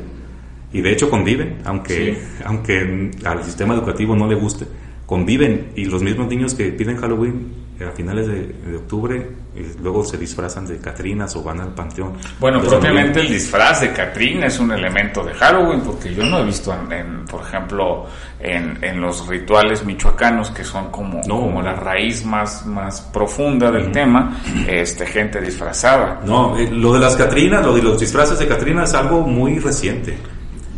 y 0.71 0.81
de 0.81 0.91
hecho 0.91 1.09
conviven, 1.09 1.59
aunque, 1.65 2.21
aunque 2.45 3.11
al 3.25 3.43
sistema 3.43 3.73
educativo 3.73 4.15
no 4.15 4.27
le 4.27 4.35
guste 4.35 4.65
conviven 5.09 5.71
y 5.75 5.85
los 5.85 6.03
mismos 6.03 6.27
niños 6.27 6.53
que 6.53 6.65
piden 6.65 6.95
Halloween 6.97 7.51
eh, 7.79 7.83
a 7.83 7.91
finales 7.91 8.27
de, 8.27 8.75
octubre 8.75 9.27
eh, 9.55 9.75
luego 9.81 10.03
se 10.05 10.19
disfrazan 10.19 10.67
de 10.67 10.77
Catrinas 10.77 11.35
o 11.35 11.41
van 11.41 11.59
al 11.61 11.73
panteón. 11.73 12.13
Bueno, 12.39 12.61
propiamente 12.61 13.21
el 13.21 13.27
disfraz 13.27 13.81
de 13.81 13.91
Catrina 13.91 14.45
es 14.45 14.59
un 14.59 14.71
elemento 14.71 15.23
de 15.23 15.33
Halloween 15.33 15.81
porque 15.81 16.13
yo 16.13 16.23
no 16.27 16.37
he 16.37 16.45
visto, 16.45 16.71
en, 16.91 17.25
por 17.25 17.41
ejemplo, 17.41 18.05
en, 18.39 18.77
en, 18.83 19.01
los 19.01 19.27
rituales 19.27 19.83
michoacanos 19.83 20.51
que 20.51 20.63
son 20.63 20.91
como, 20.91 21.21
como 21.21 21.59
la 21.63 21.73
raíz 21.73 22.23
más, 22.23 22.67
más 22.67 23.01
profunda 23.01 23.71
del 23.71 23.91
tema, 23.91 24.39
este, 24.67 25.07
gente 25.07 25.41
disfrazada. 25.41 26.21
No, 26.23 26.55
eh, 26.55 26.69
lo 26.69 26.93
de 26.93 26.99
las 26.99 27.15
Catrinas, 27.15 27.65
lo 27.65 27.73
de 27.73 27.81
los 27.81 27.99
disfraces 27.99 28.37
de 28.37 28.47
Catrina 28.47 28.83
es 28.83 28.93
algo 28.93 29.21
muy 29.21 29.57
reciente. 29.57 30.15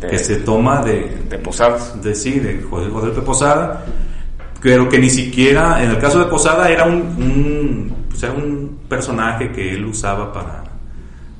que 0.00 0.18
se 0.18 0.36
toma 0.36 0.82
de, 0.82 1.26
de 1.28 1.36
Posadas. 1.36 2.02
De, 2.02 2.14
sí, 2.14 2.40
de 2.40 2.54
Guadalupe 2.62 3.20
Posada 3.20 3.84
pero 4.62 4.88
que 4.88 4.98
ni 4.98 5.10
siquiera, 5.10 5.82
en 5.82 5.90
el 5.90 5.98
caso 5.98 6.20
de 6.20 6.26
Posada, 6.26 6.70
era 6.70 6.84
un, 6.84 7.00
un 8.36 8.78
personaje 8.88 9.50
que 9.50 9.72
él 9.72 9.84
usaba 9.84 10.32
para, 10.32 10.62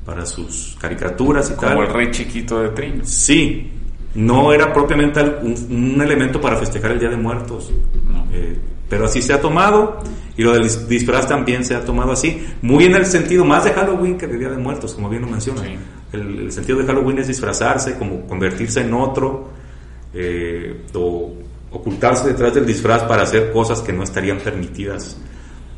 para 0.05 0.25
sus 0.25 0.75
caricaturas 0.79 1.49
y 1.49 1.59
tal. 1.59 1.75
Como 1.75 1.83
el 1.83 1.93
rey 1.93 2.11
chiquito 2.11 2.59
de 2.61 2.69
Trin. 2.69 3.05
Sí, 3.05 3.71
no 4.15 4.51
era 4.51 4.73
propiamente 4.73 5.21
un, 5.21 5.99
elemento 6.01 6.41
para 6.41 6.57
festejar 6.57 6.91
el 6.91 6.99
Día 6.99 7.09
de 7.09 7.17
Muertos. 7.17 7.71
Eh, 8.33 8.57
pero 8.89 9.05
así 9.05 9.21
se 9.21 9.33
ha 9.33 9.39
tomado 9.41 9.99
y 10.35 10.43
lo 10.43 10.53
del 10.53 10.69
disfraz 10.87 11.27
también 11.27 11.63
se 11.63 11.75
ha 11.75 11.85
tomado 11.85 12.11
así. 12.11 12.45
Muy 12.61 12.85
en 12.85 12.95
el 12.95 13.05
sentido 13.05 13.45
más 13.45 13.63
de 13.63 13.71
Halloween 13.71 14.17
que 14.17 14.27
de 14.27 14.37
Día 14.37 14.49
de 14.49 14.57
Muertos, 14.57 14.93
como 14.93 15.09
bien 15.09 15.21
lo 15.21 15.29
menciona. 15.29 15.61
El, 16.11 16.51
sentido 16.51 16.79
de 16.79 16.85
Halloween 16.85 17.19
es 17.19 17.27
disfrazarse, 17.27 17.97
como 17.97 18.27
convertirse 18.27 18.81
en 18.81 18.93
otro. 18.93 19.49
Eh, 20.13 20.85
o 20.93 21.33
ocultarse 21.73 22.27
detrás 22.27 22.53
del 22.53 22.65
disfraz 22.65 23.03
para 23.03 23.23
hacer 23.23 23.51
cosas 23.51 23.81
que 23.81 23.91
no 23.91 24.03
estarían 24.03 24.37
permitidas 24.37 25.17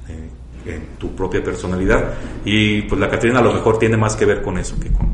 eh, 0.09 0.29
en 0.73 0.85
tu 0.99 1.15
propia 1.15 1.41
personalidad. 1.41 2.13
Y 2.43 2.83
pues 2.83 2.99
la 2.99 3.09
Catrina 3.09 3.39
a 3.39 3.41
lo 3.41 3.53
mejor 3.53 3.79
tiene 3.79 3.97
más 3.97 4.15
que 4.15 4.25
ver 4.25 4.41
con 4.41 4.57
eso 4.57 4.77
que 4.79 4.91
con, 4.91 5.13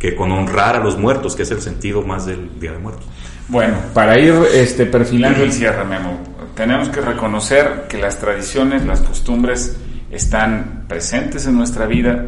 que 0.00 0.16
con 0.16 0.32
honrar 0.32 0.76
a 0.76 0.80
los 0.80 0.98
muertos, 0.98 1.36
que 1.36 1.42
es 1.42 1.50
el 1.50 1.60
sentido 1.60 2.02
más 2.02 2.26
del 2.26 2.58
Día 2.58 2.72
de 2.72 2.78
Muertos. 2.78 3.04
Bueno, 3.48 3.76
para 3.92 4.18
ir 4.18 4.34
este, 4.54 4.86
perfilando 4.86 5.42
el 5.42 5.52
cierre, 5.52 5.84
Memo, 5.84 6.18
tenemos 6.54 6.88
que 6.88 7.00
reconocer 7.00 7.86
que 7.88 7.98
las 7.98 8.18
tradiciones, 8.18 8.86
las 8.86 9.00
costumbres 9.00 9.76
están 10.10 10.84
presentes 10.88 11.46
en 11.46 11.56
nuestra 11.56 11.86
vida, 11.86 12.24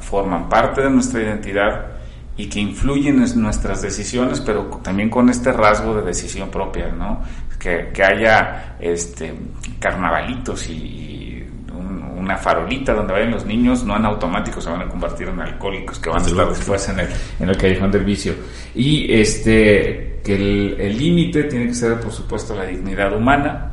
forman 0.00 0.48
parte 0.48 0.82
de 0.82 0.90
nuestra 0.90 1.20
identidad 1.20 1.99
y 2.36 2.48
que 2.48 2.60
influyen 2.60 3.22
en 3.22 3.42
nuestras 3.42 3.82
decisiones, 3.82 4.40
pero 4.40 4.64
también 4.82 5.10
con 5.10 5.28
este 5.28 5.52
rasgo 5.52 5.94
de 5.94 6.02
decisión 6.02 6.50
propia, 6.50 6.88
¿no? 6.88 7.22
Que, 7.58 7.92
haya 8.02 8.76
este, 8.80 9.34
carnavalitos 9.78 10.68
y, 10.70 11.44
una 11.72 12.08
una 12.20 12.36
farolita 12.36 12.94
donde 12.94 13.12
vayan 13.12 13.30
los 13.30 13.44
niños, 13.44 13.84
no 13.84 13.96
en 13.96 14.04
automático 14.04 14.60
se 14.60 14.70
van 14.70 14.82
a 14.82 14.88
convertir 14.88 15.28
en 15.28 15.40
alcohólicos 15.40 15.98
que 15.98 16.10
van 16.10 16.22
a 16.22 16.26
estar 16.26 16.48
después 16.48 16.88
en 16.88 17.00
el, 17.00 17.08
en 17.40 17.48
el 17.48 17.56
callejón 17.56 17.90
del 17.90 18.04
vicio. 18.04 18.34
Y 18.74 19.12
este, 19.12 20.20
que 20.24 20.34
el 20.34 20.98
límite 20.98 21.44
tiene 21.44 21.66
que 21.66 21.74
ser, 21.74 22.00
por 22.00 22.12
supuesto, 22.12 22.54
la 22.54 22.64
dignidad 22.64 23.14
humana 23.14 23.72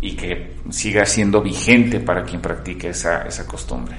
y 0.00 0.14
que 0.14 0.54
siga 0.70 1.04
siendo 1.06 1.42
vigente 1.42 2.00
para 2.00 2.22
quien 2.22 2.40
practique 2.40 2.90
esa, 2.90 3.22
esa 3.22 3.46
costumbre. 3.46 3.96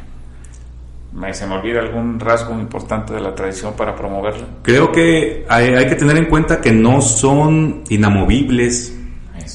¿Me, 1.12 1.34
¿Se 1.34 1.48
me 1.48 1.56
olvida 1.56 1.80
algún 1.80 2.20
rasgo 2.20 2.54
importante 2.60 3.14
de 3.14 3.20
la 3.20 3.34
tradición 3.34 3.74
para 3.74 3.96
promoverla? 3.96 4.46
Creo 4.62 4.92
que 4.92 5.46
hay, 5.50 5.74
hay 5.74 5.88
que 5.88 5.96
tener 5.96 6.18
en 6.18 6.26
cuenta 6.26 6.62
que 6.62 6.72
no 6.72 7.02
son 7.02 7.84
inamovibles, 7.90 8.96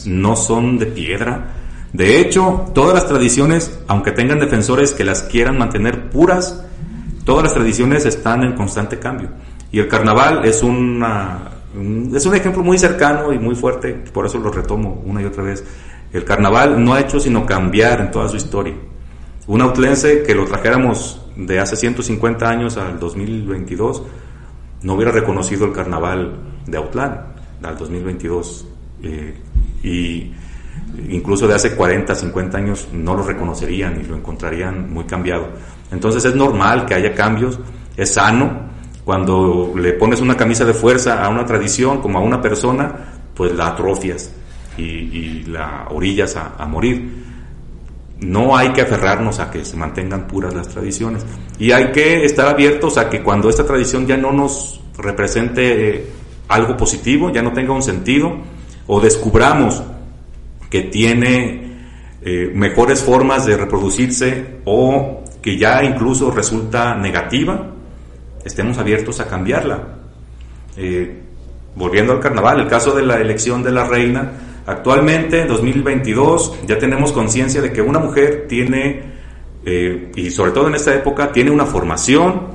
no 0.06 0.34
son 0.36 0.78
de 0.78 0.86
piedra. 0.86 1.52
De 1.92 2.20
hecho, 2.20 2.72
todas 2.74 2.94
las 2.94 3.06
tradiciones, 3.06 3.80
aunque 3.86 4.10
tengan 4.10 4.40
defensores 4.40 4.92
que 4.92 5.04
las 5.04 5.22
quieran 5.22 5.56
mantener 5.56 6.10
puras, 6.10 6.64
todas 7.24 7.44
las 7.44 7.54
tradiciones 7.54 8.04
están 8.04 8.42
en 8.42 8.54
constante 8.54 8.98
cambio. 8.98 9.28
Y 9.70 9.78
el 9.78 9.86
carnaval 9.86 10.44
es, 10.44 10.62
una, 10.62 11.50
es 12.12 12.26
un 12.26 12.34
ejemplo 12.34 12.64
muy 12.64 12.78
cercano 12.78 13.32
y 13.32 13.38
muy 13.38 13.54
fuerte, 13.54 13.92
por 14.12 14.26
eso 14.26 14.38
lo 14.38 14.50
retomo 14.50 15.02
una 15.04 15.22
y 15.22 15.24
otra 15.24 15.44
vez. 15.44 15.64
El 16.12 16.24
carnaval 16.24 16.84
no 16.84 16.94
ha 16.94 17.00
hecho 17.00 17.18
sino 17.18 17.46
cambiar 17.46 18.00
en 18.00 18.10
toda 18.10 18.28
su 18.28 18.36
historia. 18.36 18.74
Un 19.46 19.60
autlense 19.60 20.22
que 20.22 20.34
lo 20.34 20.44
trajéramos 20.46 21.23
de 21.36 21.58
hace 21.58 21.76
150 21.76 22.48
años 22.48 22.76
al 22.76 22.98
2022 22.98 24.02
no 24.82 24.94
hubiera 24.94 25.10
reconocido 25.10 25.64
el 25.66 25.72
carnaval 25.72 26.38
de 26.66 26.76
Autlán 26.76 27.34
al 27.62 27.76
2022 27.76 28.66
eh, 29.02 29.34
y 29.82 30.32
incluso 31.08 31.48
de 31.48 31.54
hace 31.54 31.74
40, 31.74 32.14
50 32.14 32.58
años 32.58 32.88
no 32.92 33.14
lo 33.14 33.22
reconocerían 33.22 34.00
y 34.00 34.04
lo 34.04 34.16
encontrarían 34.16 34.92
muy 34.92 35.04
cambiado. 35.04 35.48
Entonces 35.90 36.24
es 36.24 36.34
normal 36.34 36.86
que 36.86 36.94
haya 36.94 37.14
cambios, 37.14 37.58
es 37.96 38.14
sano. 38.14 38.72
Cuando 39.04 39.74
le 39.76 39.92
pones 39.92 40.20
una 40.20 40.36
camisa 40.36 40.64
de 40.64 40.72
fuerza 40.72 41.22
a 41.22 41.28
una 41.28 41.44
tradición 41.44 42.00
como 42.00 42.18
a 42.18 42.22
una 42.22 42.40
persona, 42.40 42.92
pues 43.34 43.54
la 43.54 43.68
atrofias 43.68 44.32
y, 44.78 45.44
la 45.44 45.88
orillas 45.90 46.36
a, 46.36 46.64
morir. 46.66 47.33
No 48.24 48.56
hay 48.56 48.72
que 48.72 48.80
aferrarnos 48.80 49.38
a 49.40 49.50
que 49.50 49.64
se 49.64 49.76
mantengan 49.76 50.26
puras 50.26 50.54
las 50.54 50.68
tradiciones 50.68 51.24
y 51.58 51.72
hay 51.72 51.92
que 51.92 52.24
estar 52.24 52.48
abiertos 52.48 52.98
a 52.98 53.08
que 53.10 53.22
cuando 53.22 53.48
esta 53.48 53.64
tradición 53.66 54.06
ya 54.06 54.16
no 54.16 54.32
nos 54.32 54.80
represente 54.98 55.96
eh, 55.96 56.06
algo 56.48 56.76
positivo, 56.76 57.30
ya 57.30 57.42
no 57.42 57.52
tenga 57.52 57.72
un 57.72 57.82
sentido, 57.82 58.36
o 58.86 59.00
descubramos 59.00 59.82
que 60.70 60.82
tiene 60.82 61.64
eh, 62.22 62.50
mejores 62.54 63.02
formas 63.02 63.46
de 63.46 63.56
reproducirse 63.56 64.60
o 64.64 65.22
que 65.42 65.58
ya 65.58 65.82
incluso 65.84 66.30
resulta 66.30 66.94
negativa, 66.94 67.70
estemos 68.44 68.78
abiertos 68.78 69.20
a 69.20 69.28
cambiarla. 69.28 69.82
Eh, 70.76 71.20
volviendo 71.76 72.12
al 72.12 72.20
carnaval, 72.20 72.60
el 72.60 72.68
caso 72.68 72.92
de 72.94 73.02
la 73.02 73.16
elección 73.16 73.62
de 73.62 73.72
la 73.72 73.84
reina, 73.84 74.32
actualmente 74.66 75.40
en 75.42 75.48
2022 75.48 76.60
ya 76.66 76.78
tenemos 76.78 77.12
conciencia 77.12 77.60
de 77.60 77.72
que 77.72 77.82
una 77.82 77.98
mujer 77.98 78.46
tiene, 78.48 79.02
eh, 79.64 80.12
y 80.14 80.30
sobre 80.30 80.52
todo 80.52 80.68
en 80.68 80.74
esta 80.74 80.94
época, 80.94 81.32
tiene 81.32 81.50
una 81.50 81.66
formación, 81.66 82.54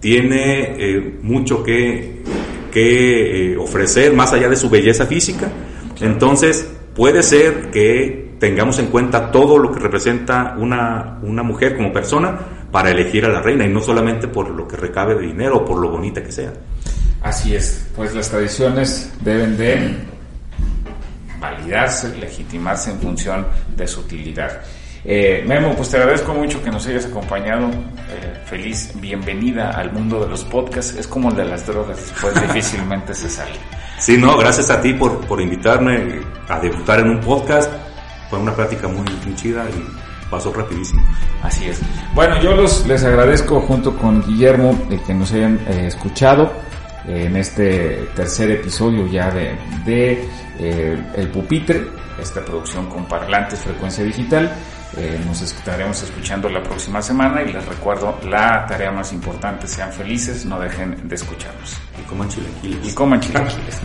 tiene 0.00 1.16
mucho 1.22 1.62
que 1.62 2.22
que 2.76 3.52
eh, 3.52 3.56
ofrecer 3.56 4.12
más 4.12 4.34
allá 4.34 4.50
de 4.50 4.56
su 4.56 4.68
belleza 4.68 5.06
física. 5.06 5.48
Entonces, 5.98 6.70
puede 6.94 7.22
ser 7.22 7.70
que 7.70 8.34
tengamos 8.38 8.78
en 8.78 8.88
cuenta 8.88 9.30
todo 9.30 9.56
lo 9.56 9.72
que 9.72 9.80
representa 9.80 10.54
una, 10.58 11.18
una 11.22 11.42
mujer 11.42 11.74
como 11.74 11.90
persona 11.90 12.38
para 12.70 12.90
elegir 12.90 13.24
a 13.24 13.30
la 13.30 13.40
reina 13.40 13.64
y 13.64 13.70
no 13.70 13.80
solamente 13.80 14.28
por 14.28 14.50
lo 14.50 14.68
que 14.68 14.76
recabe 14.76 15.14
de 15.14 15.22
dinero 15.22 15.56
o 15.56 15.64
por 15.64 15.78
lo 15.78 15.88
bonita 15.88 16.22
que 16.22 16.30
sea. 16.30 16.52
Así 17.22 17.54
es, 17.54 17.86
pues 17.96 18.14
las 18.14 18.28
tradiciones 18.28 19.10
deben 19.24 19.56
de 19.56 19.96
validarse, 21.38 22.16
legitimarse 22.16 22.90
en 22.90 23.00
función 23.00 23.46
de 23.76 23.86
su 23.86 24.00
utilidad. 24.00 24.62
Eh, 25.08 25.44
Memo, 25.46 25.72
pues 25.76 25.90
te 25.90 25.98
agradezco 25.98 26.34
mucho 26.34 26.60
que 26.62 26.70
nos 26.70 26.84
hayas 26.88 27.06
acompañado. 27.06 27.68
Eh, 27.68 28.42
feliz 28.44 28.92
bienvenida 28.96 29.70
al 29.70 29.92
mundo 29.92 30.20
de 30.20 30.28
los 30.28 30.42
podcasts. 30.44 30.96
Es 30.98 31.06
como 31.06 31.30
el 31.30 31.36
de 31.36 31.44
las 31.44 31.64
drogas, 31.64 31.96
después 31.96 32.34
difícilmente 32.42 33.14
se 33.14 33.28
sale. 33.28 33.54
Sí, 33.98 34.18
no, 34.18 34.36
gracias 34.36 34.68
a 34.70 34.80
ti 34.80 34.92
por, 34.94 35.24
por 35.26 35.40
invitarme 35.40 36.20
a 36.48 36.58
debutar 36.58 37.00
en 37.00 37.10
un 37.10 37.20
podcast. 37.20 37.72
Fue 38.28 38.38
una 38.40 38.54
práctica 38.54 38.88
muy, 38.88 39.04
chida 39.36 39.64
y 39.70 40.28
pasó 40.28 40.52
rapidísimo. 40.52 41.02
Así 41.42 41.66
es. 41.66 41.80
Bueno, 42.12 42.42
yo 42.42 42.56
los, 42.56 42.84
les 42.86 43.04
agradezco 43.04 43.60
junto 43.60 43.96
con 43.96 44.22
Guillermo 44.26 44.76
el 44.90 45.00
que 45.04 45.14
nos 45.14 45.32
hayan 45.32 45.60
eh, 45.68 45.86
escuchado 45.86 46.50
en 47.08 47.36
este 47.36 48.08
tercer 48.14 48.50
episodio 48.50 49.06
ya 49.06 49.30
de, 49.30 49.56
de 49.84 50.28
El 51.14 51.28
Pupitre, 51.28 51.86
esta 52.20 52.44
producción 52.44 52.86
con 52.86 53.06
parlantes 53.06 53.60
frecuencia 53.60 54.04
digital. 54.04 54.52
Eh, 54.96 55.20
nos 55.26 55.42
estaremos 55.42 56.02
escuchando 56.02 56.48
la 56.48 56.62
próxima 56.62 57.02
semana 57.02 57.42
y 57.42 57.52
les 57.52 57.66
recuerdo 57.66 58.18
la 58.30 58.64
tarea 58.66 58.90
más 58.90 59.12
importante, 59.12 59.66
sean 59.66 59.92
felices, 59.92 60.46
no 60.46 60.58
dejen 60.58 61.06
de 61.06 61.14
escucharnos. 61.14 61.76
Y 62.00 62.02
coman 62.08 62.28
chilaquiles. 62.28 62.88
Y 62.88 62.94
coman 62.94 63.20
chilaquiles. 63.20 63.80